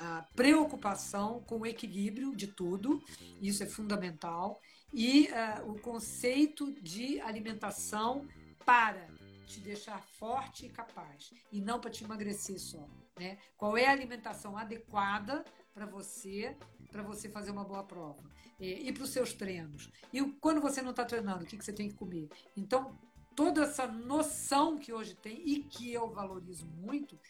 a 0.00 0.26
preocupação 0.34 1.40
com 1.46 1.60
o 1.60 1.66
equilíbrio 1.66 2.34
de 2.34 2.48
tudo, 2.48 3.00
isso 3.40 3.62
é 3.62 3.66
fundamental, 3.66 4.60
e 4.92 5.28
uh, 5.28 5.70
o 5.70 5.80
conceito 5.80 6.72
de 6.82 7.20
alimentação 7.20 8.26
para 8.64 9.06
te 9.46 9.60
deixar 9.60 10.02
forte 10.18 10.66
e 10.66 10.68
capaz, 10.68 11.32
e 11.52 11.60
não 11.60 11.78
para 11.78 11.92
te 11.92 12.02
emagrecer 12.02 12.58
só. 12.58 12.84
Né? 13.16 13.38
Qual 13.56 13.78
é 13.78 13.86
a 13.86 13.92
alimentação 13.92 14.58
adequada 14.58 15.44
para 15.76 15.84
você, 15.84 16.56
para 16.90 17.02
você 17.02 17.28
fazer 17.28 17.50
uma 17.50 17.62
boa 17.62 17.84
prova? 17.84 18.24
e 18.58 18.90
para 18.90 19.02
os 19.02 19.10
seus 19.10 19.34
treinos. 19.34 19.92
E 20.10 20.22
quando 20.40 20.62
você 20.62 20.80
não 20.80 20.88
está 20.88 21.04
treinando, 21.04 21.44
o 21.44 21.46
que, 21.46 21.58
que 21.58 21.64
você 21.64 21.74
tem 21.74 21.90
que 21.90 21.94
comer? 21.94 22.30
Então, 22.56 22.98
toda 23.34 23.64
essa 23.64 23.86
noção 23.86 24.78
que 24.78 24.94
hoje 24.94 25.14
tem 25.14 25.46
e 25.46 25.62
que 25.62 25.92
eu 25.92 26.08
valorizo 26.08 26.64
muito 26.66 27.20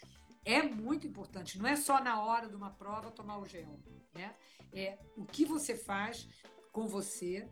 é 0.45 0.63
muito 0.63 1.05
importante. 1.05 1.59
Não 1.59 1.67
é 1.67 1.75
só 1.75 2.01
na 2.01 2.23
hora 2.23 2.49
de 2.49 2.55
uma 2.55 2.71
prova 2.71 3.11
tomar 3.11 3.39
o 3.39 3.45
gel, 3.45 3.81
né? 4.15 4.37
É 4.73 4.97
o 5.17 5.25
que 5.25 5.45
você 5.45 5.77
faz 5.77 6.29
com 6.71 6.87
você. 6.87 7.49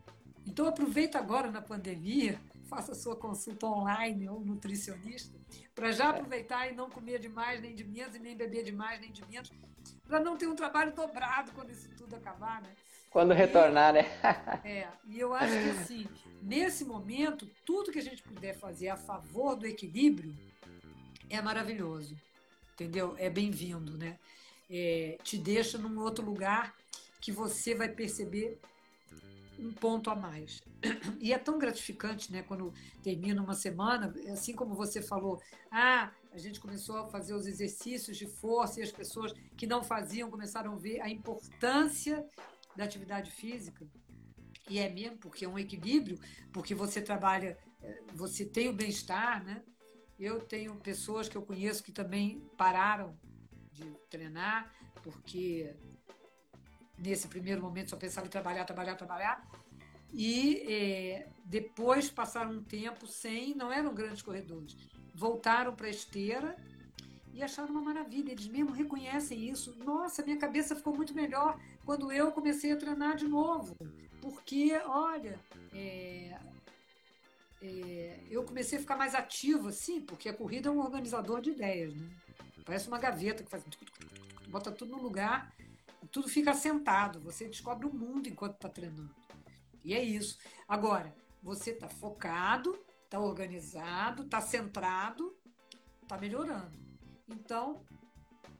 Então 0.46 0.68
aproveita 0.68 1.18
agora 1.18 1.50
na 1.50 1.60
pandemia, 1.60 2.40
faça 2.70 2.92
a 2.92 2.94
sua 2.94 3.16
consulta 3.16 3.66
online 3.66 4.28
ou 4.28 4.38
nutricionista, 4.38 5.36
para 5.74 5.90
já 5.90 6.10
aproveitar 6.10 6.70
e 6.70 6.76
não 6.76 6.88
comer 6.88 7.18
demais 7.18 7.60
nem 7.60 7.74
de 7.74 7.82
menos 7.82 8.14
e 8.14 8.20
nem 8.20 8.36
beber 8.36 8.62
demais 8.62 9.00
nem 9.00 9.10
de 9.10 9.26
menos, 9.26 9.50
para 10.06 10.20
não 10.20 10.36
ter 10.36 10.46
um 10.46 10.54
trabalho 10.54 10.92
dobrado 10.92 11.52
quando 11.52 11.70
isso 11.70 11.88
tudo 11.96 12.16
acabar, 12.16 12.62
né? 12.62 12.70
Quando 13.10 13.32
retornar, 13.32 13.92
né? 13.92 14.06
é, 14.64 14.88
e 15.06 15.20
eu 15.20 15.32
acho 15.32 15.52
que 15.52 15.70
assim, 15.70 16.08
nesse 16.42 16.84
momento, 16.84 17.48
tudo 17.64 17.92
que 17.92 17.98
a 17.98 18.02
gente 18.02 18.22
puder 18.22 18.58
fazer 18.58 18.88
a 18.88 18.96
favor 18.96 19.56
do 19.56 19.66
equilíbrio 19.66 20.34
é 21.30 21.40
maravilhoso, 21.40 22.16
entendeu? 22.72 23.14
É 23.18 23.30
bem-vindo, 23.30 23.96
né? 23.96 24.18
É, 24.70 25.16
te 25.22 25.38
deixa 25.38 25.78
num 25.78 26.00
outro 26.00 26.24
lugar 26.24 26.74
que 27.20 27.30
você 27.30 27.74
vai 27.74 27.88
perceber 27.88 28.58
um 29.58 29.72
ponto 29.72 30.10
a 30.10 30.14
mais. 30.14 30.60
E 31.20 31.32
é 31.32 31.38
tão 31.38 31.58
gratificante, 31.58 32.30
né, 32.30 32.42
quando 32.42 32.72
termina 33.02 33.42
uma 33.42 33.54
semana, 33.54 34.12
assim 34.32 34.54
como 34.54 34.74
você 34.74 35.00
falou, 35.00 35.40
ah, 35.70 36.10
a 36.34 36.38
gente 36.38 36.60
começou 36.60 36.96
a 36.98 37.06
fazer 37.06 37.32
os 37.32 37.46
exercícios 37.46 38.16
de 38.16 38.26
força 38.26 38.80
e 38.80 38.82
as 38.82 38.90
pessoas 38.90 39.32
que 39.56 39.68
não 39.68 39.84
faziam 39.84 40.28
começaram 40.28 40.72
a 40.72 40.76
ver 40.76 41.00
a 41.00 41.08
importância 41.08 42.26
da 42.74 42.82
atividade 42.82 43.30
física. 43.30 43.86
E 44.68 44.78
é 44.80 44.90
mesmo, 44.90 45.18
porque 45.18 45.44
é 45.44 45.48
um 45.48 45.58
equilíbrio, 45.58 46.18
porque 46.52 46.74
você 46.74 47.00
trabalha, 47.00 47.56
é, 47.80 48.02
você 48.14 48.44
tem 48.44 48.68
o 48.68 48.72
bem-estar, 48.72 49.44
né? 49.44 49.62
Eu 50.18 50.40
tenho 50.40 50.74
pessoas 50.76 51.28
que 51.28 51.36
eu 51.36 51.42
conheço 51.42 51.84
que 51.84 51.92
também 51.92 52.40
pararam 52.56 53.16
de 53.70 53.84
treinar, 54.10 54.74
porque 55.04 55.72
nesse 56.98 57.28
primeiro 57.28 57.62
momento 57.62 57.90
só 57.90 57.96
pensavam 57.96 58.26
em 58.26 58.30
trabalhar, 58.30 58.64
trabalhar, 58.64 58.96
trabalhar. 58.96 59.48
E 60.12 60.64
é, 60.68 61.28
depois 61.44 62.10
passaram 62.10 62.52
um 62.52 62.64
tempo 62.64 63.06
sem, 63.06 63.54
não 63.54 63.72
eram 63.72 63.94
grandes 63.94 64.22
corredores. 64.22 64.76
Voltaram 65.14 65.74
para 65.74 65.86
a 65.86 65.90
esteira 65.90 66.56
e 67.32 67.42
acharam 67.42 67.70
uma 67.70 67.82
maravilha. 67.82 68.32
Eles 68.32 68.46
mesmo 68.48 68.72
reconhecem 68.72 69.48
isso. 69.48 69.74
Nossa, 69.84 70.22
minha 70.22 70.38
cabeça 70.38 70.74
ficou 70.74 70.94
muito 70.94 71.14
melhor 71.14 71.58
quando 71.84 72.10
eu 72.10 72.32
comecei 72.32 72.72
a 72.72 72.76
treinar 72.76 73.16
de 73.16 73.26
novo. 73.26 73.76
Porque, 74.20 74.72
olha, 74.86 75.38
é, 75.72 76.38
é, 77.62 78.20
eu 78.30 78.44
comecei 78.44 78.78
a 78.78 78.80
ficar 78.80 78.96
mais 78.96 79.14
ativo, 79.14 79.68
assim, 79.68 80.00
porque 80.00 80.28
a 80.28 80.34
corrida 80.34 80.68
é 80.68 80.72
um 80.72 80.80
organizador 80.80 81.40
de 81.40 81.50
ideias, 81.50 81.94
né? 81.94 82.10
Parece 82.64 82.88
uma 82.88 82.98
gaveta 82.98 83.42
que 83.42 83.50
faz. 83.50 83.62
bota 84.48 84.72
tudo 84.72 84.92
no 84.92 85.02
lugar, 85.02 85.52
tudo 86.10 86.28
fica 86.28 86.52
assentado. 86.52 87.20
Você 87.20 87.46
descobre 87.46 87.86
o 87.86 87.92
mundo 87.92 88.28
enquanto 88.28 88.54
está 88.54 88.68
treinando. 88.68 89.14
E 89.84 89.92
é 89.92 90.02
isso. 90.02 90.38
Agora, 90.66 91.14
você 91.42 91.72
está 91.72 91.88
focado, 91.88 92.78
está 93.14 93.20
organizado, 93.20 94.22
está 94.24 94.40
centrado, 94.40 95.36
está 96.02 96.18
melhorando. 96.18 96.72
Então, 97.28 97.80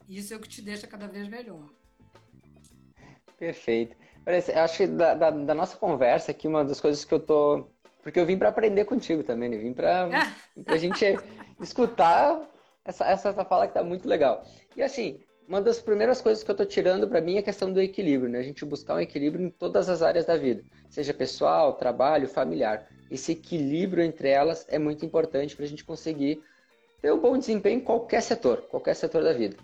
isso 0.08 0.32
é 0.32 0.36
o 0.36 0.40
que 0.40 0.48
te 0.48 0.62
deixa 0.62 0.86
cada 0.86 1.08
vez 1.08 1.28
melhor. 1.28 1.68
Perfeito. 3.36 3.96
Eu 4.24 4.62
acho 4.62 4.76
que 4.76 4.86
da, 4.86 5.14
da, 5.14 5.30
da, 5.30 5.54
nossa 5.54 5.76
conversa 5.76 6.30
aqui, 6.30 6.46
uma 6.46 6.64
das 6.64 6.80
coisas 6.80 7.04
que 7.04 7.12
eu 7.12 7.20
tô. 7.20 7.68
Porque 8.02 8.20
eu 8.20 8.26
vim 8.26 8.38
para 8.38 8.48
aprender 8.48 8.84
contigo 8.84 9.22
também, 9.22 9.48
né? 9.48 9.56
Vim 9.58 9.74
para 9.74 10.08
a 10.66 10.76
gente 10.76 11.04
escutar 11.60 12.48
essa, 12.84 13.04
essa 13.06 13.44
fala 13.44 13.66
que 13.66 13.74
tá 13.74 13.82
muito 13.82 14.08
legal. 14.08 14.44
E 14.76 14.82
assim, 14.82 15.20
uma 15.48 15.60
das 15.60 15.80
primeiras 15.80 16.20
coisas 16.20 16.44
que 16.44 16.50
eu 16.50 16.54
tô 16.54 16.64
tirando 16.64 17.08
para 17.08 17.20
mim 17.20 17.36
é 17.36 17.38
a 17.40 17.42
questão 17.42 17.72
do 17.72 17.80
equilíbrio, 17.80 18.30
né? 18.30 18.38
A 18.38 18.42
gente 18.42 18.64
buscar 18.64 18.94
um 18.94 19.00
equilíbrio 19.00 19.44
em 19.46 19.50
todas 19.50 19.88
as 19.88 20.00
áreas 20.00 20.24
da 20.24 20.36
vida, 20.36 20.62
seja 20.88 21.12
pessoal, 21.12 21.74
trabalho, 21.74 22.28
familiar. 22.28 22.86
Esse 23.10 23.32
equilíbrio 23.32 24.02
entre 24.02 24.28
elas 24.28 24.66
é 24.68 24.78
muito 24.78 25.04
importante 25.04 25.54
para 25.54 25.64
a 25.64 25.68
gente 25.68 25.84
conseguir 25.84 26.42
ter 27.00 27.12
um 27.12 27.20
bom 27.20 27.36
desempenho 27.36 27.78
em 27.78 27.84
qualquer 27.84 28.22
setor, 28.22 28.62
qualquer 28.62 28.94
setor 28.94 29.22
da 29.22 29.32
vida. 29.32 29.56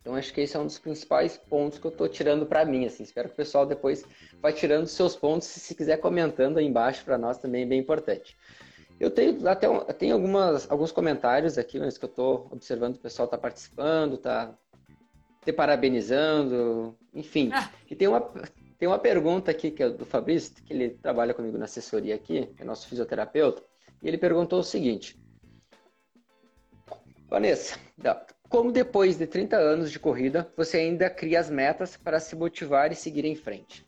Então 0.00 0.16
acho 0.16 0.34
que 0.34 0.40
esse 0.40 0.56
é 0.56 0.60
um 0.60 0.66
dos 0.66 0.78
principais 0.78 1.36
pontos 1.36 1.78
que 1.78 1.86
eu 1.86 1.90
estou 1.90 2.08
tirando 2.08 2.44
para 2.44 2.64
mim. 2.64 2.84
Assim, 2.84 3.04
espero 3.04 3.28
que 3.28 3.34
o 3.34 3.36
pessoal 3.36 3.64
depois 3.64 4.04
vá 4.40 4.52
tirando 4.52 4.86
seus 4.86 5.14
pontos, 5.14 5.46
se, 5.46 5.60
se 5.60 5.74
quiser 5.74 5.98
comentando 5.98 6.58
aí 6.58 6.66
embaixo 6.66 7.04
para 7.04 7.16
nós 7.16 7.38
também 7.38 7.62
é 7.62 7.66
bem 7.66 7.80
importante. 7.80 8.36
Eu 8.98 9.10
tenho 9.10 9.48
até 9.48 9.66
tenho 9.94 10.14
algumas, 10.14 10.70
alguns 10.70 10.92
comentários 10.92 11.56
aqui, 11.56 11.78
mas 11.78 11.96
que 11.96 12.04
eu 12.04 12.08
estou 12.08 12.48
observando 12.50 12.96
o 12.96 12.98
pessoal 12.98 13.26
está 13.26 13.38
participando, 13.38 14.14
está 14.14 14.54
te 15.44 15.52
parabenizando, 15.52 16.96
enfim. 17.14 17.50
Ah. 17.52 17.70
E 17.90 17.96
tem 17.96 18.08
uma, 18.08 18.30
tem 18.82 18.88
uma 18.88 18.98
pergunta 18.98 19.48
aqui 19.48 19.70
que 19.70 19.80
é 19.80 19.88
do 19.88 20.04
Fabrício, 20.04 20.52
que 20.54 20.72
ele 20.72 20.90
trabalha 20.90 21.32
comigo 21.32 21.56
na 21.56 21.66
assessoria 21.66 22.16
aqui, 22.16 22.52
é 22.58 22.64
nosso 22.64 22.88
fisioterapeuta 22.88 23.62
E 24.02 24.08
ele 24.08 24.18
perguntou 24.18 24.58
o 24.58 24.64
seguinte: 24.64 25.16
Vanessa, 27.28 27.78
como 28.48 28.72
depois 28.72 29.16
de 29.16 29.24
30 29.24 29.56
anos 29.56 29.92
de 29.92 30.00
corrida, 30.00 30.52
você 30.56 30.78
ainda 30.78 31.08
cria 31.08 31.38
as 31.38 31.48
metas 31.48 31.96
para 31.96 32.18
se 32.18 32.34
motivar 32.34 32.90
e 32.90 32.96
seguir 32.96 33.24
em 33.24 33.36
frente? 33.36 33.86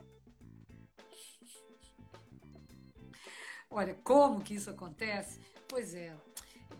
Olha, 3.68 3.96
como 4.04 4.42
que 4.42 4.54
isso 4.54 4.70
acontece? 4.70 5.40
Pois 5.66 5.92
é, 5.92 6.14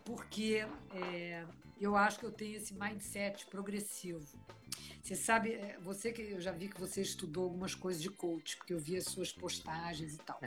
porque 0.05 0.65
é, 0.95 1.43
eu 1.79 1.95
acho 1.95 2.19
que 2.19 2.25
eu 2.25 2.31
tenho 2.31 2.57
esse 2.57 2.73
mindset 2.73 3.45
progressivo. 3.47 4.25
Você 5.01 5.15
sabe, 5.15 5.53
é, 5.53 5.77
você 5.81 6.11
que 6.11 6.21
eu 6.21 6.41
já 6.41 6.51
vi 6.51 6.67
que 6.67 6.79
você 6.79 7.01
estudou 7.01 7.43
algumas 7.43 7.75
coisas 7.75 8.01
de 8.01 8.09
coach, 8.09 8.57
porque 8.57 8.73
eu 8.73 8.79
vi 8.79 8.97
as 8.97 9.05
suas 9.05 9.31
postagens 9.31 10.15
e 10.15 10.17
tal. 10.17 10.39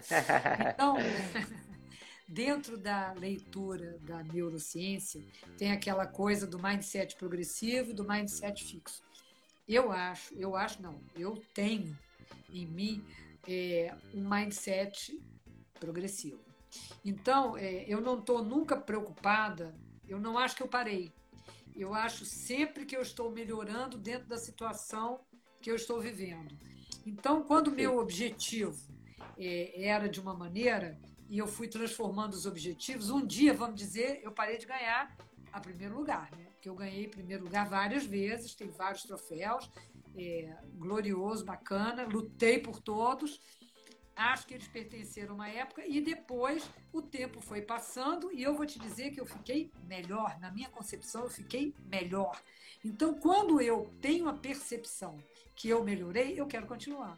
Então, 0.75 0.97
dentro 2.27 2.77
da 2.77 3.13
leitura 3.13 3.99
da 4.01 4.23
neurociência, 4.23 5.25
tem 5.57 5.71
aquela 5.71 6.07
coisa 6.07 6.47
do 6.47 6.61
mindset 6.61 7.17
progressivo 7.17 7.95
do 7.95 8.07
mindset 8.07 8.65
fixo. 8.65 9.03
Eu 9.67 9.93
acho, 9.93 10.35
eu 10.35 10.57
acho 10.57 10.83
não, 10.83 11.01
eu 11.15 11.37
tenho 11.55 11.97
em 12.51 12.67
mim 12.67 13.05
é, 13.47 13.95
um 14.15 14.29
mindset 14.29 15.23
progressivo. 15.79 16.41
Então, 17.05 17.57
é, 17.57 17.85
eu 17.87 18.01
não 18.01 18.19
estou 18.19 18.43
nunca 18.43 18.77
preocupada, 18.77 19.75
eu 20.09 20.21
não 20.21 20.39
acho 20.39 20.57
que 20.57 20.63
eu 20.63 20.69
parei. 20.69 21.13
Eu 21.77 21.95
acho 21.95 22.25
sempre 22.25 22.85
que 22.85 22.97
eu 22.97 23.03
estou 23.03 23.31
melhorando 23.31 23.97
dentro 23.99 24.29
da 24.29 24.37
situação 24.37 25.21
que 25.61 25.71
eu 25.71 25.77
estou 25.77 26.01
vivendo. 26.01 26.57
Então, 27.07 27.43
quando 27.43 27.69
o 27.69 27.75
meu 27.75 27.99
objetivo 27.99 28.77
é, 29.39 29.85
era 29.85 30.09
de 30.09 30.21
uma 30.21 30.35
maneira, 30.35 30.99
e 31.29 31.39
eu 31.39 31.47
fui 31.47 31.69
transformando 31.69 32.35
os 32.35 32.47
objetivos. 32.47 33.11
Um 33.11 33.25
dia, 33.25 33.53
vamos 33.53 33.77
dizer, 33.77 34.21
eu 34.23 34.33
parei 34.33 34.57
de 34.57 34.67
ganhar 34.67 35.15
a 35.53 35.61
primeiro 35.61 35.95
lugar, 35.95 36.31
né? 36.37 36.47
Porque 36.53 36.69
eu 36.69 36.75
ganhei 36.75 37.07
primeiro 37.07 37.45
lugar 37.45 37.69
várias 37.69 38.05
vezes, 38.05 38.55
tem 38.55 38.69
vários 38.69 39.03
troféus, 39.03 39.71
é, 40.17 40.57
glorioso, 40.75 41.45
bacana, 41.45 42.05
lutei 42.05 42.59
por 42.59 42.81
todos. 42.81 43.41
Acho 44.19 44.49
que 44.49 44.55
eles 44.55 44.67
pertenceram 44.67 45.31
a 45.31 45.35
uma 45.35 45.49
época 45.49 45.87
e 45.87 46.01
depois 46.01 46.69
o 46.93 47.01
tempo 47.01 47.41
foi 47.41 47.63
passando 47.63 48.33
e 48.33 48.43
eu 48.43 48.53
vou 48.53 48.67
te 48.67 48.77
dizer 48.77 49.13
que 49.13 49.21
eu 49.21 49.25
fiquei 49.25 49.71
melhor. 49.87 50.37
Na 50.41 50.51
minha 50.51 50.69
concepção, 50.69 51.23
eu 51.23 51.31
fiquei 51.31 51.73
melhor. 51.87 52.43
Então, 52.85 53.15
quando 53.15 53.61
eu 53.61 53.95
tenho 54.01 54.29
a 54.29 54.33
percepção 54.33 55.23
que 55.55 55.69
eu 55.69 55.85
melhorei, 55.85 56.35
eu 56.37 56.49
quero 56.49 56.67
continuar. 56.67 57.17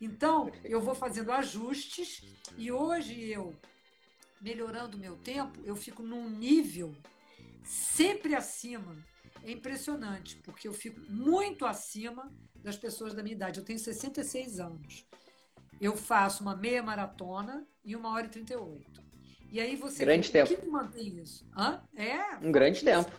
Então, 0.00 0.50
eu 0.64 0.80
vou 0.80 0.96
fazendo 0.96 1.30
ajustes 1.30 2.24
e 2.58 2.72
hoje 2.72 3.30
eu, 3.30 3.54
melhorando 4.40 4.98
meu 4.98 5.16
tempo, 5.16 5.60
eu 5.64 5.76
fico 5.76 6.02
num 6.02 6.28
nível 6.28 6.92
sempre 7.62 8.34
acima. 8.34 8.96
É 9.44 9.52
impressionante, 9.52 10.34
porque 10.38 10.66
eu 10.66 10.72
fico 10.72 10.98
muito 11.08 11.64
acima 11.64 12.28
das 12.56 12.76
pessoas 12.76 13.14
da 13.14 13.22
minha 13.22 13.36
idade. 13.36 13.60
Eu 13.60 13.64
tenho 13.64 13.78
66 13.78 14.58
anos. 14.58 15.06
Eu 15.80 15.96
faço 15.96 16.42
uma 16.42 16.56
meia 16.56 16.82
maratona 16.82 17.66
e 17.84 17.94
uma 17.94 18.10
hora 18.10 18.26
e 18.26 18.30
38. 18.30 19.02
E 19.50 19.60
aí 19.60 19.76
você. 19.76 20.04
Grande 20.04 20.30
tempo. 20.30 20.52
O 20.52 20.56
que 20.56 20.64
me 20.64 20.70
mantém 20.70 21.18
isso? 21.18 21.46
Hã? 21.56 21.82
É. 21.94 22.36
Um 22.42 22.50
grande 22.50 22.78
isso. 22.78 22.84
tempo. 22.84 23.10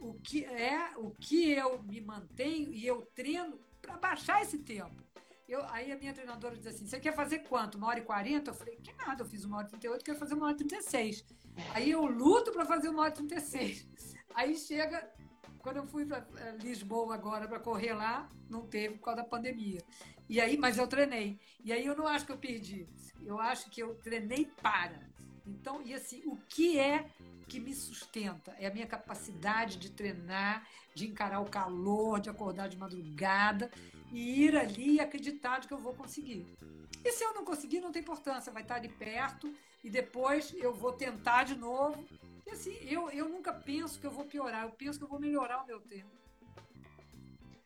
O 0.00 0.14
que 0.14 0.44
é 0.44 0.90
o 0.96 1.10
que 1.10 1.50
eu 1.52 1.82
me 1.82 2.00
mantenho 2.00 2.72
e 2.72 2.86
eu 2.86 3.02
treino 3.14 3.58
para 3.80 3.96
baixar 3.96 4.42
esse 4.42 4.58
tempo. 4.58 5.04
Eu, 5.48 5.64
aí 5.68 5.92
a 5.92 5.96
minha 5.96 6.12
treinadora 6.12 6.56
diz 6.56 6.66
assim: 6.66 6.86
Você 6.86 6.98
quer 6.98 7.14
fazer 7.14 7.40
quanto? 7.40 7.78
Uma 7.78 7.88
hora 7.88 8.00
e 8.00 8.02
quarenta? 8.02 8.50
Eu 8.50 8.54
falei: 8.54 8.76
Que 8.76 8.92
nada, 8.94 9.22
eu 9.22 9.26
fiz 9.26 9.44
uma 9.44 9.58
hora 9.58 9.66
e 9.66 9.70
trinta 9.70 9.86
e 9.86 9.90
oito, 9.90 10.04
quero 10.04 10.18
fazer 10.18 10.34
uma 10.34 10.46
hora 10.46 10.54
e 10.54 10.58
trinta 10.58 10.76
e 10.76 10.82
seis. 10.82 11.24
Aí 11.72 11.90
eu 11.90 12.04
luto 12.04 12.50
para 12.50 12.66
fazer 12.66 12.88
uma 12.88 13.02
hora 13.02 13.10
e 13.10 13.14
trinta 13.14 13.36
e 13.36 13.40
seis. 13.40 13.86
Aí 14.34 14.56
chega, 14.56 15.08
quando 15.66 15.78
eu 15.78 15.86
fui 15.88 16.06
para 16.06 16.24
Lisboa 16.60 17.12
agora 17.16 17.48
para 17.48 17.58
correr 17.58 17.92
lá, 17.92 18.30
não 18.48 18.64
teve 18.64 18.94
por 18.98 19.06
causa 19.06 19.22
da 19.22 19.28
pandemia. 19.28 19.80
E 20.28 20.40
aí, 20.40 20.56
mas 20.56 20.78
eu 20.78 20.86
treinei. 20.86 21.40
E 21.64 21.72
aí 21.72 21.84
eu 21.84 21.96
não 21.96 22.06
acho 22.06 22.24
que 22.24 22.30
eu 22.30 22.38
perdi. 22.38 22.86
Eu 23.24 23.40
acho 23.40 23.68
que 23.68 23.82
eu 23.82 23.96
treinei 23.96 24.48
para. 24.62 25.10
Então, 25.44 25.82
e 25.82 25.92
assim, 25.92 26.22
o 26.24 26.36
que 26.48 26.78
é 26.78 27.10
que 27.48 27.58
me 27.58 27.74
sustenta? 27.74 28.54
É 28.60 28.68
a 28.68 28.70
minha 28.72 28.86
capacidade 28.86 29.76
de 29.76 29.90
treinar, 29.90 30.64
de 30.94 31.08
encarar 31.08 31.40
o 31.40 31.50
calor, 31.50 32.20
de 32.20 32.30
acordar 32.30 32.68
de 32.68 32.76
madrugada 32.76 33.68
e 34.12 34.44
ir 34.44 34.56
ali 34.56 34.94
e 34.94 35.00
acreditar 35.00 35.58
de 35.58 35.66
que 35.66 35.74
eu 35.74 35.78
vou 35.78 35.94
conseguir. 35.94 36.46
E 37.04 37.10
se 37.10 37.24
eu 37.24 37.34
não 37.34 37.44
conseguir, 37.44 37.80
não 37.80 37.90
tem 37.90 38.02
importância, 38.02 38.52
vai 38.52 38.62
estar 38.62 38.76
ali 38.76 38.88
perto 38.88 39.52
e 39.82 39.90
depois 39.90 40.54
eu 40.58 40.72
vou 40.72 40.92
tentar 40.92 41.42
de 41.42 41.56
novo. 41.56 42.06
E 42.46 42.50
assim, 42.50 42.76
eu, 42.82 43.10
eu 43.10 43.28
nunca 43.28 43.52
penso 43.52 43.98
que 43.98 44.06
eu 44.06 44.10
vou 44.10 44.24
piorar, 44.24 44.64
eu 44.64 44.70
penso 44.70 44.98
que 44.98 45.04
eu 45.04 45.08
vou 45.08 45.18
melhorar 45.18 45.62
o 45.62 45.66
meu 45.66 45.80
tempo. 45.80 46.10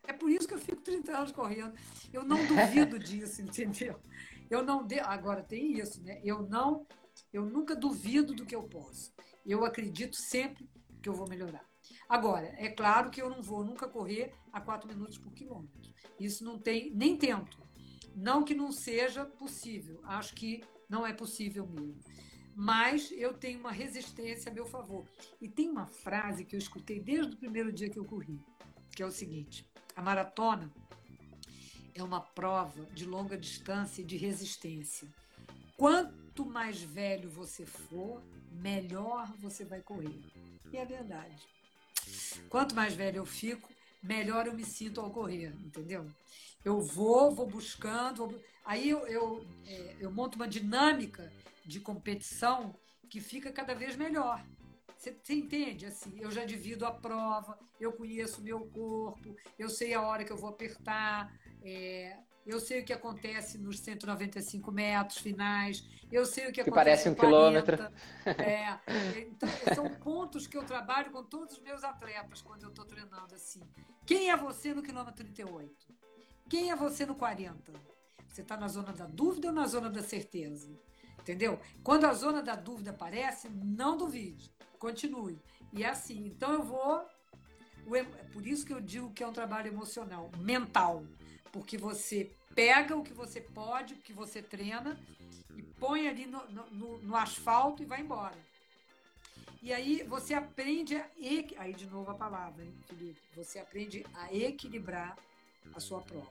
É 0.04 0.12
por 0.12 0.30
isso 0.30 0.48
que 0.48 0.54
eu 0.54 0.58
fico 0.58 0.80
30 0.80 1.16
anos 1.16 1.32
correndo. 1.32 1.74
Eu 2.12 2.24
não 2.24 2.38
duvido 2.46 2.98
disso, 2.98 3.42
entendeu? 3.42 4.00
Eu 4.50 4.62
não 4.64 4.84
de... 4.84 4.98
agora 4.98 5.42
tem 5.42 5.78
isso, 5.78 6.02
né? 6.02 6.20
Eu 6.24 6.42
não 6.42 6.86
eu 7.32 7.44
nunca 7.44 7.76
duvido 7.76 8.34
do 8.34 8.44
que 8.44 8.54
eu 8.54 8.62
posso. 8.62 9.12
Eu 9.46 9.64
acredito 9.64 10.16
sempre 10.16 10.68
que 11.02 11.08
eu 11.08 11.14
vou 11.14 11.28
melhorar. 11.28 11.64
Agora, 12.08 12.46
é 12.58 12.68
claro 12.68 13.10
que 13.10 13.22
eu 13.22 13.30
não 13.30 13.42
vou 13.42 13.64
nunca 13.64 13.88
correr 13.88 14.32
a 14.52 14.60
4 14.60 14.88
minutos 14.88 15.18
por 15.18 15.32
quilômetro. 15.32 15.80
Isso 16.18 16.44
não 16.44 16.58
tem, 16.58 16.92
nem 16.94 17.16
tento. 17.16 17.58
Não 18.14 18.42
que 18.42 18.54
não 18.54 18.72
seja 18.72 19.24
possível, 19.24 20.00
acho 20.04 20.34
que 20.34 20.62
não 20.88 21.06
é 21.06 21.12
possível 21.12 21.66
mesmo. 21.66 22.00
Mas 22.62 23.10
eu 23.12 23.32
tenho 23.32 23.58
uma 23.58 23.72
resistência 23.72 24.50
a 24.52 24.54
meu 24.54 24.66
favor. 24.66 25.06
E 25.40 25.48
tem 25.48 25.70
uma 25.70 25.86
frase 25.86 26.44
que 26.44 26.54
eu 26.54 26.58
escutei 26.58 27.00
desde 27.00 27.32
o 27.32 27.38
primeiro 27.38 27.72
dia 27.72 27.88
que 27.88 27.98
eu 27.98 28.04
corri, 28.04 28.38
que 28.94 29.02
é 29.02 29.06
o 29.06 29.10
seguinte: 29.10 29.66
a 29.96 30.02
maratona 30.02 30.70
é 31.94 32.02
uma 32.02 32.20
prova 32.20 32.84
de 32.92 33.06
longa 33.06 33.38
distância 33.38 34.02
e 34.02 34.04
de 34.04 34.18
resistência. 34.18 35.08
Quanto 35.74 36.44
mais 36.44 36.82
velho 36.82 37.30
você 37.30 37.64
for, 37.64 38.22
melhor 38.52 39.32
você 39.38 39.64
vai 39.64 39.80
correr. 39.80 40.20
E 40.70 40.76
é 40.76 40.84
verdade. 40.84 41.42
Quanto 42.50 42.74
mais 42.74 42.92
velho 42.92 43.16
eu 43.16 43.24
fico, 43.24 43.72
melhor 44.02 44.46
eu 44.46 44.54
me 44.54 44.64
sinto 44.64 45.00
ao 45.00 45.10
correr, 45.10 45.54
entendeu? 45.64 46.06
Eu 46.64 46.80
vou, 46.80 47.34
vou 47.34 47.46
buscando, 47.46 48.28
vou... 48.28 48.42
aí 48.64 48.88
eu, 48.88 49.06
eu, 49.06 49.46
é, 49.66 49.96
eu 50.00 50.10
monto 50.10 50.36
uma 50.36 50.48
dinâmica 50.48 51.32
de 51.64 51.80
competição 51.80 52.74
que 53.08 53.20
fica 53.20 53.50
cada 53.50 53.74
vez 53.74 53.96
melhor. 53.96 54.44
Você, 54.96 55.16
entende? 55.32 55.86
Assim, 55.86 56.18
eu 56.20 56.30
já 56.30 56.44
divido 56.44 56.84
a 56.84 56.92
prova, 56.92 57.58
eu 57.80 57.92
conheço 57.92 58.40
o 58.40 58.44
meu 58.44 58.60
corpo, 58.66 59.34
eu 59.58 59.70
sei 59.70 59.94
a 59.94 60.02
hora 60.02 60.24
que 60.24 60.30
eu 60.30 60.36
vou 60.36 60.50
apertar, 60.50 61.34
é, 61.62 62.18
eu 62.50 62.60
sei 62.60 62.80
o 62.80 62.84
que 62.84 62.92
acontece 62.92 63.58
nos 63.58 63.78
195 63.80 64.72
metros 64.72 65.18
finais, 65.18 65.84
eu 66.10 66.26
sei 66.26 66.48
o 66.48 66.52
que, 66.52 66.64
que 66.64 66.70
parece 66.70 67.08
um 67.08 67.14
40, 67.14 67.20
quilômetro. 67.26 67.94
É, 68.42 68.78
então, 69.20 69.48
são 69.74 69.88
pontos 69.88 70.46
que 70.46 70.56
eu 70.56 70.64
trabalho 70.64 71.10
com 71.10 71.22
todos 71.22 71.56
os 71.56 71.62
meus 71.62 71.84
atletas 71.84 72.42
quando 72.42 72.64
eu 72.64 72.70
estou 72.70 72.84
treinando 72.84 73.34
assim. 73.34 73.60
Quem 74.04 74.30
é 74.30 74.36
você 74.36 74.74
no 74.74 74.82
quilômetro 74.82 75.24
38? 75.24 75.72
Quem 76.48 76.70
é 76.70 76.76
você 76.76 77.06
no 77.06 77.14
40? 77.14 77.72
Você 78.26 78.42
está 78.42 78.56
na 78.56 78.68
zona 78.68 78.92
da 78.92 79.06
dúvida 79.06 79.48
ou 79.48 79.54
na 79.54 79.66
zona 79.66 79.88
da 79.88 80.02
certeza? 80.02 80.70
Entendeu? 81.20 81.60
Quando 81.84 82.06
a 82.06 82.12
zona 82.12 82.42
da 82.42 82.56
dúvida 82.56 82.90
aparece, 82.90 83.48
não 83.48 83.96
duvide, 83.96 84.52
continue. 84.78 85.38
E 85.72 85.84
é 85.84 85.88
assim. 85.88 86.26
Então 86.26 86.52
eu 86.52 86.62
vou. 86.62 87.06
É 87.92 88.04
por 88.32 88.46
isso 88.46 88.64
que 88.66 88.72
eu 88.72 88.80
digo 88.80 89.12
que 89.12 89.22
é 89.22 89.26
um 89.26 89.32
trabalho 89.32 89.68
emocional, 89.68 90.30
mental. 90.38 91.04
Porque 91.52 91.76
você 91.76 92.30
pega 92.54 92.96
o 92.96 93.02
que 93.02 93.12
você 93.12 93.40
pode, 93.40 93.94
o 93.94 93.98
que 93.98 94.12
você 94.12 94.42
treina, 94.42 94.98
e 95.56 95.62
põe 95.62 96.08
ali 96.08 96.26
no, 96.26 96.44
no, 96.50 96.98
no 96.98 97.16
asfalto 97.16 97.82
e 97.82 97.86
vai 97.86 98.00
embora. 98.00 98.36
E 99.62 99.72
aí 99.72 100.02
você 100.04 100.32
aprende 100.34 100.96
a. 100.96 101.06
Aí 101.58 101.74
de 101.74 101.86
novo 101.86 102.10
a 102.10 102.14
palavra, 102.14 102.64
hein, 102.64 102.74
Felipe? 102.86 103.20
Você 103.36 103.58
aprende 103.58 104.06
a 104.14 104.32
equilibrar 104.32 105.18
a 105.74 105.80
sua 105.80 106.00
prova. 106.00 106.28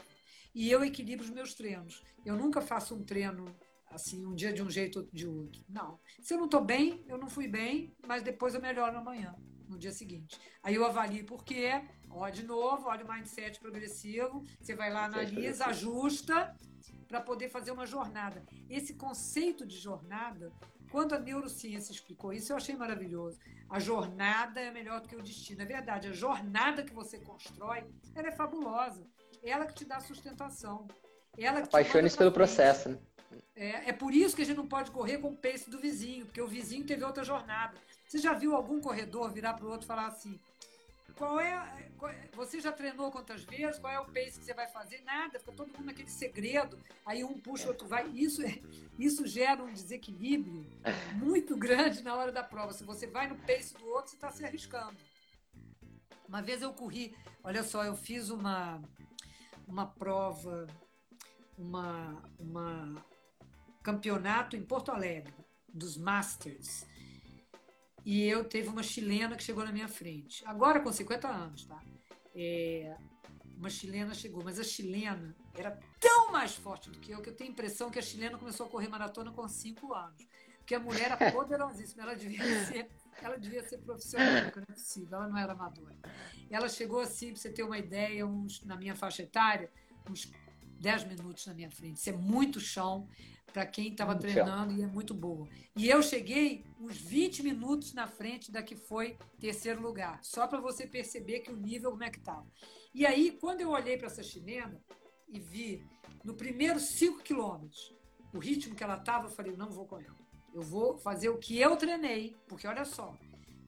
E 0.53 0.69
eu 0.71 0.83
equilibro 0.83 1.23
os 1.23 1.31
meus 1.31 1.53
treinos. 1.53 2.01
Eu 2.25 2.35
nunca 2.35 2.59
faço 2.59 2.95
um 2.95 3.03
treino 3.03 3.45
assim, 3.91 4.25
um 4.25 4.33
dia 4.33 4.51
de 4.51 4.61
um 4.61 4.69
jeito, 4.69 4.99
outro 4.99 5.15
de 5.15 5.27
outro. 5.27 5.63
Não. 5.69 5.99
Se 6.21 6.33
eu 6.33 6.37
não 6.37 6.45
estou 6.45 6.61
bem, 6.61 7.03
eu 7.07 7.17
não 7.17 7.29
fui 7.29 7.47
bem, 7.47 7.93
mas 8.05 8.23
depois 8.23 8.53
eu 8.53 8.61
melhoro 8.61 8.97
amanhã, 8.97 9.35
no 9.69 9.77
dia 9.77 9.91
seguinte. 9.91 10.39
Aí 10.63 10.75
eu 10.75 10.85
avalio 10.85 11.25
por 11.25 11.43
quê, 11.43 11.81
ó, 12.09 12.29
de 12.29 12.43
novo, 12.43 12.87
olha 12.87 13.05
o 13.05 13.11
mindset 13.11 13.59
progressivo, 13.59 14.43
você 14.59 14.75
vai 14.75 14.91
lá, 14.91 15.05
analisa, 15.05 15.65
ajusta, 15.67 16.55
para 17.07 17.21
poder 17.21 17.49
fazer 17.49 17.71
uma 17.71 17.85
jornada. 17.85 18.45
Esse 18.69 18.93
conceito 18.93 19.65
de 19.65 19.77
jornada, 19.77 20.51
quando 20.91 21.13
a 21.13 21.19
neurociência 21.19 21.91
explicou 21.91 22.31
isso, 22.31 22.51
eu 22.51 22.57
achei 22.57 22.75
maravilhoso. 22.75 23.39
A 23.69 23.79
jornada 23.79 24.59
é 24.59 24.71
melhor 24.71 25.01
do 25.01 25.07
que 25.07 25.15
o 25.15 25.21
destino. 25.21 25.61
É 25.61 25.65
verdade, 25.65 26.07
a 26.07 26.11
jornada 26.11 26.83
que 26.83 26.93
você 26.93 27.19
constrói, 27.19 27.83
ela 28.15 28.27
é 28.27 28.31
fabulosa. 28.31 29.05
Ela 29.43 29.65
que 29.65 29.73
te 29.73 29.85
dá 29.85 29.99
sustentação. 29.99 30.87
Ela 31.37 31.59
Apaixone-se 31.59 32.17
pelo 32.17 32.31
processo. 32.31 32.89
Né? 32.89 32.99
É, 33.55 33.89
é 33.89 33.93
por 33.93 34.13
isso 34.13 34.35
que 34.35 34.41
a 34.41 34.45
gente 34.45 34.57
não 34.57 34.67
pode 34.67 34.91
correr 34.91 35.17
com 35.17 35.29
o 35.29 35.35
pace 35.35 35.69
do 35.69 35.79
vizinho, 35.79 36.25
porque 36.25 36.41
o 36.41 36.47
vizinho 36.47 36.85
teve 36.85 37.03
outra 37.03 37.23
jornada. 37.23 37.77
Você 38.07 38.17
já 38.17 38.33
viu 38.33 38.55
algum 38.55 38.79
corredor 38.79 39.31
virar 39.31 39.53
para 39.53 39.65
o 39.65 39.69
outro 39.69 39.85
e 39.85 39.87
falar 39.87 40.07
assim: 40.07 40.39
qual 41.19 41.37
é, 41.37 41.89
qual 41.97 42.09
é, 42.09 42.29
Você 42.33 42.61
já 42.61 42.71
treinou 42.71 43.11
quantas 43.11 43.43
vezes? 43.43 43.77
Qual 43.77 43.91
é 43.91 43.99
o 43.99 44.05
pace 44.05 44.39
que 44.39 44.45
você 44.45 44.53
vai 44.53 44.67
fazer? 44.67 45.01
Nada, 45.01 45.37
fica 45.37 45.51
todo 45.51 45.67
mundo 45.67 45.87
naquele 45.87 46.09
segredo. 46.09 46.79
Aí 47.05 47.25
um 47.25 47.37
puxa, 47.37 47.65
o 47.65 47.67
outro 47.67 47.85
vai. 47.85 48.07
Isso, 48.11 48.41
é, 48.41 48.57
isso 48.97 49.27
gera 49.27 49.61
um 49.61 49.73
desequilíbrio 49.73 50.65
muito 51.15 51.57
grande 51.57 52.01
na 52.01 52.15
hora 52.15 52.31
da 52.31 52.41
prova. 52.41 52.71
Se 52.71 52.85
você 52.85 53.05
vai 53.05 53.27
no 53.27 53.35
pace 53.39 53.73
do 53.73 53.85
outro, 53.87 54.11
você 54.11 54.15
está 54.15 54.31
se 54.31 54.45
arriscando. 54.45 54.97
Uma 56.25 56.41
vez 56.41 56.61
eu 56.61 56.71
corri, 56.71 57.13
olha 57.43 57.63
só, 57.63 57.83
eu 57.83 57.95
fiz 57.95 58.29
uma, 58.29 58.81
uma 59.67 59.85
prova, 59.85 60.67
uma, 61.59 62.23
uma 62.39 63.05
campeonato 63.83 64.55
em 64.55 64.63
Porto 64.63 64.91
Alegre, 64.91 65.33
dos 65.67 65.97
Masters. 65.97 66.87
E 68.05 68.23
eu 68.23 68.45
teve 68.45 68.69
uma 68.69 68.81
chilena 68.81 69.35
que 69.35 69.43
chegou 69.43 69.63
na 69.63 69.71
minha 69.71 69.87
frente. 69.87 70.43
Agora 70.45 70.79
com 70.79 70.91
50 70.91 71.27
anos, 71.27 71.65
tá? 71.65 71.83
É, 72.33 72.95
uma 73.57 73.69
chilena 73.69 74.13
chegou, 74.13 74.43
mas 74.43 74.57
a 74.57 74.63
chilena 74.63 75.35
era 75.53 75.77
tão 75.99 76.31
mais 76.31 76.55
forte 76.55 76.89
do 76.89 76.97
que 76.97 77.11
eu 77.11 77.21
que 77.21 77.29
eu 77.29 77.35
tenho 77.35 77.49
a 77.49 77.53
impressão 77.53 77.91
que 77.91 77.99
a 77.99 78.01
chilena 78.01 78.37
começou 78.37 78.65
a 78.65 78.69
correr 78.69 78.87
maratona 78.87 79.31
com 79.31 79.47
5 79.47 79.93
anos. 79.93 80.25
Porque 80.59 80.73
a 80.73 80.79
mulher 80.79 81.11
era 81.11 81.17
poderosíssima, 81.31 82.03
ela 82.03 82.15
devia 82.15 82.65
ser, 82.65 82.89
ela 83.21 83.37
devia 83.37 83.67
ser 83.67 83.79
profissional, 83.79 84.43
não 84.55 84.63
é 84.63 84.65
possível, 84.65 85.17
ela 85.17 85.27
não 85.27 85.37
era 85.37 85.51
amadora. 85.51 85.97
Ela 86.49 86.69
chegou 86.69 87.01
assim, 87.01 87.33
para 87.33 87.41
você 87.41 87.51
ter 87.51 87.63
uma 87.63 87.77
ideia, 87.77 88.25
uns, 88.25 88.63
na 88.63 88.77
minha 88.77 88.95
faixa 88.95 89.23
etária, 89.23 89.69
uns 90.09 90.31
10 90.79 91.05
minutos 91.05 91.45
na 91.45 91.53
minha 91.53 91.69
frente. 91.69 91.97
Isso 91.97 92.09
é 92.09 92.13
muito 92.13 92.59
chão 92.59 93.07
para 93.51 93.65
quem 93.65 93.91
estava 93.91 94.15
treinando 94.15 94.73
e 94.73 94.81
é 94.81 94.87
muito 94.87 95.13
boa. 95.13 95.47
E 95.75 95.89
eu 95.89 96.01
cheguei 96.01 96.63
uns 96.79 96.97
20 96.97 97.43
minutos 97.43 97.93
na 97.93 98.07
frente 98.07 98.51
da 98.51 98.61
que 98.61 98.75
foi 98.75 99.17
terceiro 99.39 99.81
lugar, 99.81 100.19
só 100.23 100.47
para 100.47 100.61
você 100.61 100.85
perceber 100.85 101.39
que 101.39 101.51
o 101.51 101.55
nível 101.55 101.91
como 101.91 102.03
é 102.03 102.09
que 102.09 102.19
estava. 102.19 102.47
E 102.93 103.05
aí, 103.05 103.37
quando 103.39 103.61
eu 103.61 103.69
olhei 103.69 103.97
para 103.97 104.07
essa 104.07 104.23
chilena 104.23 104.81
e 105.27 105.39
vi 105.39 105.83
no 106.23 106.33
primeiro 106.33 106.79
5 106.79 107.23
quilômetros 107.23 107.93
o 108.33 108.39
ritmo 108.39 108.75
que 108.75 108.83
ela 108.83 108.97
estava, 108.97 109.25
eu 109.25 109.31
falei, 109.31 109.55
não 109.55 109.69
vou 109.69 109.85
com 109.85 109.99
ela. 109.99 110.17
Eu 110.53 110.61
vou 110.61 110.97
fazer 110.97 111.29
o 111.29 111.37
que 111.37 111.59
eu 111.59 111.75
treinei, 111.75 112.35
porque 112.47 112.67
olha 112.67 112.85
só, 112.85 113.15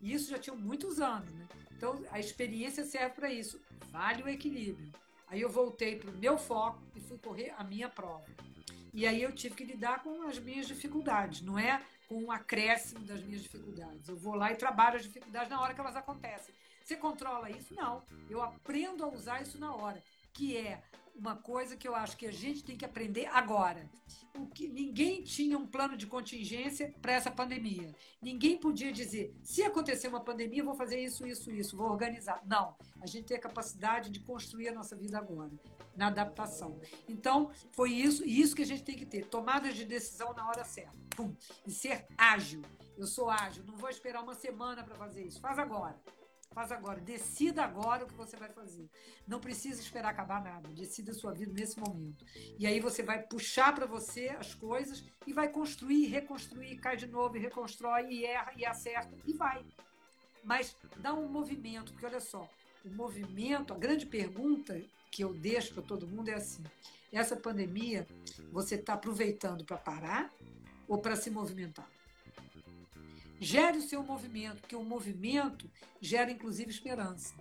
isso 0.01 0.29
já 0.31 0.39
tinha 0.39 0.55
muitos 0.55 0.99
anos, 0.99 1.31
né? 1.33 1.47
Então, 1.75 2.03
a 2.11 2.19
experiência 2.19 2.83
serve 2.83 3.15
para 3.15 3.31
isso. 3.31 3.59
Vale 3.91 4.23
o 4.23 4.29
equilíbrio. 4.29 4.91
Aí 5.31 5.39
eu 5.39 5.49
voltei 5.49 5.95
para 5.95 6.11
o 6.11 6.13
meu 6.13 6.37
foco 6.37 6.83
e 6.93 6.99
fui 6.99 7.17
correr 7.17 7.53
a 7.57 7.63
minha 7.63 7.87
prova. 7.87 8.25
E 8.93 9.07
aí 9.07 9.23
eu 9.23 9.31
tive 9.31 9.55
que 9.55 9.63
lidar 9.63 10.03
com 10.03 10.23
as 10.23 10.37
minhas 10.37 10.67
dificuldades, 10.67 11.41
não 11.41 11.57
é 11.57 11.81
com 12.09 12.21
um 12.25 12.29
acréscimo 12.29 12.99
das 13.05 13.23
minhas 13.23 13.41
dificuldades. 13.41 14.09
Eu 14.09 14.17
vou 14.17 14.35
lá 14.35 14.51
e 14.51 14.57
trabalho 14.57 14.97
as 14.97 15.03
dificuldades 15.03 15.49
na 15.49 15.61
hora 15.61 15.73
que 15.73 15.79
elas 15.79 15.95
acontecem. 15.95 16.53
Você 16.83 16.97
controla 16.97 17.49
isso? 17.49 17.73
Não. 17.73 18.03
Eu 18.29 18.41
aprendo 18.41 19.05
a 19.05 19.07
usar 19.07 19.41
isso 19.41 19.57
na 19.57 19.73
hora, 19.73 20.03
que 20.33 20.57
é 20.57 20.83
uma 21.15 21.35
coisa 21.35 21.77
que 21.77 21.87
eu 21.87 21.95
acho 21.95 22.17
que 22.17 22.25
a 22.25 22.31
gente 22.31 22.63
tem 22.63 22.77
que 22.77 22.85
aprender 22.85 23.27
agora. 23.27 23.89
O 24.37 24.47
que 24.47 24.67
ninguém 24.67 25.21
tinha 25.23 25.57
um 25.57 25.67
plano 25.67 25.95
de 25.95 26.07
contingência 26.07 26.93
para 27.01 27.13
essa 27.13 27.29
pandemia. 27.29 27.93
Ninguém 28.21 28.57
podia 28.57 28.91
dizer, 28.91 29.35
se 29.43 29.63
acontecer 29.63 30.07
uma 30.07 30.21
pandemia, 30.21 30.63
vou 30.63 30.75
fazer 30.75 30.99
isso, 30.99 31.25
isso, 31.25 31.51
isso, 31.51 31.77
vou 31.77 31.89
organizar. 31.89 32.41
Não, 32.45 32.75
a 33.01 33.05
gente 33.05 33.25
tem 33.25 33.37
a 33.37 33.41
capacidade 33.41 34.09
de 34.09 34.19
construir 34.19 34.69
a 34.69 34.73
nossa 34.73 34.95
vida 34.95 35.17
agora, 35.17 35.51
na 35.95 36.07
adaptação. 36.07 36.79
Então, 37.07 37.51
foi 37.71 37.91
isso, 37.91 38.23
isso 38.25 38.55
que 38.55 38.63
a 38.63 38.67
gente 38.67 38.83
tem 38.83 38.95
que 38.95 39.05
ter, 39.05 39.27
tomadas 39.27 39.75
de 39.75 39.85
decisão 39.85 40.33
na 40.33 40.47
hora 40.47 40.63
certa. 40.63 40.97
Pum, 41.15 41.35
e 41.65 41.71
ser 41.71 42.07
ágil. 42.17 42.61
Eu 42.97 43.07
sou 43.07 43.29
ágil, 43.29 43.63
não 43.65 43.75
vou 43.75 43.89
esperar 43.89 44.23
uma 44.23 44.35
semana 44.35 44.83
para 44.83 44.95
fazer 44.95 45.23
isso. 45.23 45.39
Faz 45.39 45.57
agora. 45.59 45.99
Faz 46.53 46.69
agora. 46.71 46.99
Decida 46.99 47.63
agora 47.63 48.03
o 48.03 48.07
que 48.07 48.13
você 48.13 48.35
vai 48.35 48.49
fazer. 48.49 48.89
Não 49.25 49.39
precisa 49.39 49.81
esperar 49.81 50.09
acabar 50.09 50.43
nada. 50.43 50.67
Decida 50.69 51.11
a 51.11 51.15
sua 51.15 51.31
vida 51.33 51.53
nesse 51.53 51.79
momento. 51.79 52.25
E 52.59 52.67
aí 52.67 52.79
você 52.79 53.01
vai 53.01 53.23
puxar 53.23 53.73
para 53.73 53.85
você 53.85 54.29
as 54.29 54.53
coisas 54.53 55.05
e 55.25 55.31
vai 55.31 55.47
construir, 55.47 56.07
reconstruir, 56.07 56.77
cai 56.77 56.97
de 56.97 57.07
novo, 57.07 57.37
e 57.37 57.39
reconstrói, 57.39 58.07
e 58.11 58.25
erra, 58.25 58.51
e 58.57 58.65
acerta, 58.65 59.15
e 59.25 59.33
vai. 59.33 59.65
Mas 60.43 60.75
dá 60.97 61.13
um 61.13 61.29
movimento, 61.29 61.93
porque 61.93 62.05
olha 62.05 62.19
só, 62.19 62.49
o 62.83 62.89
movimento, 62.89 63.73
a 63.73 63.77
grande 63.77 64.05
pergunta 64.05 64.81
que 65.09 65.23
eu 65.23 65.33
deixo 65.33 65.73
para 65.73 65.83
todo 65.83 66.07
mundo 66.07 66.29
é 66.29 66.33
assim: 66.33 66.63
essa 67.13 67.37
pandemia, 67.37 68.05
você 68.51 68.75
está 68.75 68.93
aproveitando 68.95 69.63
para 69.63 69.77
parar 69.77 70.33
ou 70.85 70.97
para 70.97 71.15
se 71.15 71.29
movimentar? 71.29 71.89
Gere 73.43 73.79
o 73.79 73.81
seu 73.81 74.03
movimento, 74.03 74.61
porque 74.61 74.75
o 74.75 74.83
movimento 74.83 75.67
gera 75.99 76.29
inclusive 76.29 76.69
esperança. 76.69 77.33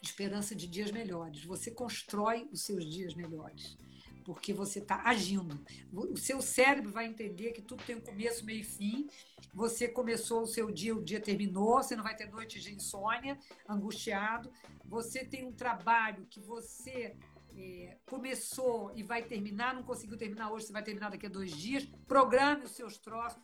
Esperança 0.00 0.54
de 0.54 0.68
dias 0.68 0.92
melhores. 0.92 1.42
Você 1.44 1.68
constrói 1.68 2.48
os 2.52 2.62
seus 2.62 2.88
dias 2.88 3.12
melhores, 3.12 3.76
porque 4.24 4.52
você 4.52 4.78
está 4.78 5.02
agindo. 5.02 5.60
O 5.92 6.16
seu 6.16 6.40
cérebro 6.40 6.92
vai 6.92 7.06
entender 7.06 7.50
que 7.50 7.60
tudo 7.60 7.82
tem 7.82 7.96
um 7.96 8.00
começo, 8.00 8.44
meio 8.44 8.60
e 8.60 8.64
fim. 8.64 9.08
Você 9.52 9.88
começou 9.88 10.42
o 10.42 10.46
seu 10.46 10.70
dia, 10.70 10.94
o 10.94 11.02
dia 11.02 11.18
terminou, 11.18 11.82
você 11.82 11.96
não 11.96 12.04
vai 12.04 12.14
ter 12.14 12.30
noites 12.30 12.62
de 12.62 12.72
insônia, 12.72 13.36
angustiado. 13.68 14.48
Você 14.84 15.24
tem 15.24 15.44
um 15.44 15.52
trabalho 15.52 16.24
que 16.30 16.38
você 16.38 17.16
é, 17.56 17.96
começou 18.06 18.92
e 18.94 19.02
vai 19.02 19.22
terminar, 19.22 19.74
não 19.74 19.82
conseguiu 19.82 20.16
terminar 20.16 20.50
hoje, 20.50 20.66
você 20.66 20.72
vai 20.72 20.82
terminar 20.82 21.10
daqui 21.10 21.26
a 21.26 21.30
dois 21.30 21.52
dias. 21.52 21.84
Programe 22.06 22.64
os 22.64 22.72
seus 22.72 22.98
troços 22.98 23.40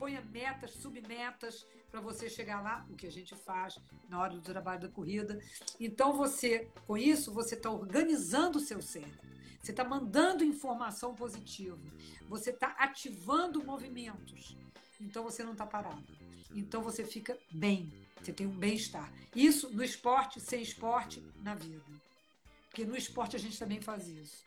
ponha 0.00 0.22
metas, 0.22 0.70
submetas 0.70 1.66
para 1.90 2.00
você 2.00 2.30
chegar 2.30 2.62
lá, 2.62 2.86
o 2.88 2.96
que 2.96 3.06
a 3.06 3.12
gente 3.12 3.36
faz 3.36 3.78
na 4.08 4.18
hora 4.18 4.32
do 4.32 4.40
trabalho 4.40 4.80
da 4.80 4.88
corrida. 4.88 5.38
Então 5.78 6.14
você, 6.14 6.70
com 6.86 6.96
isso, 6.96 7.34
você 7.34 7.54
está 7.54 7.70
organizando 7.70 8.56
o 8.56 8.62
seu 8.62 8.80
cérebro. 8.80 9.28
Você 9.60 9.72
está 9.72 9.84
mandando 9.84 10.42
informação 10.42 11.14
positiva. 11.14 11.78
Você 12.30 12.48
está 12.48 12.68
ativando 12.78 13.62
movimentos. 13.62 14.56
Então 14.98 15.22
você 15.22 15.44
não 15.44 15.52
está 15.52 15.66
parado. 15.66 16.16
Então 16.54 16.82
você 16.82 17.04
fica 17.04 17.38
bem. 17.50 17.92
Você 18.22 18.32
tem 18.32 18.46
um 18.46 18.58
bem-estar. 18.58 19.12
Isso 19.36 19.68
no 19.68 19.84
esporte, 19.84 20.40
sem 20.40 20.62
esporte, 20.62 21.22
na 21.42 21.54
vida. 21.54 21.84
Porque 22.70 22.86
no 22.86 22.96
esporte 22.96 23.36
a 23.36 23.38
gente 23.38 23.58
também 23.58 23.82
faz 23.82 24.08
isso. 24.08 24.46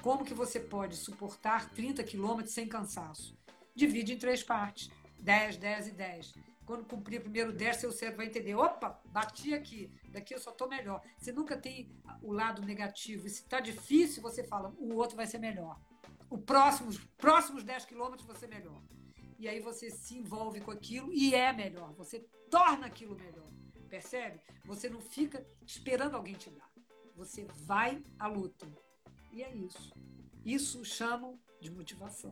Como 0.00 0.24
que 0.24 0.34
você 0.34 0.60
pode 0.60 0.96
suportar 0.96 1.70
30 1.70 2.04
quilômetros 2.04 2.54
sem 2.54 2.68
cansaço? 2.68 3.36
divide 3.74 4.12
em 4.12 4.18
três 4.18 4.42
partes. 4.42 4.90
10, 5.18 5.56
10 5.56 5.88
e 5.88 5.90
10. 5.92 6.34
Quando 6.66 6.84
cumprir 6.84 7.18
o 7.18 7.22
primeiro 7.22 7.52
10, 7.52 7.76
seu 7.76 7.92
cérebro 7.92 8.18
vai 8.18 8.26
entender. 8.26 8.54
Opa, 8.54 9.00
bati 9.06 9.52
aqui, 9.52 9.90
daqui 10.08 10.34
eu 10.34 10.38
só 10.38 10.50
estou 10.50 10.68
melhor. 10.68 11.02
Você 11.18 11.32
nunca 11.32 11.56
tem 11.56 11.90
o 12.22 12.32
lado 12.32 12.62
negativo. 12.62 13.26
E 13.26 13.30
se 13.30 13.42
está 13.42 13.60
difícil, 13.60 14.22
você 14.22 14.44
fala, 14.44 14.72
o 14.78 14.94
outro 14.94 15.16
vai 15.16 15.26
ser 15.26 15.38
melhor. 15.38 15.78
O 16.30 16.38
próximo, 16.38 16.88
os 16.88 16.98
próximos 16.98 17.64
10 17.64 17.84
quilômetros 17.84 18.38
ser 18.38 18.48
melhor. 18.48 18.80
E 19.38 19.48
aí 19.48 19.60
você 19.60 19.90
se 19.90 20.16
envolve 20.16 20.60
com 20.60 20.70
aquilo 20.70 21.12
e 21.12 21.34
é 21.34 21.52
melhor. 21.52 21.92
Você 21.94 22.20
torna 22.50 22.86
aquilo 22.86 23.16
melhor. 23.16 23.50
Percebe? 23.88 24.40
Você 24.64 24.88
não 24.88 25.00
fica 25.00 25.46
esperando 25.66 26.14
alguém 26.14 26.34
te 26.34 26.50
dar. 26.50 26.73
Você 27.16 27.46
vai 27.64 28.02
à 28.18 28.26
luta. 28.26 28.66
E 29.32 29.42
é 29.42 29.54
isso. 29.54 29.92
Isso 30.44 30.84
chamam 30.84 31.38
de 31.60 31.70
motivação. 31.70 32.30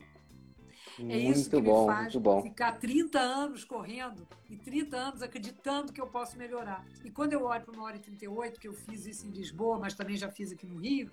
É 0.99 1.03
muito 1.03 1.39
isso 1.39 1.51
que 1.51 1.61
bom, 1.61 1.87
me 1.87 1.95
faz 1.95 2.17
bom. 2.17 2.43
ficar 2.43 2.73
30 2.73 3.19
anos 3.19 3.65
correndo 3.65 4.27
e 4.51 4.57
30 4.57 4.97
anos 4.97 5.23
acreditando 5.23 5.93
que 5.93 6.01
eu 6.01 6.07
posso 6.07 6.37
melhorar. 6.37 6.85
E 7.05 7.11
quando 7.11 7.33
eu 7.33 7.45
olho 7.45 7.65
para 7.65 7.73
uma 7.73 7.85
hora 7.85 7.97
e 7.97 8.01
38, 8.01 8.61
que 8.61 8.69
eu 8.69 8.75
fiz 8.75 9.07
isso 9.07 9.27
em 9.27 9.31
Lisboa, 9.31 9.79
mas 9.79 9.95
também 9.95 10.17
já 10.17 10.31
fiz 10.31 10.53
aqui 10.53 10.67
no 10.67 10.77
Rio, 10.79 11.11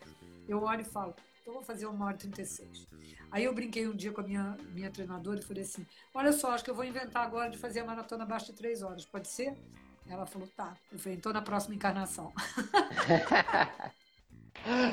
eu 0.48 0.64
olho 0.64 0.82
e 0.82 0.86
falo, 0.86 1.16
então 1.42 1.54
vou 1.54 1.64
fazer 1.64 1.86
uma 1.86 2.06
hora 2.06 2.16
e 2.16 2.20
36. 2.20 2.88
Aí 3.32 3.44
eu 3.44 3.54
brinquei 3.54 3.88
um 3.88 3.96
dia 3.96 4.12
com 4.12 4.22
a 4.22 4.24
minha, 4.24 4.58
minha 4.74 4.90
treinadora 4.90 5.40
e 5.40 5.44
falei 5.44 5.64
assim, 5.64 5.86
olha 6.14 6.34
só, 6.34 6.52
acho 6.52 6.64
que 6.64 6.72
eu 6.72 6.76
vou 6.76 6.84
inventar 6.84 7.26
agora 7.26 7.50
de 7.50 7.58
fazer 7.58 7.82
a 7.82 7.86
maratona 7.86 8.24
abaixo 8.24 8.48
de 8.48 8.54
3 8.54 8.82
horas, 8.82 9.06
pode 9.06 9.28
ser? 9.28 9.56
Ela 10.10 10.26
falou, 10.26 10.48
tá. 10.56 10.76
Eu 10.92 11.00
falei, 11.00 11.18
então 11.18 11.32
na 11.32 11.42
próxima 11.42 11.76
encarnação. 11.76 12.34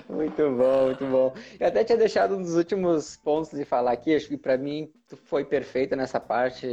Muito 0.09 0.51
bom, 0.53 0.87
muito 0.87 1.07
bom. 1.07 1.35
Eu 1.59 1.67
até 1.67 1.83
tinha 1.83 1.99
deixado 1.99 2.37
um 2.37 2.43
dos 2.43 2.55
últimos 2.55 3.17
pontos 3.17 3.51
de 3.51 3.64
falar 3.64 3.93
aqui, 3.93 4.14
acho 4.14 4.29
que 4.29 4.37
para 4.37 4.57
mim 4.57 4.93
foi 5.25 5.45
perfeita 5.45 5.97
nessa 5.97 6.21
parte, 6.21 6.67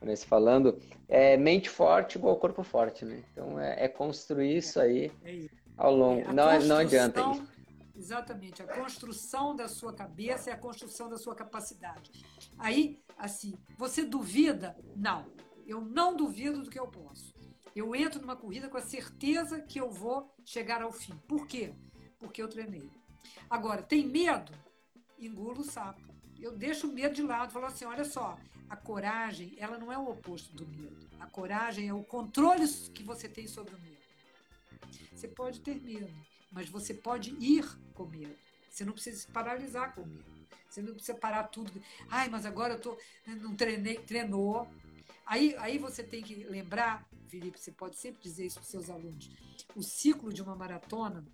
nesse 0.00 0.26
falando, 0.26 0.80
é 1.08 1.36
mente 1.36 1.68
forte 1.68 2.16
igual 2.16 2.36
corpo 2.36 2.62
forte, 2.62 3.04
né? 3.04 3.22
Então 3.30 3.60
é, 3.60 3.84
é 3.84 3.88
construir 3.88 4.56
isso 4.56 4.80
aí 4.80 5.12
é 5.22 5.46
ao 5.76 5.94
longo. 5.94 6.22
É, 6.22 6.32
não, 6.32 6.60
não 6.60 6.76
adianta 6.78 7.20
isso. 7.20 7.54
Exatamente, 7.96 8.62
a 8.62 8.66
construção 8.66 9.54
da 9.54 9.68
sua 9.68 9.92
cabeça 9.92 10.50
é 10.50 10.52
a 10.52 10.58
construção 10.58 11.08
da 11.08 11.16
sua 11.16 11.34
capacidade. 11.34 12.10
Aí, 12.58 13.00
assim, 13.16 13.54
você 13.78 14.04
duvida? 14.04 14.76
Não, 14.96 15.26
eu 15.66 15.80
não 15.80 16.16
duvido 16.16 16.62
do 16.62 16.70
que 16.70 16.78
eu 16.78 16.88
posso. 16.88 17.33
Eu 17.74 17.94
entro 17.94 18.20
numa 18.20 18.36
corrida 18.36 18.68
com 18.68 18.76
a 18.76 18.82
certeza 18.82 19.60
que 19.60 19.80
eu 19.80 19.90
vou 19.90 20.32
chegar 20.44 20.82
ao 20.82 20.92
fim. 20.92 21.16
Por 21.26 21.46
quê? 21.46 21.72
porque 22.24 22.42
eu 22.42 22.48
treinei. 22.48 22.90
Agora, 23.48 23.82
tem 23.82 24.06
medo? 24.06 24.52
Engula 25.18 25.60
o 25.60 25.64
sapo. 25.64 26.00
Eu 26.40 26.52
deixo 26.56 26.88
o 26.88 26.92
medo 26.92 27.14
de 27.14 27.22
lado, 27.22 27.52
falo 27.52 27.66
assim, 27.66 27.84
olha 27.84 28.04
só, 28.04 28.38
a 28.68 28.76
coragem, 28.76 29.54
ela 29.58 29.78
não 29.78 29.92
é 29.92 29.98
o 29.98 30.08
oposto 30.08 30.54
do 30.54 30.66
medo. 30.66 31.08
A 31.20 31.26
coragem 31.26 31.88
é 31.88 31.94
o 31.94 32.02
controle 32.02 32.66
que 32.92 33.02
você 33.02 33.28
tem 33.28 33.46
sobre 33.46 33.74
o 33.74 33.78
medo. 33.78 33.94
Você 35.12 35.28
pode 35.28 35.60
ter 35.60 35.80
medo, 35.80 36.12
mas 36.50 36.68
você 36.68 36.92
pode 36.92 37.30
ir 37.38 37.64
com 37.94 38.04
medo. 38.06 38.36
Você 38.68 38.84
não 38.84 38.92
precisa 38.92 39.20
se 39.20 39.28
paralisar 39.28 39.94
com 39.94 40.04
medo. 40.04 40.24
Você 40.68 40.82
não 40.82 40.94
precisa 40.94 41.16
parar 41.16 41.44
tudo. 41.44 41.72
Ai, 42.10 42.28
mas 42.28 42.44
agora 42.44 42.74
eu 42.74 42.80
tô, 42.80 42.98
não 43.26 43.54
treinei, 43.54 43.96
treinou. 43.98 44.68
Aí, 45.24 45.54
aí 45.58 45.78
você 45.78 46.02
tem 46.02 46.22
que 46.22 46.34
lembrar, 46.44 47.08
Felipe, 47.34 47.58
você 47.58 47.72
pode 47.72 47.96
sempre 47.96 48.22
dizer 48.22 48.46
isso 48.46 48.60
para 48.60 48.68
seus 48.68 48.88
alunos. 48.88 49.28
O 49.74 49.82
ciclo 49.82 50.32
de 50.32 50.40
uma 50.40 50.54
maratona, 50.54 51.26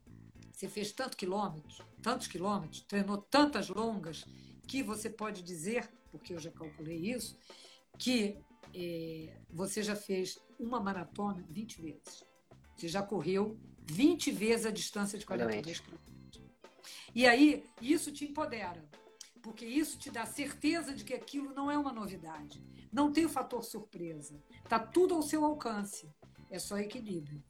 você 0.51 0.67
fez 0.67 0.93
tantos 0.93 1.15
quilômetros, 1.15 1.83
tantos 2.03 2.27
quilômetros, 2.27 2.81
treinou 2.89 3.19
tantas 3.19 3.69
longas, 3.69 4.25
que 4.67 4.83
você 4.83 5.11
pode 5.11 5.43
dizer, 5.43 5.91
porque 6.11 6.33
eu 6.33 6.39
já 6.39 6.51
calculei 6.51 6.97
isso, 6.97 7.37
que 7.99 8.39
é, 8.75 9.37
você 9.51 9.83
já 9.83 9.95
fez 9.95 10.39
uma 10.59 10.81
maratona 10.81 11.45
20 11.51 11.83
vezes. 11.83 12.25
Você 12.75 12.89
já 12.89 13.03
correu 13.03 13.59
20 13.85 14.31
vezes 14.31 14.65
a 14.65 14.71
distância 14.71 15.19
de 15.19 15.27
42 15.27 15.81
quilômetros. 15.81 16.43
E 17.15 17.27
aí, 17.27 17.63
isso 17.83 18.11
te 18.11 18.25
empodera 18.25 18.89
porque 19.43 19.65
isso 19.65 19.99
te 19.99 20.11
dá 20.11 20.27
certeza 20.27 20.95
de 20.95 21.05
que 21.05 21.15
aquilo 21.15 21.55
não 21.55 21.71
é 21.71 21.79
uma 21.79 21.93
novidade. 21.93 22.63
Não 22.93 23.13
tem 23.13 23.25
o 23.25 23.29
fator 23.29 23.63
surpresa. 23.65 24.41
Está 24.65 24.79
tudo 24.79 25.15
ao 25.15 25.23
seu 25.23 25.45
alcance. 25.45 26.09
É 26.51 26.59
só 26.59 26.79
equilíbrio. 26.79 27.43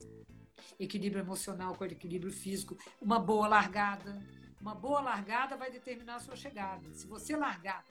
Equilíbrio 0.79 1.21
emocional 1.21 1.75
com 1.75 1.85
equilíbrio 1.85 2.31
físico. 2.31 2.77
Uma 3.01 3.19
boa 3.19 3.47
largada. 3.47 4.21
Uma 4.59 4.75
boa 4.75 5.01
largada 5.01 5.57
vai 5.57 5.71
determinar 5.71 6.15
a 6.15 6.19
sua 6.19 6.35
chegada. 6.35 6.93
Se 6.93 7.07
você 7.07 7.35
largar 7.35 7.83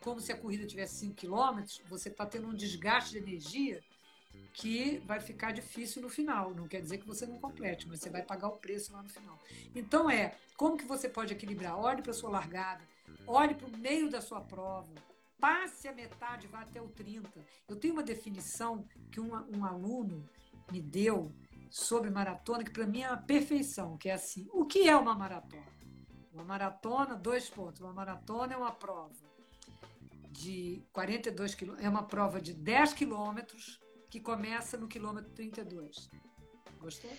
como 0.00 0.20
se 0.20 0.30
a 0.30 0.36
corrida 0.36 0.66
tivesse 0.66 0.96
5 0.96 1.14
km, 1.16 1.64
você 1.88 2.08
está 2.08 2.24
tendo 2.26 2.48
um 2.48 2.54
desgaste 2.54 3.12
de 3.12 3.18
energia 3.18 3.82
que 4.52 4.98
vai 5.06 5.20
ficar 5.20 5.52
difícil 5.52 6.00
no 6.00 6.08
final. 6.08 6.54
Não 6.54 6.68
quer 6.68 6.80
dizer 6.80 6.98
que 6.98 7.06
você 7.06 7.26
não 7.26 7.38
complete, 7.38 7.86
mas 7.88 8.00
você 8.00 8.10
vai 8.10 8.22
pagar 8.22 8.48
o 8.48 8.56
preço 8.56 8.92
lá 8.92 9.02
no 9.02 9.08
final. 9.08 9.38
Então 9.74 10.08
é, 10.08 10.36
como 10.56 10.76
que 10.76 10.84
você 10.84 11.08
pode 11.08 11.32
equilibrar? 11.32 11.78
Olhe 11.78 12.02
para 12.02 12.12
a 12.12 12.14
sua 12.14 12.30
largada, 12.30 12.82
olhe 13.26 13.54
para 13.54 13.66
o 13.66 13.76
meio 13.76 14.08
da 14.08 14.20
sua 14.20 14.40
prova, 14.40 14.92
passe 15.40 15.88
a 15.88 15.92
metade, 15.92 16.46
vá 16.46 16.60
até 16.60 16.80
o 16.80 16.88
30. 16.88 17.28
Eu 17.68 17.76
tenho 17.76 17.94
uma 17.94 18.02
definição 18.02 18.86
que 19.10 19.20
um, 19.20 19.32
um 19.56 19.64
aluno 19.64 20.28
me 20.70 20.80
deu 20.80 21.32
sobre 21.70 22.10
maratona, 22.10 22.64
que 22.64 22.70
para 22.70 22.86
mim 22.86 23.02
é 23.02 23.08
uma 23.08 23.22
perfeição, 23.22 23.96
que 23.96 24.08
é 24.08 24.14
assim, 24.14 24.48
o 24.52 24.64
que 24.64 24.88
é 24.88 24.96
uma 24.96 25.14
maratona? 25.14 25.76
Uma 26.32 26.44
maratona, 26.44 27.14
dois 27.14 27.48
pontos, 27.48 27.80
uma 27.80 27.92
maratona 27.92 28.54
é 28.54 28.56
uma 28.56 28.72
prova 28.72 29.26
de 30.30 30.82
42 30.92 31.54
quilômetros, 31.54 31.86
é 31.86 31.88
uma 31.88 32.02
prova 32.02 32.40
de 32.40 32.52
10 32.52 32.92
quilômetros 32.92 33.80
que 34.10 34.20
começa 34.20 34.76
no 34.76 34.86
quilômetro 34.86 35.30
32. 35.32 36.10
Gostou? 36.78 37.10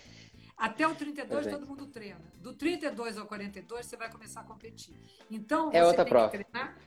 Até 0.55 0.87
o 0.87 0.95
32 0.95 1.47
é, 1.47 1.49
todo 1.49 1.67
mundo 1.67 1.87
treina. 1.87 2.21
Do 2.39 2.53
32 2.53 3.17
ao 3.17 3.27
42 3.27 3.85
você 3.85 3.97
vai 3.97 4.11
começar 4.11 4.41
a 4.41 4.43
competir. 4.43 4.95
Então, 5.29 5.71
é 5.71 5.83
outra 5.83 6.05
prova. 6.05 6.29
treinar. 6.29 6.77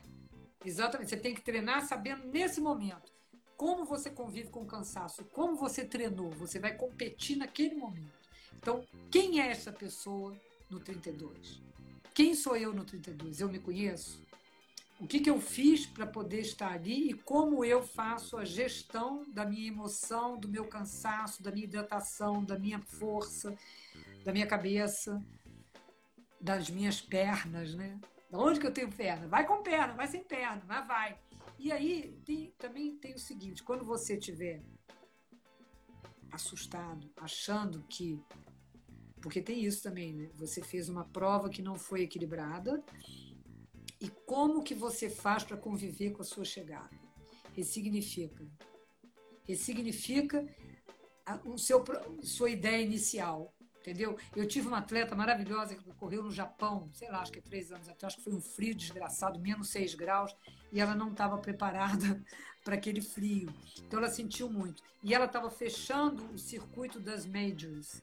Exatamente, 0.65 1.11
você 1.11 1.17
tem 1.17 1.35
que 1.35 1.41
treinar 1.41 1.87
sabendo 1.87 2.27
nesse 2.27 2.61
momento 2.61 3.13
como 3.57 3.85
você 3.85 4.09
convive 4.09 4.49
com 4.49 4.63
o 4.63 4.67
cansaço, 4.67 5.23
como 5.33 5.55
você 5.55 5.85
treinou, 5.85 6.31
você 6.31 6.59
vai 6.59 6.75
competir 6.75 7.37
naquele 7.37 7.75
momento. 7.75 8.19
Então, 8.57 8.83
quem 9.11 9.39
é 9.39 9.49
essa 9.49 9.71
pessoa 9.71 10.35
no 10.71 10.81
32? 10.81 11.61
Quem 12.15 12.35
sou 12.35 12.57
eu 12.57 12.73
no 12.73 12.85
32? 12.85 13.41
Eu 13.41 13.51
me 13.51 13.59
conheço? 13.59 14.23
o 15.01 15.07
que, 15.07 15.19
que 15.19 15.31
eu 15.31 15.41
fiz 15.41 15.87
para 15.87 16.07
poder 16.07 16.41
estar 16.41 16.73
ali 16.73 17.11
e 17.11 17.15
como 17.15 17.65
eu 17.65 17.83
faço 17.83 18.37
a 18.37 18.45
gestão 18.45 19.25
da 19.33 19.47
minha 19.47 19.69
emoção, 19.69 20.39
do 20.39 20.47
meu 20.47 20.67
cansaço, 20.67 21.43
da 21.43 21.51
minha 21.51 21.65
hidratação, 21.65 22.45
da 22.45 22.59
minha 22.59 22.79
força, 22.79 23.57
da 24.23 24.31
minha 24.31 24.47
cabeça, 24.47 25.25
das 26.39 26.69
minhas 26.69 27.01
pernas, 27.01 27.75
né? 27.75 27.99
Da 28.31 28.39
onde 28.39 28.61
que 28.61 28.67
eu 28.67 28.73
tenho 28.73 28.91
perna? 28.93 29.27
Vai 29.27 29.47
com 29.47 29.63
perna, 29.63 29.95
vai 29.95 30.07
sem 30.07 30.23
perna, 30.23 30.63
mas 30.67 30.87
vai. 30.87 31.19
E 31.59 31.73
aí 31.73 32.17
tem, 32.25 32.55
também 32.57 32.97
tem 32.97 33.15
o 33.15 33.19
seguinte, 33.19 33.63
quando 33.63 33.85
você 33.85 34.17
estiver 34.17 34.63
assustado, 36.31 37.11
achando 37.17 37.83
que 37.89 38.23
porque 39.21 39.43
tem 39.43 39.63
isso 39.63 39.83
também, 39.83 40.15
né? 40.15 40.31
Você 40.37 40.63
fez 40.63 40.89
uma 40.89 41.05
prova 41.05 41.51
que 41.51 41.61
não 41.61 41.77
foi 41.77 42.03
equilibrada, 42.03 42.83
e 44.01 44.09
como 44.25 44.63
que 44.63 44.75
você 44.75 45.11
faz 45.11 45.45
para 45.45 45.59
conviver 45.59 46.13
com 46.13 46.23
a 46.23 46.25
sua 46.25 46.45
chegada? 46.45 46.99
Ressignifica. 47.53 48.47
Ressignifica 49.47 50.47
a 51.27 51.37
o 51.45 51.59
seu, 51.59 51.85
sua 52.23 52.49
ideia 52.49 52.83
inicial, 52.83 53.53
entendeu? 53.81 54.17
Eu 54.37 54.47
tive 54.47 54.69
uma 54.69 54.79
atleta 54.79 55.15
maravilhosa 55.15 55.75
que 55.75 55.93
correu 55.95 56.23
no 56.23 56.31
Japão, 56.31 56.89
sei 56.93 57.11
lá, 57.11 57.21
acho 57.21 57.33
que 57.33 57.39
é 57.39 57.43
três 57.43 57.73
anos 57.73 57.89
atrás, 57.89 58.15
que 58.15 58.23
foi 58.23 58.35
um 58.35 58.41
frio 58.41 58.75
desgraçado, 58.75 59.41
menos 59.41 59.71
seis 59.71 59.95
graus, 59.95 60.35
e 60.71 60.81
ela 60.81 60.95
não 60.95 61.11
estava 61.11 61.39
preparada 61.39 62.23
para 62.63 62.75
aquele 62.75 63.01
frio. 63.01 63.53
Então 63.79 63.99
ela 63.99 64.11
sentiu 64.11 64.49
muito. 64.51 64.83
E 65.03 65.15
ela 65.15 65.25
estava 65.25 65.51
fechando 65.51 66.25
o 66.33 66.39
circuito 66.39 67.01
das 67.01 67.25
majors. 67.27 68.03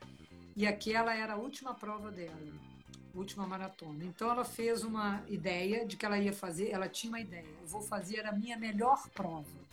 E 0.55 0.65
aquela 0.65 1.13
era 1.15 1.33
a 1.33 1.37
última 1.37 1.73
prova 1.73 2.11
dela 2.11 2.67
última 3.13 3.47
maratona. 3.47 4.03
Então 4.03 4.29
ela 4.29 4.45
fez 4.45 4.83
uma 4.83 5.23
ideia 5.27 5.85
de 5.87 5.97
que 5.97 6.05
ela 6.05 6.19
ia 6.19 6.31
fazer, 6.31 6.69
ela 6.69 6.87
tinha 6.87 7.09
uma 7.09 7.19
ideia, 7.19 7.47
eu 7.61 7.67
vou 7.67 7.81
fazer 7.81 8.23
a 8.27 8.31
minha 8.31 8.55
melhor 8.55 9.09
prova 9.09 9.66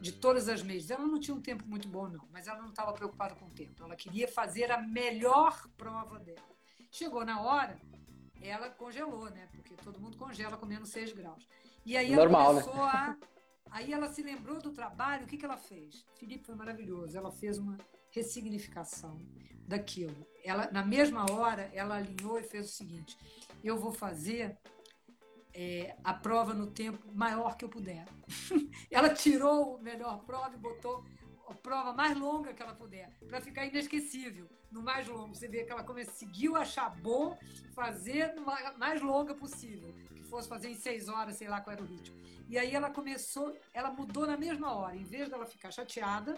de 0.00 0.12
todas 0.12 0.48
as 0.48 0.62
meses. 0.62 0.90
Ela 0.90 1.06
não 1.06 1.18
tinha 1.18 1.34
um 1.34 1.40
tempo 1.40 1.66
muito 1.66 1.88
bom 1.88 2.08
não, 2.08 2.26
mas 2.30 2.46
ela 2.46 2.60
não 2.60 2.70
estava 2.70 2.92
preocupada 2.92 3.34
com 3.34 3.46
o 3.46 3.50
tempo. 3.50 3.82
Ela 3.82 3.96
queria 3.96 4.28
fazer 4.28 4.70
a 4.70 4.80
melhor 4.80 5.68
prova 5.76 6.18
dela. 6.18 6.46
Chegou 6.90 7.24
na 7.24 7.40
hora, 7.40 7.78
ela 8.40 8.70
congelou, 8.70 9.28
né? 9.30 9.48
Porque 9.52 9.74
todo 9.74 10.00
mundo 10.00 10.16
congela 10.16 10.56
com 10.56 10.66
menos 10.66 10.90
6 10.90 11.12
graus. 11.12 11.46
E 11.84 11.96
aí 11.96 12.12
ela 12.12 12.22
Normal, 12.22 12.54
né? 12.54 12.62
começou 12.62 12.84
né? 12.84 12.90
a 12.92 13.16
Aí 13.70 13.92
ela 13.92 14.08
se 14.08 14.22
lembrou 14.22 14.60
do 14.60 14.72
trabalho, 14.72 15.24
o 15.24 15.26
que, 15.26 15.36
que 15.36 15.44
ela 15.44 15.56
fez? 15.56 16.04
Felipe 16.14 16.44
foi 16.44 16.54
maravilhoso. 16.54 17.16
Ela 17.16 17.30
fez 17.30 17.58
uma 17.58 17.76
ressignificação 18.10 19.18
daquilo. 19.66 20.26
Ela, 20.44 20.70
na 20.70 20.84
mesma 20.84 21.30
hora, 21.30 21.70
ela 21.74 21.96
alinhou 21.96 22.38
e 22.38 22.42
fez 22.42 22.66
o 22.66 22.72
seguinte: 22.72 23.16
eu 23.62 23.78
vou 23.78 23.92
fazer 23.92 24.56
é, 25.58 25.96
a 26.04 26.12
prova 26.12 26.52
no 26.52 26.66
tempo 26.66 27.10
maior 27.14 27.56
que 27.56 27.64
eu 27.64 27.68
puder. 27.68 28.04
ela 28.90 29.08
tirou 29.08 29.76
o 29.76 29.82
melhor 29.82 30.22
prova 30.24 30.54
e 30.54 30.58
botou 30.58 31.02
a 31.48 31.54
prova 31.54 31.94
mais 31.94 32.16
longa 32.18 32.52
que 32.52 32.62
ela 32.62 32.74
puder, 32.74 33.10
para 33.26 33.40
ficar 33.40 33.64
inesquecível, 33.64 34.46
no 34.70 34.82
mais 34.82 35.08
longo. 35.08 35.34
Você 35.34 35.48
vê 35.48 35.64
que 35.64 35.72
ela 35.72 35.82
conseguiu 35.82 36.56
achar 36.56 36.90
bom 37.00 37.38
fazer 37.74 38.34
a 38.36 38.72
mais 38.76 39.00
longa 39.00 39.34
possível, 39.34 39.94
que 40.14 40.24
fosse 40.24 40.46
fazer 40.46 40.68
em 40.68 40.74
seis 40.74 41.08
horas, 41.08 41.36
sei 41.36 41.48
lá 41.48 41.62
qual 41.62 41.72
era 41.72 41.82
o 41.82 41.86
ritmo. 41.86 42.20
E 42.48 42.58
aí 42.58 42.74
ela 42.74 42.90
começou, 42.90 43.56
ela 43.72 43.90
mudou 43.90 44.26
na 44.26 44.36
mesma 44.36 44.74
hora. 44.74 44.94
Em 44.94 45.04
vez 45.04 45.30
dela 45.30 45.46
ficar 45.46 45.70
chateada, 45.70 46.36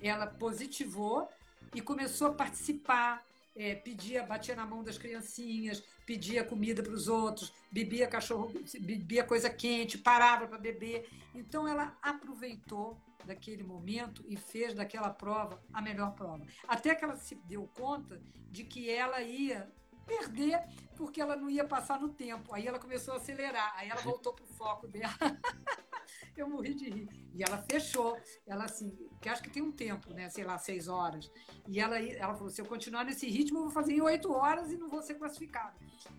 ela 0.00 0.26
positivou 0.26 1.28
e 1.74 1.80
começou 1.80 2.28
a 2.28 2.34
participar, 2.34 3.24
é, 3.54 3.74
pedia, 3.74 4.22
batia 4.22 4.56
na 4.56 4.66
mão 4.66 4.82
das 4.82 4.98
criancinhas, 4.98 5.82
pedia 6.06 6.44
comida 6.44 6.82
para 6.82 6.92
os 6.92 7.08
outros, 7.08 7.52
bebia 7.70 8.06
cachorro, 8.06 8.52
bebia 8.80 9.24
coisa 9.24 9.50
quente, 9.50 9.98
parava 9.98 10.46
para 10.46 10.58
beber. 10.58 11.08
Então 11.34 11.66
ela 11.66 11.96
aproveitou 12.02 13.00
daquele 13.24 13.62
momento 13.62 14.24
e 14.26 14.36
fez 14.36 14.74
daquela 14.74 15.10
prova 15.10 15.62
a 15.72 15.80
melhor 15.80 16.14
prova. 16.14 16.44
Até 16.66 16.94
que 16.94 17.04
ela 17.04 17.16
se 17.16 17.34
deu 17.34 17.68
conta 17.74 18.20
de 18.50 18.64
que 18.64 18.90
ela 18.90 19.20
ia 19.22 19.70
perder 20.06 20.60
porque 20.96 21.20
ela 21.20 21.36
não 21.36 21.48
ia 21.48 21.64
passar 21.64 22.00
no 22.00 22.08
tempo. 22.08 22.54
Aí 22.54 22.66
ela 22.66 22.78
começou 22.78 23.14
a 23.14 23.16
acelerar, 23.18 23.72
aí 23.76 23.88
ela 23.88 24.00
voltou 24.02 24.32
para 24.32 24.44
o 24.44 24.48
foco 24.48 24.88
dela. 24.88 25.14
eu 26.36 26.48
morri 26.48 26.74
de 26.74 26.88
rir. 26.88 27.08
E 27.34 27.42
ela 27.42 27.58
fechou, 27.58 28.18
ela 28.46 28.64
assim, 28.64 28.96
que 29.20 29.28
acho 29.28 29.42
que 29.42 29.50
tem 29.50 29.62
um 29.62 29.72
tempo, 29.72 30.12
né? 30.12 30.28
Sei 30.28 30.44
lá, 30.44 30.58
seis 30.58 30.88
horas. 30.88 31.30
E 31.68 31.80
ela, 31.80 31.98
ela 32.00 32.34
falou: 32.34 32.50
se 32.50 32.60
eu 32.60 32.66
continuar 32.66 33.04
nesse 33.04 33.28
ritmo, 33.28 33.58
eu 33.58 33.62
vou 33.64 33.70
fazer 33.70 33.92
em 33.92 34.00
oito 34.00 34.32
horas 34.32 34.70
e 34.70 34.76
não 34.76 34.88
vou 34.88 35.02
ser 35.02 35.14
classificada. 35.14 35.74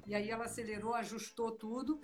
E 0.07 0.15
aí 0.15 0.29
ela 0.29 0.45
acelerou, 0.45 0.93
ajustou 0.93 1.51
tudo, 1.51 1.99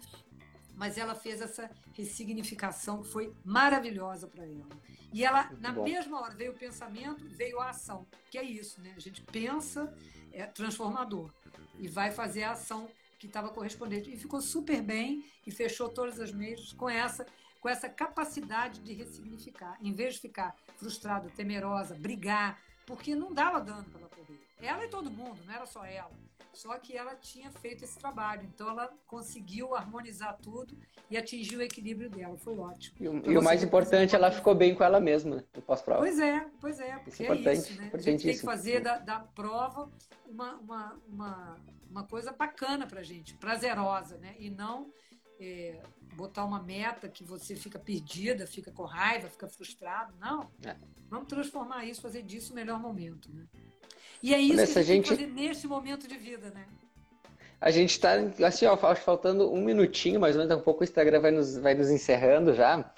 mas 0.75 0.97
ela 0.97 1.15
fez 1.15 1.41
essa 1.41 1.69
ressignificação 1.93 3.01
que 3.01 3.09
foi 3.09 3.33
maravilhosa 3.43 4.27
para 4.27 4.45
ela. 4.45 4.69
E 5.11 5.25
ela, 5.25 5.47
Muito 5.47 5.61
na 5.61 5.71
bom. 5.71 5.83
mesma 5.83 6.21
hora, 6.21 6.35
veio 6.35 6.51
o 6.51 6.55
pensamento, 6.55 7.27
veio 7.29 7.59
a 7.59 7.69
ação, 7.69 8.05
que 8.29 8.37
é 8.37 8.43
isso, 8.43 8.79
né? 8.81 8.93
A 8.95 8.99
gente 8.99 9.23
pensa, 9.23 9.93
é 10.31 10.45
transformador, 10.45 11.31
e 11.79 11.87
vai 11.87 12.11
fazer 12.11 12.43
a 12.43 12.51
ação 12.51 12.87
que 13.17 13.27
estava 13.27 13.49
correspondente. 13.49 14.11
E 14.11 14.17
ficou 14.17 14.41
super 14.41 14.81
bem 14.81 15.25
e 15.45 15.51
fechou 15.51 15.89
todas 15.89 16.19
as 16.19 16.31
meias 16.31 16.71
com 16.73 16.89
essa 16.89 17.25
com 17.59 17.69
essa 17.69 17.89
capacidade 17.89 18.79
de 18.79 18.93
ressignificar, 18.93 19.77
em 19.81 19.93
vez 19.93 20.15
de 20.15 20.21
ficar 20.21 20.55
frustrada, 20.77 21.29
temerosa, 21.35 21.95
brigar, 21.95 22.59
porque 22.85 23.13
não 23.13 23.33
dava 23.33 23.59
dano 23.59 23.83
para 23.85 23.99
ela 23.99 24.09
correr. 24.09 24.39
Ela 24.61 24.85
e 24.85 24.89
todo 24.89 25.11
mundo, 25.11 25.39
não 25.45 25.53
era 25.53 25.65
só 25.65 25.85
ela. 25.85 26.11
Só 26.53 26.77
que 26.77 26.97
ela 26.97 27.15
tinha 27.15 27.51
feito 27.51 27.83
esse 27.83 27.97
trabalho, 27.97 28.43
então 28.43 28.69
ela 28.69 28.91
conseguiu 29.05 29.75
harmonizar 29.75 30.37
tudo 30.41 30.75
e 31.09 31.15
atingiu 31.15 31.59
o 31.59 31.61
equilíbrio 31.61 32.09
dela. 32.09 32.37
Foi 32.37 32.57
ótimo. 32.57 32.97
E 32.99 33.07
o, 33.07 33.15
então, 33.15 33.31
e 33.31 33.37
o 33.37 33.41
mais 33.41 33.63
importante, 33.63 34.15
ela 34.15 34.31
ficou 34.31 34.55
bem 34.55 34.73
com 34.75 34.83
ela 34.83 34.99
mesma 34.99 35.45
no 35.55 35.61
pós-prova. 35.61 36.01
Pois 36.01 36.19
é, 36.19 36.45
pois 36.59 36.79
é, 36.79 36.97
porque 36.97 37.23
isso 37.23 37.31
é, 37.31 37.51
é 37.51 37.53
isso, 37.53 37.81
né? 37.81 37.91
A 37.93 37.97
gente 37.97 38.23
tem 38.23 38.35
que 38.35 38.41
fazer 38.41 38.81
da, 38.81 38.97
da 38.97 39.19
prova 39.19 39.89
uma, 40.25 40.55
uma, 40.55 40.99
uma, 41.07 41.57
uma 41.89 42.03
coisa 42.03 42.31
bacana 42.31 42.87
pra 42.87 43.03
gente, 43.03 43.35
prazerosa, 43.35 44.17
né? 44.17 44.35
E 44.39 44.49
não 44.49 44.91
é, 45.39 45.79
botar 46.15 46.43
uma 46.43 46.61
meta 46.61 47.07
que 47.07 47.23
você 47.23 47.55
fica 47.55 47.79
perdida, 47.79 48.45
fica 48.45 48.71
com 48.71 48.83
raiva, 48.83 49.29
fica 49.29 49.47
frustrado. 49.47 50.13
Não. 50.19 50.49
É. 50.65 50.75
Vamos 51.09 51.27
transformar 51.27 51.85
isso, 51.85 52.01
fazer 52.01 52.23
disso 52.23 52.51
o 52.51 52.55
melhor 52.55 52.79
momento, 52.79 53.29
né? 53.33 53.45
E 54.21 54.33
é 54.33 54.39
isso 54.39 54.57
Nessa 54.57 54.73
que 54.73 54.79
a 54.79 54.83
gente, 54.83 55.15
gente... 55.15 55.27
neste 55.27 55.65
momento 55.65 56.07
de 56.07 56.17
vida, 56.17 56.49
né? 56.49 56.65
A 57.61 57.71
gente 57.71 57.91
está, 57.91 58.13
assim, 58.45 58.65
ó, 58.65 58.77
faltando 58.95 59.51
um 59.51 59.61
minutinho, 59.61 60.19
mais 60.19 60.35
ou 60.35 60.41
menos, 60.41 60.57
um 60.57 60.63
pouco 60.63 60.81
o 60.81 60.83
Instagram 60.83 61.19
vai 61.19 61.31
nos, 61.31 61.57
vai 61.57 61.73
nos 61.73 61.89
encerrando 61.89 62.53
já. 62.53 62.89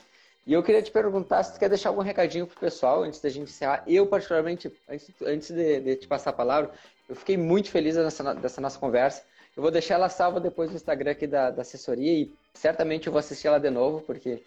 E 0.46 0.54
eu 0.54 0.64
queria 0.64 0.82
te 0.82 0.92
perguntar 0.92 1.44
se 1.44 1.54
tu 1.54 1.60
quer 1.60 1.70
deixar 1.70 1.90
algum 1.90 2.02
recadinho 2.02 2.48
pro 2.48 2.60
pessoal 2.60 3.04
antes 3.04 3.20
da 3.20 3.30
gente 3.30 3.50
encerrar. 3.50 3.84
Eu, 3.88 4.08
particularmente, 4.08 4.72
antes, 4.90 5.10
antes 5.22 5.52
de, 5.52 5.80
de 5.80 5.96
te 5.96 6.08
passar 6.08 6.32
a 6.32 6.34
palavra, 6.34 6.72
eu 7.08 7.16
fiquei 7.16 7.38
muito 7.38 7.70
feliz 7.70 7.96
dessa, 7.96 8.34
dessa 8.36 8.62
nossa 8.62 8.80
conversa. 8.80 9.24
Eu 9.56 9.62
vou 9.62 9.72
deixar 9.72 9.96
ela 9.96 10.10
salva 10.10 10.40
depois 10.40 10.70
no 10.70 10.76
Instagram 10.76 11.12
aqui 11.12 11.28
da, 11.28 11.52
da 11.52 11.62
assessoria 11.62 12.12
e 12.12 12.34
certamente 12.54 13.08
eu 13.08 13.14
vou 13.14 13.20
assistir 13.20 13.48
ela 13.48 13.60
de 13.60 13.70
novo, 13.70 14.02
porque 14.02 14.44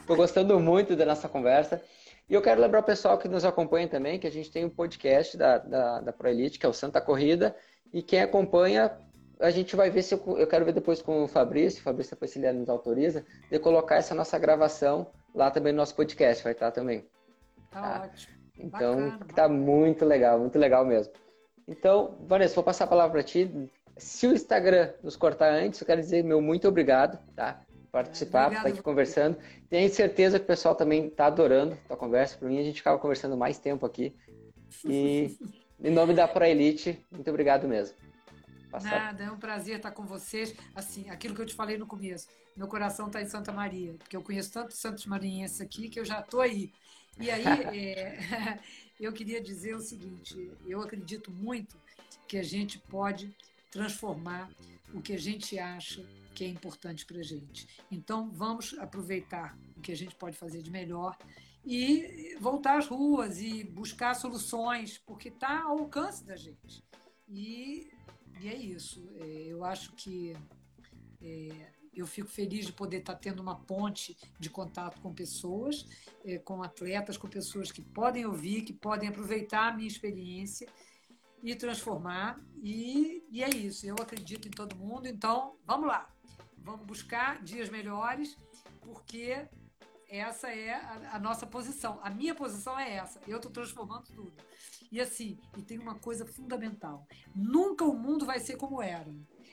estou 0.00 0.16
gostando 0.16 0.58
muito 0.60 0.94
da 0.94 1.04
nossa 1.04 1.28
conversa. 1.28 1.82
E 2.28 2.34
eu 2.34 2.42
quero 2.42 2.60
lembrar 2.60 2.80
o 2.80 2.84
pessoal 2.84 3.18
que 3.18 3.28
nos 3.28 3.44
acompanha 3.44 3.88
também 3.88 4.18
que 4.18 4.26
a 4.26 4.30
gente 4.30 4.50
tem 4.50 4.64
um 4.64 4.70
podcast 4.70 5.36
da, 5.36 5.58
da, 5.58 6.00
da 6.00 6.12
ProElite, 6.12 6.58
que 6.58 6.66
é 6.66 6.68
o 6.68 6.72
Santa 6.72 7.00
Corrida, 7.00 7.54
e 7.92 8.02
quem 8.02 8.20
acompanha, 8.20 8.92
a 9.38 9.50
gente 9.50 9.76
vai 9.76 9.90
ver 9.90 10.02
se 10.02 10.14
eu, 10.14 10.38
eu 10.38 10.46
quero 10.46 10.64
ver 10.64 10.72
depois 10.72 11.00
com 11.00 11.24
o 11.24 11.28
Fabrício, 11.28 11.80
o 11.80 11.84
Fabrício 11.84 12.14
depois 12.14 12.30
se 12.30 12.38
ele 12.38 12.52
nos 12.52 12.68
autoriza, 12.68 13.24
de 13.50 13.58
colocar 13.58 13.96
essa 13.96 14.14
nossa 14.14 14.38
gravação 14.38 15.06
lá 15.34 15.50
também 15.50 15.72
no 15.72 15.78
nosso 15.78 15.94
podcast, 15.94 16.42
vai 16.42 16.52
estar 16.52 16.70
também. 16.72 17.04
Tá, 17.70 17.80
tá? 17.80 18.04
ótimo. 18.04 18.36
Então, 18.58 19.10
bacana, 19.10 19.26
tá 19.34 19.48
muito 19.48 20.04
legal, 20.04 20.38
muito 20.38 20.58
legal 20.58 20.84
mesmo. 20.84 21.12
Então, 21.68 22.16
Vanessa, 22.26 22.54
vou 22.54 22.64
passar 22.64 22.84
a 22.84 22.88
palavra 22.88 23.12
para 23.12 23.22
ti. 23.22 23.70
Se 23.96 24.26
o 24.26 24.32
Instagram 24.32 24.92
nos 25.02 25.16
cortar 25.16 25.52
antes, 25.52 25.80
eu 25.80 25.86
quero 25.86 26.00
dizer 26.00 26.22
meu 26.22 26.40
muito 26.40 26.68
obrigado, 26.68 27.18
tá? 27.34 27.62
Participar, 27.90 28.48
estar 28.48 28.62
tá 28.62 28.68
aqui 28.68 28.82
conversando. 28.82 29.38
Tenho 29.70 29.88
certeza 29.88 30.38
que 30.38 30.44
o 30.44 30.46
pessoal 30.48 30.74
também 30.74 31.06
está 31.06 31.26
adorando 31.26 31.78
a 31.88 31.96
conversa. 31.96 32.36
Para 32.36 32.48
mim, 32.48 32.58
a 32.58 32.62
gente 32.62 32.76
ficava 32.76 32.98
conversando 32.98 33.36
mais 33.36 33.58
tempo 33.58 33.86
aqui. 33.86 34.14
E 34.84 35.36
em 35.82 35.90
nome 35.90 36.12
da 36.12 36.28
ProElite, 36.28 37.02
muito 37.10 37.28
obrigado 37.30 37.66
mesmo. 37.66 37.96
Nada, 38.82 39.24
é 39.24 39.30
um 39.30 39.38
prazer 39.38 39.76
estar 39.76 39.90
com 39.92 40.04
vocês. 40.04 40.54
Assim, 40.74 41.08
aquilo 41.08 41.34
que 41.34 41.40
eu 41.40 41.46
te 41.46 41.54
falei 41.54 41.78
no 41.78 41.86
começo, 41.86 42.28
meu 42.54 42.68
coração 42.68 43.06
está 43.06 43.22
em 43.22 43.26
Santa 43.26 43.52
Maria, 43.52 43.94
porque 43.94 44.16
eu 44.16 44.22
conheço 44.22 44.52
tantos 44.52 44.76
santos 44.76 45.06
marinhenses 45.06 45.60
aqui 45.60 45.88
que 45.88 45.98
eu 45.98 46.04
já 46.04 46.20
estou 46.20 46.42
aí. 46.42 46.70
E 47.18 47.30
aí, 47.30 47.44
é, 47.72 48.58
eu 49.00 49.12
queria 49.12 49.40
dizer 49.40 49.74
o 49.74 49.80
seguinte: 49.80 50.52
eu 50.66 50.82
acredito 50.82 51.30
muito 51.30 51.76
que 52.28 52.36
a 52.36 52.42
gente 52.42 52.78
pode 52.78 53.34
transformar 53.76 54.50
o 54.94 55.02
que 55.02 55.12
a 55.12 55.18
gente 55.18 55.58
acha 55.58 56.02
que 56.34 56.44
é 56.44 56.48
importante 56.48 57.04
para 57.04 57.18
a 57.18 57.22
gente. 57.22 57.68
Então, 57.90 58.30
vamos 58.30 58.74
aproveitar 58.78 59.58
o 59.76 59.80
que 59.82 59.92
a 59.92 59.96
gente 59.96 60.14
pode 60.14 60.36
fazer 60.36 60.62
de 60.62 60.70
melhor 60.70 61.16
e 61.64 62.36
voltar 62.40 62.78
às 62.78 62.86
ruas 62.86 63.38
e 63.38 63.64
buscar 63.64 64.14
soluções, 64.14 64.96
porque 64.98 65.28
está 65.28 65.64
ao 65.64 65.78
alcance 65.80 66.24
da 66.24 66.36
gente. 66.36 66.82
E, 67.28 67.90
e 68.40 68.48
é 68.48 68.56
isso. 68.56 69.06
É, 69.16 69.24
eu 69.48 69.62
acho 69.62 69.92
que 69.92 70.34
é, 71.20 71.48
eu 71.94 72.06
fico 72.06 72.28
feliz 72.28 72.64
de 72.64 72.72
poder 72.72 72.98
estar 72.98 73.14
tá 73.14 73.18
tendo 73.18 73.42
uma 73.42 73.56
ponte 73.56 74.16
de 74.40 74.48
contato 74.48 75.00
com 75.02 75.12
pessoas, 75.12 75.86
é, 76.24 76.38
com 76.38 76.62
atletas, 76.62 77.18
com 77.18 77.28
pessoas 77.28 77.70
que 77.70 77.82
podem 77.82 78.24
ouvir, 78.24 78.62
que 78.62 78.72
podem 78.72 79.10
aproveitar 79.10 79.68
a 79.68 79.76
minha 79.76 79.88
experiência 79.88 80.66
e 81.42 81.54
transformar. 81.54 82.40
E, 82.62 83.24
e 83.30 83.42
é 83.42 83.48
isso. 83.48 83.86
Eu 83.86 83.94
acredito 83.94 84.48
em 84.48 84.50
todo 84.50 84.76
mundo. 84.76 85.06
Então, 85.06 85.56
vamos 85.64 85.86
lá. 85.86 86.08
Vamos 86.58 86.84
buscar 86.86 87.42
dias 87.42 87.68
melhores, 87.68 88.36
porque 88.82 89.48
essa 90.08 90.48
é 90.48 90.74
a, 90.74 91.16
a, 91.16 91.18
nossa 91.18 91.46
posição. 91.46 92.00
A 92.02 92.10
minha 92.10 92.34
posição 92.34 92.78
é 92.78 92.96
essa. 92.96 93.20
Eu 93.26 93.36
estou 93.36 93.50
transformando 93.50 94.04
tudo. 94.04 94.32
E 94.90 95.00
assim, 95.00 95.38
e 95.56 95.62
tem 95.62 95.78
uma 95.78 95.96
coisa 95.96 96.24
fundamental: 96.24 97.06
nunca 97.34 97.84
o 97.84 97.94
mundo 97.94 98.24
vai 98.24 98.38
ser 98.40 98.56
como 98.56 98.82
era. 98.82 99.12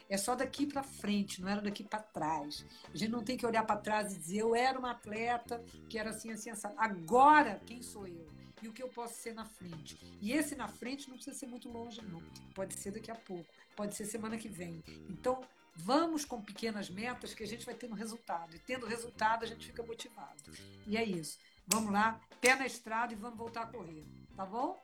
É 0.10 0.18
só 0.18 0.36
daqui 0.36 0.68
para 0.68 0.84
frente, 0.84 1.42
não 1.42 1.50
era 1.50 1.62
daqui 1.62 1.84
para 1.84 2.00
trás. 2.00 2.66
A 2.94 2.98
gente 2.98 3.12
não 3.12 3.24
tem 3.24 3.38
que 3.38 3.46
olhar 3.46 3.66
para 3.66 3.80
trás 3.80 4.14
e 4.14 4.20
dizer 4.20 4.40
eu 4.40 4.56
era 4.56 4.78
uma 4.78 4.92
atleta 4.92 5.64
que 5.90 5.98
era 5.98 6.12
assim, 6.12 6.32
assim, 6.32 6.50
assim. 6.50 6.68
Agora, 6.78 7.62
quem 7.66 7.82
sou 7.82 8.08
eu? 8.08 8.28
E 8.64 8.70
o 8.70 8.74
que 8.74 8.82
eu 8.82 8.90
posso 8.90 9.16
ser 9.16 9.34
na 9.34 9.46
frente. 9.46 9.98
E 10.22 10.32
esse 10.32 10.56
na 10.56 10.68
frente 10.68 11.10
não 11.10 11.16
precisa 11.16 11.38
ser 11.38 11.48
muito 11.48 11.70
longe, 11.70 12.02
não. 12.02 12.22
Pode 12.54 12.74
ser 12.76 12.92
daqui 12.92 13.12
a 13.12 13.16
pouco, 13.16 13.46
pode 13.76 13.96
ser 13.96 14.06
semana 14.06 14.38
que 14.38 14.48
vem. 14.48 14.84
Então, 15.10 15.42
vamos 15.76 16.26
com 16.26 16.42
pequenas 16.42 16.90
metas 16.90 17.34
que 17.34 17.44
a 17.44 17.48
gente 17.48 17.66
vai 17.66 17.76
tendo 17.76 17.96
resultado. 17.96 18.56
E 18.56 18.60
tendo 18.60 18.86
resultado, 18.86 19.44
a 19.44 19.48
gente 19.48 19.68
fica 19.68 19.84
motivado. 19.84 20.42
E 20.88 20.98
é 20.98 21.04
isso. 21.04 21.38
Vamos 21.68 21.92
lá, 21.92 22.20
pé 22.42 22.56
na 22.56 22.66
estrada 22.66 23.14
e 23.14 23.16
vamos 23.16 23.38
voltar 23.38 23.64
a 23.64 23.68
correr. 23.68 24.06
Tá 24.36 24.46
bom? 24.46 24.82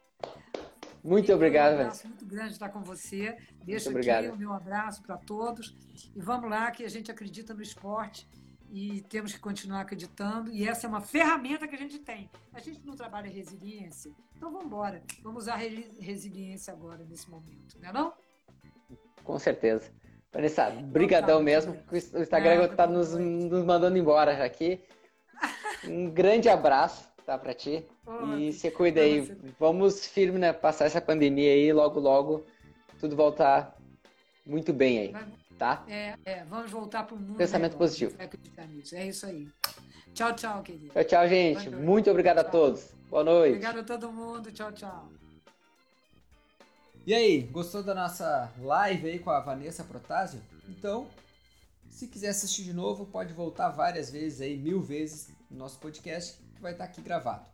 Muito 1.04 1.32
obrigado, 1.32 1.78
Um 1.78 1.82
abraço 1.82 2.08
muito 2.08 2.26
grande 2.26 2.54
estar 2.54 2.70
com 2.70 2.82
você. 2.82 3.38
Deixa 3.64 3.90
aqui 3.90 4.30
o 4.30 4.38
meu 4.38 4.54
abraço 4.54 5.02
para 5.02 5.18
todos. 5.18 5.76
E 6.16 6.20
vamos 6.20 6.50
lá, 6.50 6.70
que 6.72 6.84
a 6.84 6.90
gente 6.90 7.10
acredita 7.10 7.54
no 7.54 7.62
esporte 7.62 8.28
e 8.72 9.02
temos 9.02 9.34
que 9.34 9.40
continuar 9.40 9.82
acreditando. 9.82 10.52
E 10.52 10.68
essa 10.68 10.86
é 10.86 10.90
uma 10.90 11.02
ferramenta 11.02 11.68
que 11.68 11.76
a 11.76 11.78
gente 11.78 12.00
tem. 12.00 12.30
A 12.54 12.60
gente 12.60 12.86
não 12.86 12.96
trabalha 12.96 13.30
resiliência, 13.30 14.12
então 14.36 14.52
vamos 14.52 14.66
embora. 14.66 15.02
Vamos 15.22 15.44
usar 15.44 15.56
resiliência 16.00 16.74
agora, 16.74 17.04
nesse 17.10 17.30
momento, 17.30 17.78
não 17.82 17.90
é 17.90 17.94
não? 17.94 18.14
Com 19.24 19.40
certeza. 19.40 19.92
Vanessa, 20.32 20.70
brigadão 20.70 21.42
mesmo. 21.42 21.76
O 21.92 21.96
Instagram 21.96 22.66
está 22.66 22.86
nos, 22.86 23.14
nos, 23.16 23.66
mandando 23.66 23.98
embora 23.98 24.44
aqui. 24.44 24.80
Um 25.86 26.10
grande 26.12 26.50
abraço 26.50 27.08
tá, 27.26 27.38
para 27.38 27.54
ti. 27.54 27.84
Oh, 28.06 28.36
e 28.36 28.54
se 28.54 28.70
cuida 28.70 29.02
aí. 29.02 29.22
Vamos 29.60 30.06
firme, 30.06 30.38
né? 30.38 30.54
Passar 30.54 30.86
essa 30.86 31.02
pandemia 31.02 31.52
aí, 31.52 31.74
logo, 31.74 32.00
logo, 32.00 32.46
tudo 33.00 33.16
voltar 33.16 33.76
muito 34.46 34.72
bem 34.72 35.00
aí 35.00 35.39
tá? 35.60 35.84
É, 35.88 36.18
é. 36.26 36.44
Vamos 36.46 36.72
voltar 36.72 37.04
para 37.04 37.16
o 37.16 37.20
mundo. 37.20 37.38
Pensamento 37.38 37.74
melhor. 37.74 37.80
positivo. 37.80 38.16
É 38.94 39.08
isso 39.08 39.26
aí. 39.26 39.48
Tchau, 40.14 40.34
tchau, 40.34 40.64
querido. 40.64 40.94
Tchau, 40.94 41.04
tchau, 41.04 41.28
gente. 41.28 41.70
Muito 41.70 42.10
obrigado 42.10 42.38
tchau. 42.38 42.48
a 42.48 42.50
todos. 42.50 42.88
Boa 43.10 43.24
noite. 43.24 43.50
Obrigado 43.50 43.80
a 43.80 43.84
todo 43.84 44.12
mundo. 44.12 44.52
Tchau, 44.52 44.72
tchau. 44.72 45.10
E 47.06 47.14
aí, 47.14 47.42
gostou 47.42 47.84
da 47.84 47.94
nossa 47.94 48.52
live 48.60 49.10
aí 49.10 49.20
com 49.20 49.30
a 49.30 49.40
Vanessa 49.40 49.84
Protásio? 49.84 50.42
Então, 50.68 51.08
se 51.90 52.08
quiser 52.08 52.30
assistir 52.30 52.64
de 52.64 52.74
novo, 52.74 53.06
pode 53.06 53.34
voltar 53.34 53.70
várias 53.70 54.10
vezes 54.10 54.42
aí, 54.42 54.58
mil 54.58 54.82
vezes, 54.82 55.30
no 55.50 55.58
nosso 55.58 55.80
podcast, 55.80 56.38
que 56.56 56.62
vai 56.62 56.72
estar 56.72 56.86
aqui 56.86 57.02
gravado. 57.02 57.46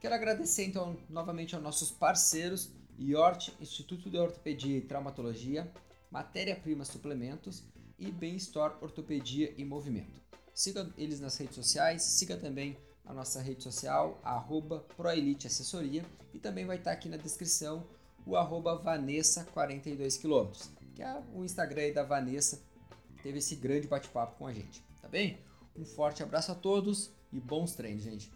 Quero 0.00 0.14
agradecer 0.14 0.64
então 0.64 0.96
novamente 1.08 1.54
aos 1.54 1.62
nossos 1.62 1.90
parceiros, 1.90 2.70
IORT, 2.98 3.52
Instituto 3.60 4.08
de 4.08 4.18
Ortopedia 4.18 4.78
e 4.78 4.80
Traumatologia, 4.80 5.70
matéria-prima 6.12 6.84
suplementos 6.84 7.64
e 7.98 8.10
Bem 8.10 8.36
Store 8.36 8.74
Ortopedia 8.82 9.54
e 9.56 9.64
Movimento. 9.64 10.20
Siga 10.54 10.92
eles 10.98 11.18
nas 11.18 11.38
redes 11.38 11.54
sociais, 11.54 12.02
siga 12.02 12.36
também 12.36 12.76
a 13.06 13.14
nossa 13.14 13.40
rede 13.40 13.62
social, 13.62 14.20
arroba 14.22 14.80
Proelite 14.96 15.46
Assessoria, 15.46 16.04
e 16.34 16.38
também 16.38 16.66
vai 16.66 16.76
estar 16.76 16.92
aqui 16.92 17.08
na 17.08 17.16
descrição 17.16 17.86
o 18.26 18.36
arroba 18.36 18.80
Vanessa42km, 18.80 20.68
que 20.94 21.02
é 21.02 21.22
o 21.34 21.42
Instagram 21.42 21.92
da 21.94 22.04
Vanessa, 22.04 22.62
teve 23.22 23.38
esse 23.38 23.56
grande 23.56 23.88
bate-papo 23.88 24.36
com 24.36 24.46
a 24.46 24.52
gente, 24.52 24.84
tá 25.00 25.08
bem? 25.08 25.38
Um 25.74 25.84
forte 25.84 26.22
abraço 26.22 26.52
a 26.52 26.54
todos 26.54 27.10
e 27.32 27.40
bons 27.40 27.74
treinos, 27.74 28.02
gente! 28.02 28.30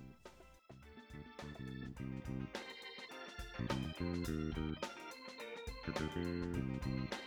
Thank 5.89 7.27